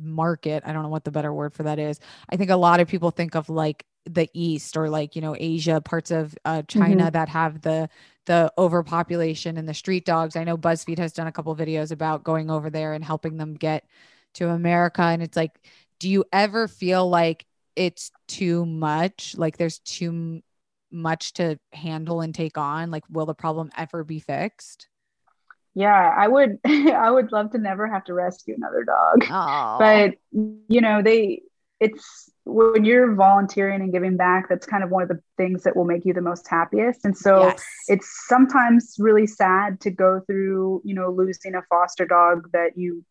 market, 0.01 0.63
I 0.65 0.73
don't 0.73 0.83
know 0.83 0.89
what 0.89 1.03
the 1.03 1.11
better 1.11 1.33
word 1.33 1.53
for 1.53 1.63
that 1.63 1.79
is. 1.79 1.99
I 2.29 2.37
think 2.37 2.49
a 2.49 2.55
lot 2.55 2.79
of 2.79 2.87
people 2.87 3.11
think 3.11 3.35
of 3.35 3.49
like 3.49 3.85
the 4.05 4.29
East 4.33 4.77
or 4.77 4.89
like, 4.89 5.15
you 5.15 5.21
know, 5.21 5.35
Asia, 5.39 5.81
parts 5.81 6.11
of 6.11 6.35
uh, 6.45 6.63
China 6.63 7.11
that 7.11 7.29
have 7.29 7.61
the 7.61 7.89
the 8.25 8.53
overpopulation 8.57 9.57
and 9.57 9.67
the 9.67 9.73
street 9.73 10.05
dogs. 10.05 10.35
I 10.35 10.43
know 10.43 10.57
BuzzFeed 10.57 10.99
has 10.99 11.11
done 11.11 11.27
a 11.27 11.31
couple 11.31 11.55
videos 11.55 11.91
about 11.91 12.23
going 12.23 12.51
over 12.51 12.69
there 12.69 12.93
and 12.93 13.03
helping 13.03 13.37
them 13.37 13.55
get 13.55 13.85
to 14.35 14.49
America. 14.49 15.01
And 15.01 15.23
it's 15.23 15.35
like, 15.35 15.59
do 15.99 16.07
you 16.07 16.25
ever 16.31 16.67
feel 16.67 17.09
like 17.09 17.45
it's 17.75 18.11
too 18.27 18.65
much? 18.65 19.35
Like 19.37 19.57
there's 19.57 19.79
too 19.79 20.41
much 20.91 21.33
to 21.33 21.57
handle 21.73 22.21
and 22.21 22.35
take 22.35 22.57
on? 22.57 22.91
Like, 22.91 23.03
will 23.09 23.25
the 23.25 23.33
problem 23.33 23.71
ever 23.77 24.03
be 24.03 24.19
fixed? 24.19 24.87
Yeah, 25.73 26.13
I 26.17 26.27
would 26.27 26.59
I 26.65 27.09
would 27.09 27.31
love 27.31 27.51
to 27.51 27.57
never 27.57 27.87
have 27.87 28.03
to 28.05 28.13
rescue 28.13 28.55
another 28.55 28.83
dog. 28.83 29.25
Oh, 29.29 29.77
But 29.77 30.15
you 30.31 30.81
know, 30.81 31.01
they 31.01 31.41
it's 31.79 32.29
when 32.45 32.85
you're 32.85 33.15
volunteering 33.15 33.81
and 33.81 33.91
giving 33.91 34.17
back, 34.17 34.49
that's 34.49 34.65
kind 34.65 34.83
of 34.83 34.89
one 34.89 35.03
of 35.03 35.09
the 35.09 35.19
things 35.37 35.63
that 35.63 35.75
will 35.75 35.85
make 35.85 36.05
you 36.05 36.13
the 36.13 36.21
most 36.21 36.47
happiest. 36.47 37.05
And 37.05 37.17
so 37.17 37.41
yes. 37.41 37.65
it's 37.87 38.25
sometimes 38.27 38.95
really 38.99 39.27
sad 39.27 39.79
to 39.81 39.91
go 39.91 40.21
through, 40.27 40.81
you 40.83 40.93
know, 40.93 41.11
losing 41.11 41.55
a 41.55 41.61
foster 41.69 42.05
dog 42.05 42.49
that 42.53 42.77
you 42.77 43.03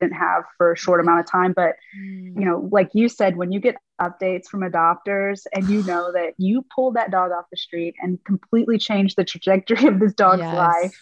didn't 0.00 0.14
have 0.16 0.44
for 0.56 0.72
a 0.72 0.76
short 0.76 1.00
amount 1.00 1.20
of 1.20 1.30
time. 1.30 1.52
But 1.54 1.74
Mm, 1.96 2.36
you 2.38 2.44
know, 2.44 2.68
like 2.70 2.90
you 2.92 3.08
said, 3.08 3.36
when 3.36 3.52
you 3.52 3.60
get 3.60 3.76
updates 4.00 4.46
from 4.48 4.60
adopters 4.60 5.42
and 5.54 5.68
you 5.68 5.82
know 5.82 6.12
that 6.12 6.34
you 6.38 6.64
pulled 6.74 6.94
that 6.94 7.10
dog 7.10 7.32
off 7.32 7.46
the 7.50 7.56
street 7.56 7.94
and 8.00 8.22
completely 8.24 8.78
changed 8.78 9.16
the 9.16 9.24
trajectory 9.24 9.86
of 9.88 9.98
this 10.00 10.14
dog's 10.14 10.40
yes. 10.40 10.52
life, 10.52 10.94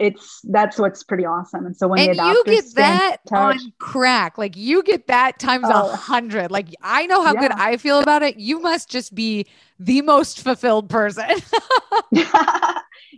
it's 0.00 0.40
that's 0.44 0.78
what's 0.78 1.02
pretty 1.04 1.24
awesome. 1.26 1.66
And 1.66 1.76
so 1.76 1.88
when 1.88 2.00
and 2.00 2.18
the 2.18 2.22
adopters 2.22 2.46
you 2.46 2.62
get 2.62 2.74
that 2.76 3.16
touch- 3.28 3.60
on 3.60 3.72
crack. 3.78 4.38
Like 4.38 4.56
you 4.56 4.82
get 4.82 5.06
that 5.08 5.38
times 5.38 5.68
a 5.68 5.74
Oh. 5.74 5.88
hundred. 5.94 6.50
Like 6.50 6.68
I 6.82 7.06
know 7.06 7.22
how 7.22 7.34
good 7.34 7.52
I 7.52 7.76
feel 7.76 8.00
about 8.00 8.22
it. 8.22 8.36
You 8.38 8.60
must 8.60 8.88
just 8.90 9.14
be 9.14 9.46
the 9.78 10.02
most 10.02 10.40
fulfilled 10.40 10.88
person. 10.88 11.24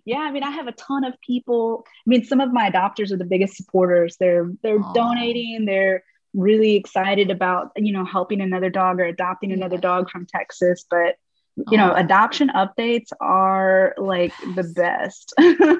yeah, 0.04 0.18
I 0.20 0.30
mean, 0.32 0.42
I 0.42 0.50
have 0.50 0.66
a 0.66 0.72
ton 0.72 1.04
of 1.04 1.14
people. 1.20 1.84
I 1.86 2.02
mean, 2.06 2.24
some 2.24 2.40
of 2.40 2.52
my 2.52 2.70
adopters 2.70 3.12
are 3.12 3.16
the 3.16 3.24
biggest 3.24 3.56
supporters. 3.56 4.16
They're 4.18 4.50
they're 4.62 4.80
Aw. 4.82 4.92
donating. 4.92 5.64
They're 5.64 6.02
really 6.34 6.76
excited 6.76 7.30
about 7.30 7.70
you 7.76 7.92
know 7.92 8.04
helping 8.04 8.40
another 8.40 8.70
dog 8.70 8.98
or 9.00 9.04
adopting 9.04 9.52
another 9.52 9.78
dog 9.78 10.10
from 10.10 10.26
Texas. 10.26 10.84
But 10.90 11.16
you 11.56 11.76
know, 11.76 11.92
adoption 11.94 12.48
updates 12.50 13.08
are 13.20 13.94
like 13.98 14.36
the 14.42 14.64
best. 14.64 15.34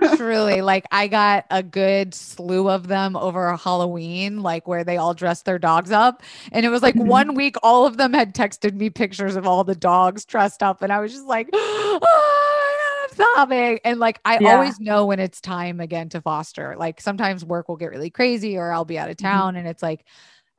Truly, 0.04 0.62
like 0.62 0.84
I 0.90 1.06
got 1.06 1.46
a 1.48 1.62
good 1.62 2.12
slew 2.12 2.68
of 2.68 2.88
them 2.88 3.16
over 3.16 3.56
Halloween, 3.56 4.42
like 4.42 4.66
where 4.66 4.82
they 4.82 4.96
all 4.96 5.14
dressed 5.14 5.44
their 5.44 5.60
dogs 5.60 5.92
up. 5.92 6.24
And 6.50 6.66
it 6.66 6.70
was 6.70 6.82
like 6.82 6.98
Mhm. 6.98 7.00
one 7.00 7.34
week, 7.34 7.54
all 7.62 7.86
of 7.86 7.98
them 7.98 8.12
had 8.12 8.34
texted 8.34 8.74
me 8.74 8.90
pictures 8.90 9.36
of 9.36 9.46
all 9.46 9.62
the 9.62 9.76
dogs 9.76 10.24
dressed 10.24 10.60
up. 10.62 10.82
And 10.82 10.92
I 10.92 10.98
was 10.98 11.12
just 11.12 11.26
like, 11.26 11.48
oh, 11.52 13.08
I'm 13.08 13.16
sobbing. 13.16 13.78
And 13.84 14.00
like, 14.00 14.20
I 14.24 14.38
Yeah. 14.38 14.44
always 14.44 14.80
know 14.80 15.06
when 15.06 15.20
it's 15.20 15.40
time 15.40 15.78
again 15.78 16.08
to 16.10 16.20
foster. 16.20 16.74
Like 16.76 17.00
sometimes 17.00 17.44
work 17.44 17.68
will 17.68 17.76
get 17.76 17.90
really 17.90 18.10
crazy 18.10 18.58
or 18.58 18.72
I'll 18.72 18.84
be 18.84 18.98
out 18.98 19.08
of 19.10 19.16
Mhm. 19.18 19.18
town. 19.18 19.54
And 19.54 19.68
it's 19.68 19.82
like, 19.84 20.04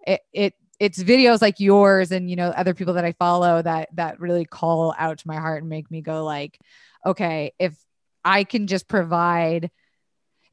it, 0.08 0.22
it 0.34 0.54
it's 0.80 1.02
videos 1.02 1.42
like 1.42 1.60
yours 1.60 2.12
and 2.12 2.30
you 2.30 2.36
know 2.36 2.50
other 2.50 2.74
people 2.74 2.96
that 2.96 3.06
I 3.06 3.14
follow 3.14 3.62
that 3.62 3.90
that 3.94 4.20
really 4.20 4.46
call 4.46 4.94
out 4.98 5.20
to 5.20 5.28
my 5.28 5.38
heart 5.38 5.62
and 5.62 5.70
make 5.70 5.90
me 5.90 6.02
go 6.02 6.24
like, 6.24 6.60
okay, 7.06 7.54
if 7.60 7.76
I 8.24 8.44
can 8.44 8.68
just 8.68 8.88
provide 8.88 9.72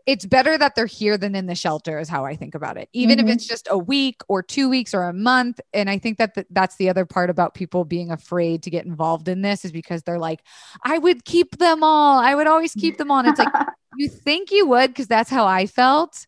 it's 0.07 0.27
better 0.27 0.57
that 0.57 0.75
they're 0.75 0.87
here 0.87 1.17
than 1.17 1.35
in 1.35 1.47
the 1.47 1.55
shelter 1.55 1.99
is 1.99 2.09
how 2.09 2.25
i 2.25 2.35
think 2.35 2.55
about 2.55 2.77
it. 2.77 2.89
Even 2.93 3.19
mm-hmm. 3.19 3.29
if 3.29 3.35
it's 3.35 3.47
just 3.47 3.69
a 3.71 3.79
week 3.79 4.21
or 4.29 4.43
two 4.43 4.69
weeks 4.69 4.95
or 4.95 5.05
a 5.05 5.13
month 5.13 5.61
and 5.73 5.89
i 5.91 5.99
think 5.99 6.19
that 6.19 6.35
th- 6.35 6.47
that's 6.51 6.77
the 6.77 6.89
other 6.89 7.05
part 7.05 7.31
about 7.31 7.55
people 7.55 7.85
being 7.85 8.11
afraid 8.11 8.63
to 8.63 8.71
get 8.71 8.87
involved 8.87 9.29
in 9.29 9.43
this 9.43 9.65
is 9.65 9.73
because 9.73 10.03
they're 10.03 10.19
like 10.19 10.43
i 10.85 10.99
would 10.99 11.25
keep 11.25 11.59
them 11.59 11.83
all. 11.83 12.19
I 12.19 12.35
would 12.35 12.47
always 12.47 12.73
keep 12.73 12.97
them 12.97 13.11
on 13.11 13.27
it's 13.27 13.39
like 13.39 13.53
you 13.97 14.09
think 14.09 14.51
you 14.51 14.67
would 14.67 14.89
because 14.89 15.07
that's 15.07 15.31
how 15.31 15.47
i 15.47 15.67
felt 15.67 16.27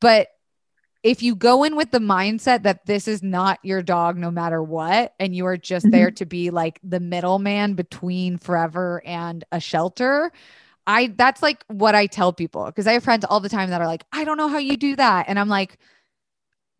but 0.00 0.28
if 1.02 1.22
you 1.22 1.34
go 1.34 1.64
in 1.64 1.74
with 1.74 1.90
the 1.90 1.98
mindset 1.98 2.62
that 2.62 2.86
this 2.86 3.08
is 3.08 3.22
not 3.22 3.58
your 3.62 3.82
dog 3.82 4.16
no 4.16 4.30
matter 4.30 4.62
what 4.62 5.14
and 5.18 5.34
you 5.34 5.46
are 5.46 5.56
just 5.56 5.86
mm-hmm. 5.86 5.92
there 5.92 6.10
to 6.10 6.24
be 6.24 6.50
like 6.50 6.78
the 6.82 7.00
middleman 7.00 7.74
between 7.74 8.38
forever 8.38 9.02
and 9.04 9.44
a 9.52 9.60
shelter 9.60 10.32
I 10.86 11.12
that's 11.16 11.42
like 11.42 11.64
what 11.68 11.94
I 11.94 12.06
tell 12.06 12.32
people 12.32 12.66
because 12.66 12.86
I 12.86 12.92
have 12.94 13.04
friends 13.04 13.24
all 13.24 13.40
the 13.40 13.48
time 13.48 13.70
that 13.70 13.80
are 13.80 13.86
like, 13.86 14.04
I 14.12 14.24
don't 14.24 14.36
know 14.36 14.48
how 14.48 14.58
you 14.58 14.76
do 14.76 14.96
that. 14.96 15.26
And 15.28 15.38
I'm 15.38 15.48
like, 15.48 15.78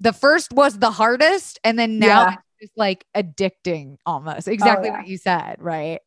the 0.01 0.13
first 0.13 0.53
was 0.53 0.79
the 0.79 0.91
hardest, 0.91 1.61
and 1.63 1.79
then 1.79 1.99
now 1.99 2.23
yeah. 2.23 2.33
it's 2.33 2.61
just 2.61 2.79
like 2.79 3.07
addicting 3.17 3.99
almost. 4.05 4.49
Exactly 4.49 4.89
oh, 4.89 4.93
yeah. 4.93 4.99
what 4.99 5.09
you 5.09 5.17
said, 5.17 5.57
right? 5.61 6.01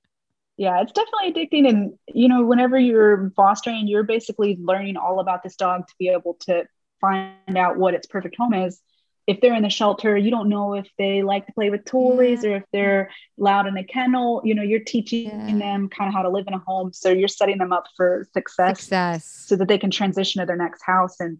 Yeah, 0.57 0.81
it's 0.81 0.91
definitely 0.91 1.33
addicting. 1.33 1.69
And 1.69 1.93
you 2.13 2.27
know, 2.27 2.43
whenever 2.43 2.77
you're 2.77 3.31
fostering, 3.35 3.87
you're 3.87 4.03
basically 4.03 4.57
learning 4.59 4.97
all 4.97 5.21
about 5.21 5.43
this 5.43 5.55
dog 5.55 5.87
to 5.87 5.93
be 5.97 6.09
able 6.09 6.35
to 6.41 6.65
find 7.01 7.57
out 7.57 7.77
what 7.77 7.93
its 7.93 8.07
perfect 8.07 8.35
home 8.37 8.53
is 8.53 8.81
if 9.27 9.41
they're 9.41 9.55
in 9.55 9.63
the 9.63 9.69
shelter, 9.69 10.15
you 10.15 10.29
don't 10.29 10.49
know 10.49 10.75
if 10.75 10.87
they 10.99 11.23
like 11.23 11.47
to 11.47 11.53
play 11.53 11.71
with 11.71 11.83
toys 11.83 12.43
yeah. 12.43 12.49
or 12.51 12.55
if 12.57 12.63
they're 12.71 13.09
loud 13.37 13.65
in 13.65 13.75
a 13.75 13.83
kennel. 13.83 14.41
You 14.43 14.53
know, 14.53 14.61
you're 14.61 14.81
teaching 14.81 15.25
yeah. 15.25 15.57
them 15.57 15.89
kind 15.89 16.07
of 16.07 16.13
how 16.13 16.21
to 16.21 16.29
live 16.29 16.45
in 16.47 16.53
a 16.53 16.59
home. 16.59 16.93
So 16.93 17.09
you're 17.09 17.27
setting 17.27 17.57
them 17.57 17.73
up 17.73 17.85
for 17.97 18.27
success, 18.33 18.81
success, 18.81 19.25
so 19.25 19.55
that 19.55 19.67
they 19.67 19.79
can 19.79 19.89
transition 19.89 20.41
to 20.41 20.45
their 20.45 20.55
next 20.55 20.83
house. 20.83 21.19
And, 21.19 21.39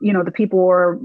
you 0.00 0.14
know, 0.14 0.24
the 0.24 0.30
people 0.30 0.66
are 0.66 0.98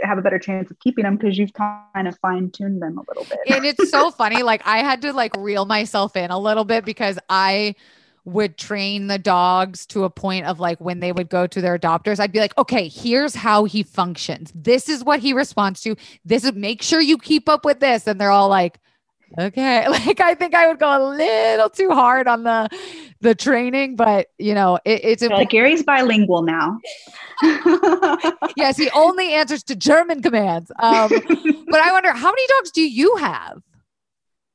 have 0.00 0.18
a 0.18 0.22
better 0.22 0.40
chance 0.40 0.70
of 0.72 0.78
keeping 0.80 1.04
them 1.04 1.16
because 1.16 1.38
you've 1.38 1.52
kind 1.52 2.08
of 2.08 2.18
fine 2.18 2.50
tuned 2.50 2.82
them 2.82 2.98
a 2.98 3.02
little 3.08 3.24
bit. 3.24 3.38
And 3.48 3.64
it's 3.64 3.90
so 3.90 4.10
funny. 4.10 4.42
Like 4.42 4.62
I 4.64 4.78
had 4.78 5.02
to 5.02 5.12
like 5.12 5.36
reel 5.36 5.66
myself 5.66 6.16
in 6.16 6.32
a 6.32 6.38
little 6.38 6.64
bit 6.64 6.84
because 6.84 7.18
I, 7.28 7.76
would 8.30 8.56
train 8.56 9.06
the 9.06 9.18
dogs 9.18 9.86
to 9.86 10.04
a 10.04 10.10
point 10.10 10.46
of 10.46 10.60
like 10.60 10.80
when 10.80 11.00
they 11.00 11.12
would 11.12 11.28
go 11.28 11.46
to 11.46 11.60
their 11.60 11.78
adopters, 11.78 12.20
I'd 12.20 12.32
be 12.32 12.40
like, 12.40 12.56
okay, 12.58 12.88
here's 12.88 13.34
how 13.34 13.64
he 13.64 13.82
functions. 13.82 14.52
This 14.54 14.88
is 14.88 15.04
what 15.04 15.20
he 15.20 15.32
responds 15.32 15.80
to. 15.82 15.96
This 16.24 16.44
is 16.44 16.52
make 16.54 16.82
sure 16.82 17.00
you 17.00 17.18
keep 17.18 17.48
up 17.48 17.64
with 17.64 17.80
this. 17.80 18.06
And 18.06 18.20
they're 18.20 18.30
all 18.30 18.48
like, 18.48 18.78
okay. 19.38 19.86
Like 19.88 20.20
I 20.20 20.34
think 20.34 20.54
I 20.54 20.66
would 20.68 20.78
go 20.78 20.88
a 20.88 21.02
little 21.10 21.68
too 21.68 21.90
hard 21.90 22.26
on 22.26 22.44
the 22.44 22.68
the 23.20 23.34
training, 23.34 23.96
but 23.96 24.28
you 24.38 24.54
know, 24.54 24.78
it, 24.84 25.04
it's 25.04 25.22
like 25.22 25.50
Gary's 25.50 25.82
bilingual 25.82 26.42
now. 26.42 26.78
yes, 28.56 28.76
he 28.76 28.88
only 28.90 29.32
answers 29.34 29.62
to 29.64 29.76
German 29.76 30.22
commands. 30.22 30.72
Um, 30.78 31.08
but 31.68 31.80
I 31.80 31.92
wonder 31.92 32.12
how 32.12 32.30
many 32.30 32.46
dogs 32.48 32.70
do 32.70 32.82
you 32.82 33.16
have? 33.16 33.62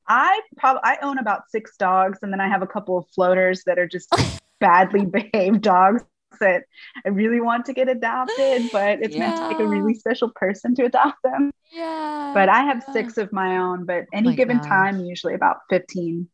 I 0.08 0.42
probably 0.58 0.82
I 0.84 0.98
own 1.02 1.18
about 1.18 1.50
six 1.50 1.76
dogs, 1.78 2.20
and 2.22 2.32
then 2.32 2.40
I 2.40 2.48
have 2.48 2.62
a 2.62 2.68
couple 2.68 2.98
of 2.98 3.06
floaters 3.14 3.64
that 3.66 3.80
are 3.80 3.88
just 3.88 4.10
badly 4.60 5.06
behaved 5.06 5.62
dogs 5.62 6.04
that 6.40 6.64
I 7.06 7.10
really 7.10 7.42
want 7.42 7.66
to 7.66 7.74
get 7.74 7.90
adopted, 7.90 8.70
but 8.72 9.02
it's 9.02 9.16
yeah. 9.16 9.30
meant 9.30 9.38
to 9.38 9.50
take 9.50 9.60
a 9.60 9.68
really 9.68 9.94
special 9.94 10.30
person 10.30 10.76
to 10.76 10.86
adopt 10.86 11.22
them. 11.24 11.52
Yeah. 11.72 12.32
But 12.34 12.50
I 12.50 12.64
have 12.64 12.84
six 12.94 13.18
of 13.18 13.32
my 13.32 13.58
own, 13.58 13.86
but 13.86 14.06
any 14.14 14.30
oh 14.30 14.34
given 14.34 14.58
gosh. 14.58 14.68
time, 14.68 15.06
usually 15.06 15.34
about 15.34 15.58
15. 15.70 16.28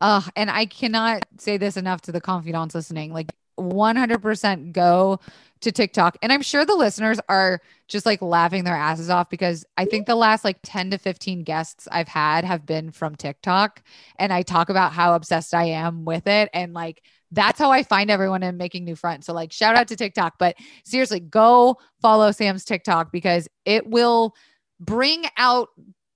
Uh, 0.00 0.22
and 0.36 0.50
I 0.50 0.66
cannot 0.66 1.24
say 1.38 1.56
this 1.56 1.76
enough 1.76 2.02
to 2.02 2.12
the 2.12 2.20
confidants 2.20 2.74
listening. 2.74 3.12
Like 3.12 3.32
100% 3.58 4.72
go 4.72 5.20
to 5.60 5.72
TikTok. 5.72 6.18
And 6.22 6.32
I'm 6.32 6.42
sure 6.42 6.64
the 6.64 6.74
listeners 6.74 7.18
are 7.28 7.60
just 7.88 8.06
like 8.06 8.20
laughing 8.20 8.64
their 8.64 8.76
asses 8.76 9.10
off 9.10 9.30
because 9.30 9.64
I 9.76 9.84
think 9.84 10.06
the 10.06 10.14
last 10.14 10.44
like 10.44 10.58
10 10.62 10.90
to 10.90 10.98
15 10.98 11.44
guests 11.44 11.88
I've 11.90 12.08
had 12.08 12.44
have 12.44 12.66
been 12.66 12.90
from 12.90 13.16
TikTok. 13.16 13.82
And 14.18 14.32
I 14.32 14.42
talk 14.42 14.68
about 14.68 14.92
how 14.92 15.14
obsessed 15.14 15.54
I 15.54 15.64
am 15.64 16.04
with 16.04 16.26
it. 16.26 16.50
And 16.52 16.74
like, 16.74 17.02
that's 17.32 17.58
how 17.58 17.70
I 17.72 17.82
find 17.82 18.10
everyone 18.10 18.42
and 18.42 18.58
making 18.58 18.84
new 18.84 18.96
friends. 18.96 19.26
So, 19.26 19.32
like, 19.32 19.52
shout 19.52 19.74
out 19.74 19.88
to 19.88 19.96
TikTok. 19.96 20.34
But 20.38 20.56
seriously, 20.84 21.20
go 21.20 21.78
follow 22.00 22.30
Sam's 22.30 22.64
TikTok 22.64 23.10
because 23.10 23.48
it 23.64 23.86
will 23.86 24.34
bring 24.78 25.24
out 25.36 25.70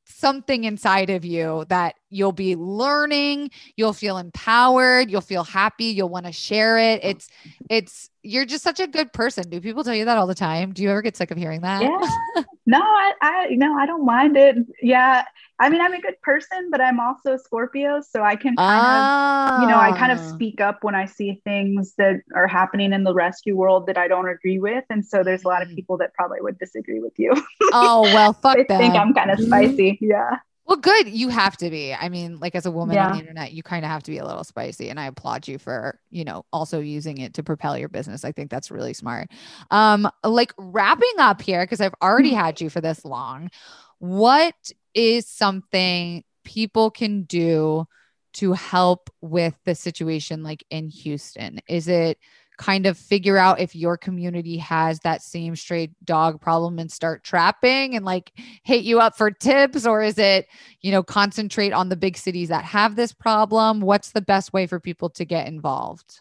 something 0.04 0.64
inside 0.64 1.10
of 1.10 1.24
you 1.24 1.64
that 1.68 1.94
you'll 2.10 2.32
be 2.32 2.56
learning 2.56 3.50
you'll 3.76 3.92
feel 3.92 4.18
empowered 4.18 5.10
you'll 5.10 5.20
feel 5.20 5.44
happy 5.44 5.86
you'll 5.86 6.08
want 6.08 6.26
to 6.26 6.32
share 6.32 6.78
it 6.78 7.00
it's 7.02 7.28
it's 7.68 8.10
you're 8.22 8.44
just 8.44 8.62
such 8.62 8.80
a 8.80 8.86
good 8.86 9.12
person 9.12 9.48
do 9.48 9.60
people 9.60 9.82
tell 9.82 9.94
you 9.94 10.04
that 10.04 10.18
all 10.18 10.26
the 10.26 10.34
time 10.34 10.72
do 10.72 10.82
you 10.82 10.90
ever 10.90 11.02
get 11.02 11.16
sick 11.16 11.30
of 11.30 11.38
hearing 11.38 11.62
that 11.62 11.82
yeah 11.82 12.42
no 12.66 12.80
i 12.80 13.14
i 13.22 13.46
no 13.52 13.74
i 13.78 13.86
don't 13.86 14.04
mind 14.04 14.36
it 14.36 14.56
yeah 14.82 15.24
I 15.60 15.68
mean, 15.68 15.82
I'm 15.82 15.92
a 15.92 16.00
good 16.00 16.20
person, 16.22 16.70
but 16.70 16.80
I'm 16.80 16.98
also 16.98 17.36
Scorpio, 17.36 18.00
so 18.00 18.22
I 18.22 18.34
can 18.34 18.56
kind 18.56 19.52
oh. 19.52 19.56
of, 19.56 19.60
you 19.60 19.68
know, 19.68 19.78
I 19.78 19.92
kind 19.92 20.10
of 20.10 20.18
ah. 20.18 20.32
speak 20.32 20.58
up 20.58 20.82
when 20.82 20.94
I 20.94 21.04
see 21.04 21.38
things 21.44 21.92
that 21.98 22.22
are 22.34 22.46
happening 22.46 22.94
in 22.94 23.04
the 23.04 23.12
rescue 23.12 23.54
world 23.54 23.86
that 23.86 23.98
I 23.98 24.08
don't 24.08 24.26
agree 24.26 24.58
with, 24.58 24.84
and 24.88 25.04
so 25.04 25.22
there's 25.22 25.44
a 25.44 25.48
lot 25.48 25.60
of 25.60 25.68
mm. 25.68 25.74
people 25.74 25.98
that 25.98 26.14
probably 26.14 26.40
would 26.40 26.58
disagree 26.58 26.98
with 26.98 27.12
you. 27.18 27.34
Oh 27.74 28.02
well, 28.02 28.32
fuck 28.42 28.56
I 28.58 28.64
think 28.64 28.94
I'm 28.94 29.12
kind 29.12 29.30
of 29.30 29.38
mm-hmm. 29.38 29.48
spicy. 29.48 29.98
Yeah. 30.00 30.38
Well, 30.70 30.78
good. 30.78 31.08
You 31.08 31.30
have 31.30 31.56
to 31.56 31.68
be. 31.68 31.92
I 31.92 32.08
mean, 32.08 32.38
like 32.38 32.54
as 32.54 32.64
a 32.64 32.70
woman 32.70 32.94
yeah. 32.94 33.08
on 33.08 33.12
the 33.14 33.18
internet, 33.18 33.50
you 33.50 33.60
kind 33.60 33.84
of 33.84 33.90
have 33.90 34.04
to 34.04 34.10
be 34.12 34.18
a 34.18 34.24
little 34.24 34.44
spicy. 34.44 34.88
And 34.88 35.00
I 35.00 35.06
applaud 35.06 35.48
you 35.48 35.58
for, 35.58 35.98
you 36.10 36.22
know, 36.24 36.44
also 36.52 36.78
using 36.78 37.18
it 37.18 37.34
to 37.34 37.42
propel 37.42 37.76
your 37.76 37.88
business. 37.88 38.24
I 38.24 38.30
think 38.30 38.52
that's 38.52 38.70
really 38.70 38.94
smart. 38.94 39.30
Um, 39.72 40.08
like 40.22 40.52
wrapping 40.56 41.18
up 41.18 41.42
here, 41.42 41.64
because 41.64 41.80
I've 41.80 41.96
already 42.00 42.32
had 42.32 42.60
you 42.60 42.70
for 42.70 42.80
this 42.80 43.04
long. 43.04 43.50
What 43.98 44.54
is 44.94 45.26
something 45.26 46.22
people 46.44 46.92
can 46.92 47.24
do 47.24 47.86
to 48.34 48.52
help 48.52 49.10
with 49.20 49.56
the 49.64 49.74
situation 49.74 50.44
like 50.44 50.64
in 50.70 50.88
Houston? 50.88 51.58
Is 51.68 51.88
it 51.88 52.16
kind 52.60 52.84
of 52.84 52.98
figure 52.98 53.38
out 53.38 53.58
if 53.58 53.74
your 53.74 53.96
community 53.96 54.58
has 54.58 55.00
that 55.00 55.22
same 55.22 55.56
stray 55.56 55.88
dog 56.04 56.38
problem 56.42 56.78
and 56.78 56.92
start 56.92 57.24
trapping 57.24 57.96
and 57.96 58.04
like 58.04 58.32
hit 58.62 58.84
you 58.84 59.00
up 59.00 59.16
for 59.16 59.30
tips? 59.30 59.86
Or 59.86 60.02
is 60.02 60.18
it 60.18 60.46
you 60.82 60.92
know 60.92 61.02
concentrate 61.02 61.72
on 61.72 61.88
the 61.88 61.96
big 61.96 62.18
cities 62.18 62.50
that 62.50 62.64
have 62.64 62.96
this 62.96 63.12
problem? 63.12 63.80
What's 63.80 64.12
the 64.12 64.20
best 64.20 64.52
way 64.52 64.66
for 64.66 64.78
people 64.78 65.08
to 65.10 65.24
get 65.24 65.48
involved 65.48 66.20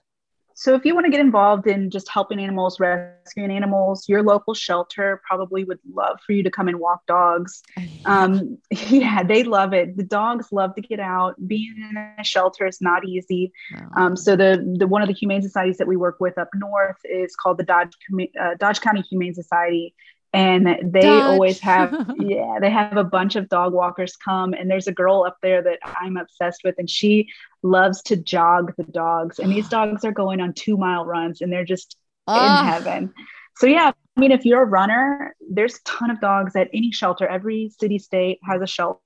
so 0.60 0.76
if 0.76 0.84
you 0.84 0.94
want 0.94 1.06
to 1.06 1.10
get 1.10 1.22
involved 1.22 1.68
in 1.68 1.90
just 1.90 2.10
helping 2.10 2.38
animals, 2.38 2.82
rescuing 2.82 3.50
animals, 3.50 4.10
your 4.10 4.22
local 4.24 4.54
shelter 4.54 5.22
probably 5.26 5.64
would 5.64 5.80
love 5.94 6.20
for 6.26 6.34
you 6.34 6.44
to 6.44 6.52
come 6.52 6.68
and 6.68 6.82
walk 6.82 7.06
dogs. 7.06 7.64
Um, 8.04 8.58
yeah, 8.90 9.24
they 9.24 9.44
love 9.46 9.72
it. 9.72 9.96
The 9.96 10.04
dogs 10.04 10.48
love 10.52 10.76
to 10.76 10.82
get 10.82 11.00
out. 11.00 11.36
Being 11.48 11.76
in 11.90 11.96
a 12.20 12.26
shelter 12.26 12.68
is 12.68 12.82
not 12.82 13.08
easy. 13.08 13.54
Um, 13.96 14.18
so 14.18 14.36
the, 14.36 14.76
the 14.78 14.86
one 14.86 15.02
of 15.02 15.08
the 15.08 15.14
humane 15.14 15.42
societies 15.42 15.78
that 15.78 15.88
we 15.88 15.96
work 15.96 16.18
with 16.20 16.38
up 16.38 16.50
north 16.54 16.98
is 17.06 17.38
called 17.38 17.58
the 17.58 17.64
Dodge 17.64 17.94
uh, 18.38 18.56
Dodge 18.60 18.82
County 18.82 19.02
Humane 19.04 19.36
Society, 19.36 19.96
and 20.34 20.94
they 20.94 21.02
Dodge. 21.02 21.24
always 21.24 21.60
have 21.60 21.92
yeah 22.20 22.58
they 22.62 22.70
have 22.70 22.98
a 22.98 23.04
bunch 23.04 23.36
of 23.36 23.50
dog 23.50 23.74
walkers 23.74 24.16
come 24.16 24.54
and 24.54 24.70
there's 24.70 24.88
a 24.88 24.92
girl 24.92 25.24
up 25.26 25.38
there 25.42 25.62
that 25.62 25.80
i'm 25.84 26.18
obsessed 26.18 26.62
with 26.64 26.76
and 26.78 26.90
she 26.90 27.28
loves 27.64 28.02
to 28.04 28.16
jog 28.16 28.74
the 28.78 28.84
dogs 28.84 29.40
and 29.40 29.52
these 29.52 29.68
dogs 29.70 30.06
are 30.06 30.12
going 30.12 30.40
on 30.40 30.54
two 30.54 30.78
mile 30.78 31.06
runs 31.06 31.42
and 31.42 31.52
they're 31.52 31.66
just 31.66 31.98
in 32.28 32.66
heaven 32.66 33.12
so 33.58 33.66
yeah 33.66 33.92
i 34.18 34.20
mean 34.20 34.32
if 34.32 34.46
you're 34.46 34.62
a 34.62 34.66
runner 34.66 35.36
there's 35.50 35.76
a 35.76 35.84
ton 35.84 36.12
of 36.12 36.22
dogs 36.22 36.56
at 36.56 36.70
any 36.74 36.92
shelter 36.92 37.28
every 37.28 37.72
city 37.80 37.98
state 37.98 38.38
has 38.44 38.62
a 38.62 38.68
shelter 38.68 39.02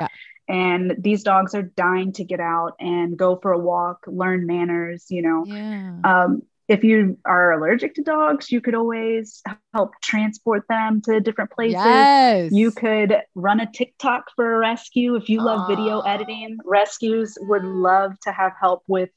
yeah. 0.00 0.06
and 0.48 0.94
these 1.00 1.24
dogs 1.24 1.56
are 1.56 1.62
dying 1.62 2.12
to 2.12 2.22
get 2.22 2.38
out 2.38 2.74
and 2.78 3.16
go 3.16 3.34
for 3.34 3.50
a 3.50 3.58
walk 3.58 4.04
learn 4.06 4.46
manners 4.46 5.06
you 5.08 5.22
know 5.22 5.44
yeah. 5.44 5.96
um, 6.04 6.42
if 6.68 6.84
you 6.84 7.18
are 7.24 7.52
allergic 7.52 7.94
to 7.94 8.02
dogs, 8.02 8.52
you 8.52 8.60
could 8.60 8.74
always 8.74 9.42
help 9.72 9.92
transport 10.02 10.64
them 10.68 11.00
to 11.02 11.18
different 11.18 11.50
places. 11.50 11.74
Yes. 11.82 12.52
You 12.52 12.70
could 12.70 13.16
run 13.34 13.60
a 13.60 13.70
TikTok 13.70 14.26
for 14.36 14.56
a 14.56 14.58
rescue. 14.58 15.16
If 15.16 15.30
you 15.30 15.40
love 15.40 15.66
video 15.66 16.00
editing, 16.00 16.58
rescues 16.66 17.38
would 17.40 17.64
love 17.64 18.20
to 18.20 18.32
have 18.32 18.52
help 18.60 18.82
with, 18.86 19.08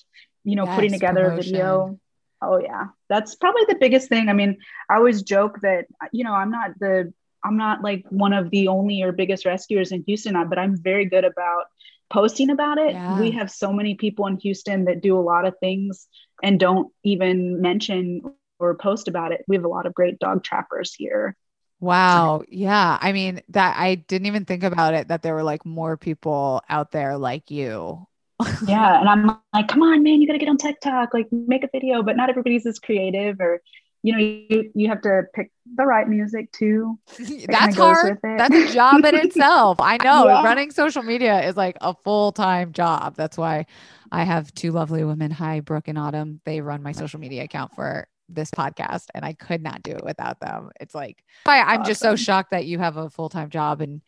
you 0.45 0.55
know, 0.55 0.63
yes, 0.65 0.75
putting 0.75 0.91
together 0.93 1.25
promotion. 1.25 1.39
a 1.39 1.57
video. 1.57 1.99
Oh 2.41 2.57
yeah. 2.57 2.85
That's 3.09 3.35
probably 3.35 3.65
the 3.67 3.75
biggest 3.75 4.07
thing. 4.07 4.29
I 4.29 4.33
mean, 4.33 4.57
I 4.89 4.95
always 4.95 5.21
joke 5.21 5.59
that, 5.61 5.85
you 6.13 6.23
know, 6.23 6.33
I'm 6.33 6.51
not 6.51 6.71
the 6.79 7.13
I'm 7.43 7.57
not 7.57 7.83
like 7.83 8.05
one 8.09 8.33
of 8.33 8.49
the 8.51 8.67
only 8.67 9.01
or 9.01 9.11
biggest 9.11 9.45
rescuers 9.45 9.91
in 9.91 10.03
Houston, 10.07 10.33
but 10.47 10.57
I'm 10.57 10.77
very 10.77 11.05
good 11.05 11.25
about 11.25 11.65
posting 12.11 12.49
about 12.49 12.77
it. 12.77 12.91
Yeah. 12.91 13.19
We 13.19 13.31
have 13.31 13.49
so 13.49 13.71
many 13.71 13.95
people 13.95 14.27
in 14.27 14.37
Houston 14.37 14.85
that 14.85 15.01
do 15.01 15.17
a 15.17 15.21
lot 15.21 15.45
of 15.45 15.55
things 15.59 16.07
and 16.43 16.59
don't 16.59 16.91
even 17.03 17.61
mention 17.61 18.21
or 18.59 18.75
post 18.75 19.07
about 19.07 19.31
it. 19.31 19.43
We 19.47 19.55
have 19.55 19.65
a 19.65 19.69
lot 19.69 19.85
of 19.85 19.93
great 19.93 20.19
dog 20.19 20.43
trappers 20.43 20.93
here. 20.93 21.35
Wow. 21.79 22.43
Yeah. 22.47 22.97
I 23.01 23.11
mean, 23.11 23.41
that 23.49 23.75
I 23.77 23.95
didn't 23.95 24.27
even 24.27 24.45
think 24.45 24.63
about 24.63 24.93
it 24.93 25.07
that 25.07 25.23
there 25.23 25.33
were 25.33 25.43
like 25.43 25.65
more 25.65 25.97
people 25.97 26.61
out 26.69 26.91
there 26.91 27.17
like 27.17 27.49
you. 27.49 28.05
yeah. 28.67 28.99
And 28.99 29.09
I'm 29.09 29.37
like, 29.53 29.67
come 29.67 29.81
on, 29.81 30.03
man, 30.03 30.21
you 30.21 30.27
got 30.27 30.33
to 30.33 30.39
get 30.39 30.49
on 30.49 30.57
TikTok, 30.57 31.13
like 31.13 31.27
make 31.31 31.63
a 31.63 31.69
video, 31.71 32.03
but 32.03 32.17
not 32.17 32.29
everybody's 32.29 32.65
as 32.65 32.77
creative 32.77 33.39
or, 33.39 33.61
you 34.03 34.13
know, 34.13 34.19
you, 34.19 34.71
you 34.73 34.89
have 34.89 35.01
to 35.01 35.23
pick 35.33 35.51
the 35.75 35.85
right 35.85 36.07
music 36.07 36.51
too. 36.51 36.97
That's 37.47 37.75
hard. 37.75 38.17
That's 38.23 38.55
a 38.55 38.73
job 38.73 39.05
in 39.05 39.15
itself. 39.25 39.79
I 39.79 39.97
know 40.03 40.27
yeah. 40.27 40.43
running 40.43 40.71
social 40.71 41.03
media 41.03 41.47
is 41.47 41.55
like 41.55 41.77
a 41.81 41.93
full 42.03 42.31
time 42.31 42.73
job. 42.73 43.15
That's 43.15 43.37
why 43.37 43.67
I 44.11 44.23
have 44.23 44.53
two 44.53 44.71
lovely 44.71 45.03
women. 45.03 45.29
Hi, 45.31 45.59
Brooke 45.59 45.87
and 45.87 45.97
Autumn. 45.97 46.41
They 46.45 46.61
run 46.61 46.81
my 46.81 46.93
social 46.93 47.19
media 47.19 47.43
account 47.43 47.75
for 47.75 48.07
this 48.27 48.49
podcast 48.49 49.05
and 49.13 49.25
I 49.25 49.33
could 49.33 49.61
not 49.61 49.83
do 49.83 49.91
it 49.91 50.03
without 50.03 50.39
them. 50.39 50.71
It's 50.79 50.95
like 50.95 51.23
I, 51.45 51.57
am 51.57 51.67
awesome. 51.67 51.85
just 51.85 52.01
so 52.01 52.15
shocked 52.15 52.51
that 52.51 52.65
you 52.65 52.79
have 52.79 52.97
a 52.97 53.09
full-time 53.09 53.49
job 53.49 53.81
and 53.81 54.01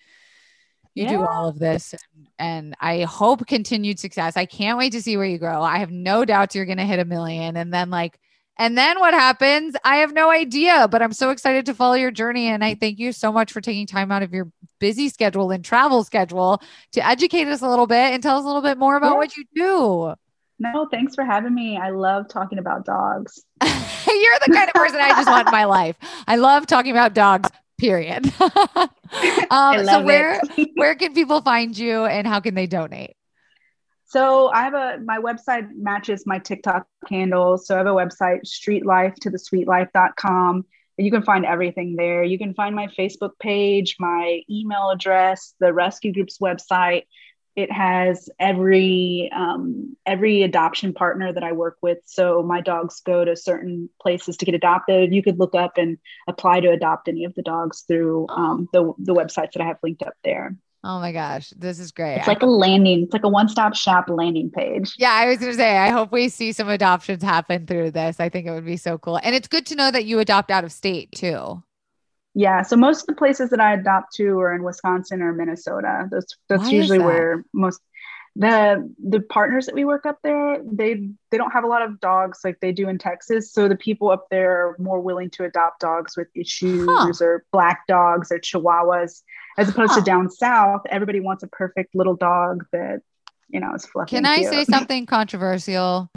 you 0.96 1.04
yeah. 1.04 1.10
do 1.10 1.26
all 1.26 1.50
of 1.50 1.60
this 1.60 1.94
and, 1.94 2.28
and, 2.39 2.76
I 2.80 3.02
hope 3.02 3.48
continued 3.48 4.00
success. 4.00 4.38
I 4.38 4.46
can't 4.46 4.78
wait 4.78 4.91
to 4.91 5.02
see 5.02 5.18
where 5.18 5.26
you 5.26 5.39
grow. 5.39 5.62
I 5.62 5.80
have 5.80 5.91
no 5.91 6.24
doubts 6.24 6.56
you're 6.56 6.66
going 6.66 6.78
to 6.78 6.86
hit 6.86 7.00
a 7.00 7.06
million 7.06 7.58
and 7.58 7.74
then 7.74 7.89
like 7.89 8.20
and 8.58 8.78
then 8.78 8.99
what 8.99 9.14
happens? 9.14 9.76
I 9.84 9.97
have 9.97 10.14
no 10.14 10.30
idea, 10.30 10.88
but 10.88 11.01
I'm 11.01 11.14
so 11.14 11.32
excited 11.32 11.66
to 11.66 11.74
follow 11.74 11.95
your 11.95 12.12
journey 12.12 12.47
and 12.47 12.64
I 12.64 12.76
thank 12.76 12.99
you 12.99 13.12
so 13.12 13.32
much 13.32 13.51
for 13.51 13.62
taking 13.62 13.88
time 13.88 14.12
out 14.12 14.24
of 14.24 14.34
your 14.34 14.51
busy 14.80 15.10
schedule 15.10 15.51
and 15.51 15.66
travel 15.66 16.04
schedule 16.04 16.62
to 16.91 17.06
educate 17.06 17.47
us 17.47 17.62
a 17.62 17.70
little 17.70 17.88
bit 17.88 18.14
and 18.14 18.22
tell 18.22 18.38
us 18.38 18.43
a 18.43 18.47
little 18.47 18.62
bit 18.62 18.78
more 18.78 18.95
about 18.95 19.14
yeah. 19.14 19.18
what 19.18 19.38
you 19.38 19.43
do. 19.56 20.14
No, 20.60 20.88
thanks 20.91 21.16
for 21.16 21.26
having 21.26 21.54
me. 21.54 21.78
I 21.78 21.89
love 21.89 22.28
talking 22.28 22.60
about 22.60 22.86
dogs. 22.86 23.43
You're 23.64 24.39
the 24.45 24.54
kind 24.54 24.70
of 24.70 24.74
person 24.74 24.99
I 24.99 25.10
just 25.10 25.28
want 25.28 25.47
in 25.47 25.51
my 25.51 25.66
life. 25.66 25.97
I 26.28 26.36
love 26.36 26.68
talking 26.68 26.91
about 26.91 27.14
dogs. 27.14 27.49
Period. 27.80 28.32
um, 29.49 29.86
so 29.86 30.04
where 30.04 30.39
where 30.76 30.95
can 30.95 31.14
people 31.14 31.41
find 31.41 31.78
you 31.78 32.06
and 32.06 32.28
how 32.28 32.39
can 32.39 32.54
they 32.54 32.68
donate? 32.68 33.16
So 34.14 34.49
I 34.49 34.61
have 34.61 34.76
a 34.76 34.99
my 35.03 35.18
website 35.18 35.70
matches 35.76 36.28
my 36.28 36.38
TikTok 36.38 36.86
handle. 37.09 37.57
So 37.57 37.74
I 37.74 37.80
have 37.80 37.88
a 37.88 37.89
website, 37.89 38.41
streetlife 38.45 39.16
to 39.22 39.32
the 39.32 39.39
sweetlife.com. 39.39 40.66
You 40.99 41.09
can 41.09 41.24
find 41.24 41.47
everything 41.47 41.95
there. 41.95 42.24
You 42.24 42.38
can 42.38 42.53
find 42.53 42.76
my 42.76 42.86
Facebook 42.88 43.32
page, 43.39 43.95
my 43.99 44.41
email 44.47 44.91
address, 44.91 45.55
the 45.59 45.74
rescue 45.74 46.14
group's 46.14 46.38
website 46.38 47.05
it 47.55 47.72
has 47.72 48.30
every 48.39 49.32
um, 49.36 49.95
every 50.05 50.41
adoption 50.41 50.93
partner 50.93 51.32
that 51.34 51.43
I 51.43 51.51
work 51.51 51.78
with. 51.82 51.99
So 52.05 52.41
my 52.41 52.61
dogs 52.61 53.01
go 53.01 53.24
to 53.24 53.36
certain 53.36 53.89
places 53.99 54.38
to 54.38 54.45
get 54.45 54.55
adopted. 54.55 55.14
You 55.14 55.24
could 55.24 55.39
look 55.39 55.55
up 55.55 55.78
and 55.78 55.97
apply 56.28 56.61
to 56.61 56.70
adopt 56.72 57.07
any 57.07 57.26
of 57.26 57.36
the 57.36 57.43
dogs 57.43 57.84
through 57.88 58.28
um, 58.30 58.70
the 58.74 58.93
the 58.97 59.14
websites 59.14 59.53
that 59.53 59.61
I 59.61 59.66
have 59.66 59.78
linked 59.84 60.03
up 60.03 60.16
there. 60.24 60.55
Oh 60.86 60.99
my 60.99 61.13
gosh, 61.13 61.51
this 61.51 61.79
is 61.79 61.91
great. 61.91 62.17
It's 62.17 62.27
like 62.27 62.41
a 62.41 62.45
landing, 62.45 63.03
it's 63.03 63.13
like 63.13 63.23
a 63.23 63.29
one-stop 63.29 63.73
shop 63.73 64.09
landing 64.09 64.51
page. 64.51 64.93
Yeah, 64.97 65.13
I 65.13 65.27
was 65.27 65.38
gonna 65.38 65.53
say, 65.53 65.77
I 65.77 65.89
hope 65.89 66.11
we 66.11 66.27
see 66.27 66.51
some 66.51 66.67
adoptions 66.67 67.23
happen 67.23 67.65
through 67.65 67.91
this. 67.91 68.19
I 68.19 68.27
think 68.27 68.47
it 68.47 68.51
would 68.51 68.65
be 68.65 68.75
so 68.75 68.97
cool. 68.97 69.17
And 69.23 69.34
it's 69.34 69.47
good 69.47 69.65
to 69.67 69.75
know 69.75 69.91
that 69.91 70.03
you 70.05 70.19
adopt 70.19 70.51
out 70.51 70.65
of 70.65 70.71
state 70.73 71.11
too. 71.13 71.63
Yeah, 72.36 72.63
so 72.63 72.75
most 72.75 73.01
of 73.01 73.07
the 73.07 73.13
places 73.13 73.51
that 73.51 73.59
I 73.61 73.75
adopt 73.75 74.15
to 74.15 74.39
are 74.39 74.53
in 74.55 74.63
Wisconsin 74.63 75.21
or 75.21 75.34
Minnesota. 75.34 76.09
That's 76.11 76.36
that's 76.49 76.63
Why 76.63 76.71
usually 76.71 76.97
that? 76.97 77.05
where 77.05 77.45
most 77.53 77.79
the 78.36 78.91
the 79.03 79.19
partners 79.19 79.67
that 79.67 79.75
we 79.75 79.86
work 79.86 80.07
up 80.07 80.17
there 80.23 80.57
they 80.63 81.07
they 81.29 81.38
don't 81.38 81.51
have 81.51 81.63
a 81.63 81.67
lot 81.67 81.84
of 81.84 81.99
dogs 81.99 82.39
like 82.43 82.59
they 82.61 82.71
do 82.71 82.89
in 82.89 82.97
Texas. 82.97 83.51
So 83.51 83.67
the 83.67 83.75
people 83.75 84.09
up 84.09 84.27
there 84.31 84.69
are 84.69 84.75
more 84.79 84.99
willing 84.99 85.29
to 85.31 85.43
adopt 85.43 85.81
dogs 85.81 86.17
with 86.17 86.27
issues 86.36 86.89
huh. 86.89 87.11
or 87.21 87.45
black 87.51 87.86
dogs 87.88 88.31
or 88.31 88.39
chihuahuas, 88.39 89.21
as 89.57 89.69
opposed 89.69 89.93
huh. 89.93 89.99
to 89.99 90.05
down 90.05 90.31
south. 90.31 90.81
Everybody 90.89 91.19
wants 91.19 91.43
a 91.43 91.47
perfect 91.47 91.93
little 91.93 92.15
dog 92.15 92.65
that 92.71 93.01
you 93.49 93.59
know 93.59 93.73
is 93.75 93.86
fluffy. 93.86 94.15
Can 94.15 94.25
I 94.25 94.38
cute. 94.38 94.51
say 94.51 94.63
something 94.69 95.05
controversial? 95.05 96.09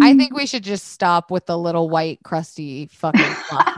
I 0.00 0.14
think 0.14 0.34
we 0.34 0.46
should 0.46 0.62
just 0.62 0.88
stop 0.88 1.30
with 1.30 1.46
the 1.46 1.56
little 1.56 1.88
white 1.88 2.22
crusty 2.22 2.86
fucking 2.86 3.20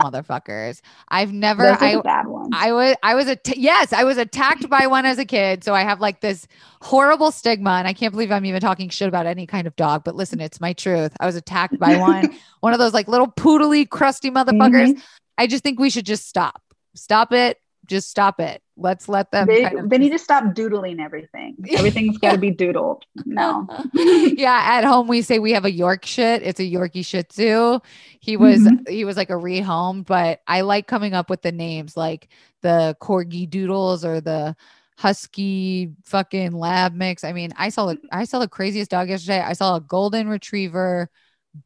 motherfuckers. 0.03 0.81
I've 1.09 1.33
never 1.33 1.63
Those 1.63 1.77
I 1.81 2.01
bad 2.01 2.27
ones. 2.27 2.51
I 2.53 2.73
was 2.73 2.97
I 3.03 3.15
was 3.15 3.29
a 3.29 3.39
yes, 3.55 3.93
I 3.93 4.05
was 4.05 4.19
attacked 4.19 4.69
by 4.69 4.89
one 4.89 5.07
as 5.07 5.19
a 5.19 5.25
kid, 5.25 5.63
so 5.63 5.75
I 5.75 5.83
have 5.83 6.01
like 6.01 6.21
this 6.21 6.49
horrible 6.83 7.31
stigma 7.31 7.71
and 7.71 7.87
I 7.87 7.93
can't 7.93 8.13
believe 8.13 8.33
I'm 8.33 8.45
even 8.47 8.61
talking 8.61 8.89
shit 8.89 9.09
about 9.09 9.27
any 9.27 9.47
kind 9.47 9.67
of 9.67 9.77
dog, 9.77 10.03
but 10.05 10.17
listen, 10.17 10.41
it's 10.41 10.61
my 10.61 10.73
truth. 10.73 11.13
I 11.21 11.27
was 11.27 11.37
attacked 11.37 11.79
by 11.79 11.97
one, 11.97 12.37
one 12.61 12.73
of 12.73 12.79
those 12.79 12.95
like 12.95 13.07
little 13.07 13.29
poodly 13.29 13.89
crusty 13.89 14.31
motherfuckers. 14.31 14.91
Mm-hmm. 14.91 15.01
I 15.37 15.47
just 15.47 15.63
think 15.63 15.79
we 15.79 15.91
should 15.91 16.07
just 16.07 16.27
stop. 16.29 16.63
Stop 16.95 17.33
it. 17.33 17.61
Just 17.89 18.11
stop 18.11 18.39
it. 18.39 18.63
Let's 18.77 19.09
let 19.09 19.33
them. 19.33 19.49
They, 19.49 19.63
kind 19.63 19.79
of 19.81 19.91
they 19.91 19.99
need 19.99 20.11
to 20.11 20.19
stop 20.19 20.55
doodling 20.55 21.01
everything. 21.01 21.57
Everything's 21.73 22.19
got 22.19 22.33
to 22.33 22.39
be 22.39 22.53
doodled. 22.53 23.03
No. 23.25 23.67
yeah, 23.95 24.61
at 24.65 24.85
home 24.85 25.09
we 25.09 25.23
say 25.23 25.39
we 25.39 25.53
have 25.53 25.65
a 25.65 25.73
York 25.73 26.05
shit. 26.05 26.43
It's 26.43 26.61
a 26.61 26.65
Yorkie 26.65 27.05
Shih 27.05 27.25
Tzu. 27.25 27.81
He 28.21 28.37
was 28.37 28.61
mm-hmm. 28.61 28.93
he 28.93 29.05
was 29.05 29.17
like 29.17 29.31
a 29.31 29.35
rehome, 29.35 30.07
but 30.07 30.43
I 30.47 30.61
like 30.61 30.87
coming 30.87 31.15
up 31.15 31.29
with 31.29 31.43
the 31.43 31.53
names 31.53 31.97
like 31.97 32.29
the 32.63 32.97
Corgi 33.01 33.49
Doodles 33.49 34.05
or 34.05 34.21
the 34.21 34.55
husky 34.99 35.93
fucking 36.05 36.53
lab 36.53 36.93
mix. 36.95 37.25
I 37.25 37.33
mean, 37.33 37.53
I 37.57 37.71
saw 37.71 37.87
the 37.87 37.99
I 38.13 38.25
saw 38.25 38.39
the 38.39 38.49
craziest 38.49 38.91
dog 38.91 39.09
yesterday. 39.09 39.41
I 39.41 39.55
saw 39.55 39.77
a 39.77 39.81
golden 39.81 40.29
retriever 40.29 41.11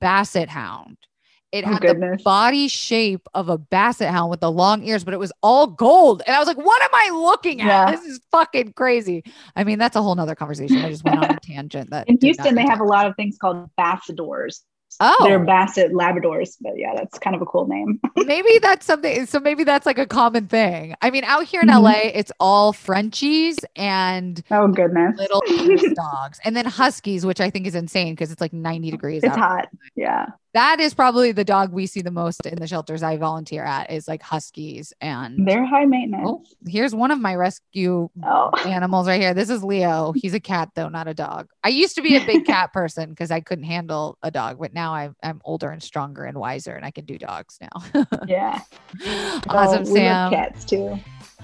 basset 0.00 0.48
hound. 0.48 0.96
It 1.52 1.66
oh, 1.66 1.72
had 1.72 1.82
goodness. 1.82 2.18
the 2.18 2.24
body 2.24 2.66
shape 2.66 3.28
of 3.34 3.50
a 3.50 3.58
basset 3.58 4.10
hound 4.10 4.30
with 4.30 4.40
the 4.40 4.50
long 4.50 4.82
ears, 4.84 5.04
but 5.04 5.12
it 5.12 5.20
was 5.20 5.32
all 5.42 5.66
gold. 5.66 6.22
And 6.26 6.34
I 6.34 6.38
was 6.38 6.48
like, 6.48 6.56
what 6.56 6.82
am 6.82 6.90
I 6.94 7.10
looking 7.10 7.60
at? 7.60 7.66
Yeah. 7.66 7.90
This 7.90 8.04
is 8.06 8.20
fucking 8.30 8.72
crazy. 8.72 9.22
I 9.54 9.64
mean, 9.64 9.78
that's 9.78 9.94
a 9.94 10.02
whole 10.02 10.14
nother 10.14 10.34
conversation. 10.34 10.78
I 10.78 10.88
just 10.88 11.04
went 11.04 11.18
on 11.18 11.30
a 11.30 11.38
tangent 11.42 11.90
that 11.90 12.08
in 12.08 12.18
Houston, 12.22 12.54
they 12.54 12.62
have 12.62 12.80
a 12.80 12.84
lot 12.84 13.06
of 13.06 13.14
things 13.16 13.36
called 13.38 13.68
bassadors. 13.76 14.62
Oh, 15.00 15.16
they're 15.22 15.38
Basset 15.38 15.92
Labradors, 15.92 16.56
but 16.60 16.72
yeah, 16.76 16.94
that's 16.94 17.18
kind 17.18 17.34
of 17.34 17.40
a 17.40 17.46
cool 17.46 17.66
name. 17.66 17.98
maybe 18.16 18.58
that's 18.60 18.84
something. 18.84 19.24
So 19.24 19.40
maybe 19.40 19.64
that's 19.64 19.86
like 19.86 19.98
a 19.98 20.06
common 20.06 20.48
thing. 20.48 20.94
I 21.00 21.10
mean, 21.10 21.24
out 21.24 21.44
here 21.44 21.62
in 21.62 21.68
mm-hmm. 21.68 21.82
LA, 21.82 22.10
it's 22.12 22.30
all 22.38 22.74
Frenchies 22.74 23.58
and 23.74 24.42
oh 24.50 24.68
goodness, 24.68 25.16
little 25.16 25.42
dogs, 25.94 26.40
and 26.44 26.54
then 26.54 26.66
Huskies, 26.66 27.24
which 27.24 27.40
I 27.40 27.48
think 27.48 27.66
is 27.66 27.74
insane 27.74 28.12
because 28.12 28.30
it's 28.32 28.40
like 28.40 28.52
ninety 28.52 28.90
degrees. 28.90 29.22
It's 29.24 29.34
hot. 29.34 29.68
Yeah 29.96 30.26
that 30.54 30.80
is 30.80 30.92
probably 30.92 31.32
the 31.32 31.44
dog 31.44 31.72
we 31.72 31.86
see 31.86 32.02
the 32.02 32.10
most 32.10 32.44
in 32.44 32.58
the 32.58 32.66
shelters 32.66 33.02
I 33.02 33.16
volunteer 33.16 33.64
at 33.64 33.90
is 33.90 34.06
like 34.06 34.22
huskies 34.22 34.92
and 35.00 35.46
they're 35.46 35.64
high 35.64 35.86
maintenance. 35.86 36.24
Oh, 36.26 36.44
here's 36.66 36.94
one 36.94 37.10
of 37.10 37.18
my 37.18 37.34
rescue 37.34 38.10
oh. 38.22 38.50
animals 38.66 39.06
right 39.06 39.20
here. 39.20 39.32
This 39.32 39.48
is 39.48 39.64
Leo. 39.64 40.12
He's 40.14 40.34
a 40.34 40.40
cat 40.40 40.70
though, 40.74 40.88
not 40.88 41.08
a 41.08 41.14
dog. 41.14 41.48
I 41.64 41.70
used 41.70 41.94
to 41.94 42.02
be 42.02 42.16
a 42.16 42.24
big 42.24 42.44
cat 42.46 42.72
person 42.72 43.10
because 43.10 43.30
I 43.30 43.40
couldn't 43.40 43.64
handle 43.64 44.18
a 44.22 44.30
dog, 44.30 44.58
but 44.60 44.74
now 44.74 44.94
I'm, 44.94 45.16
I'm 45.22 45.40
older 45.44 45.70
and 45.70 45.82
stronger 45.82 46.24
and 46.24 46.36
wiser 46.36 46.74
and 46.74 46.84
I 46.84 46.90
can 46.90 47.06
do 47.06 47.16
dogs 47.16 47.58
now. 47.60 48.04
yeah. 48.26 48.60
Awesome, 49.48 49.84
oh, 49.86 49.94
Sam. 49.94 50.32
cats 50.32 50.64
too. 50.66 50.98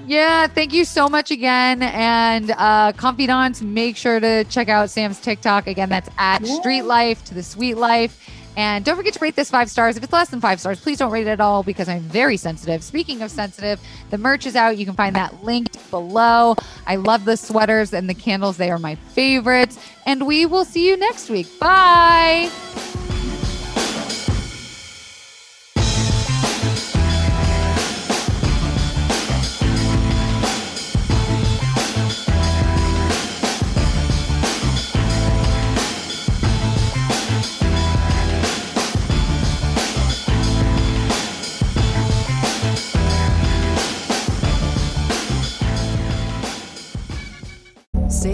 Yeah, 0.06 0.46
thank 0.46 0.72
you 0.74 0.84
so 0.84 1.08
much 1.08 1.30
again. 1.30 1.82
And 1.82 2.50
uh 2.52 2.92
confidants, 2.92 3.62
make 3.62 3.96
sure 3.96 4.20
to 4.20 4.44
check 4.44 4.68
out 4.68 4.90
Sam's 4.90 5.18
TikTok. 5.18 5.66
Again, 5.66 5.88
that's 5.88 6.10
at 6.18 6.42
yeah. 6.42 6.54
Street 6.60 6.82
Life 6.82 7.24
to 7.24 7.34
the 7.34 7.42
Sweet 7.42 7.76
Life. 7.76 8.37
And 8.58 8.84
don't 8.84 8.96
forget 8.96 9.12
to 9.12 9.20
rate 9.20 9.36
this 9.36 9.50
five 9.50 9.70
stars. 9.70 9.96
If 9.96 10.02
it's 10.02 10.12
less 10.12 10.30
than 10.30 10.40
five 10.40 10.58
stars, 10.58 10.80
please 10.80 10.98
don't 10.98 11.12
rate 11.12 11.28
it 11.28 11.30
at 11.30 11.40
all 11.40 11.62
because 11.62 11.88
I'm 11.88 12.00
very 12.00 12.36
sensitive. 12.36 12.82
Speaking 12.82 13.22
of 13.22 13.30
sensitive, 13.30 13.78
the 14.10 14.18
merch 14.18 14.46
is 14.46 14.56
out. 14.56 14.76
You 14.76 14.84
can 14.84 14.96
find 14.96 15.14
that 15.14 15.44
linked 15.44 15.88
below. 15.92 16.56
I 16.84 16.96
love 16.96 17.24
the 17.24 17.36
sweaters 17.36 17.92
and 17.92 18.10
the 18.10 18.14
candles, 18.14 18.56
they 18.56 18.72
are 18.72 18.80
my 18.80 18.96
favorites. 18.96 19.78
And 20.06 20.26
we 20.26 20.44
will 20.44 20.64
see 20.64 20.88
you 20.88 20.96
next 20.96 21.30
week. 21.30 21.46
Bye. 21.60 22.50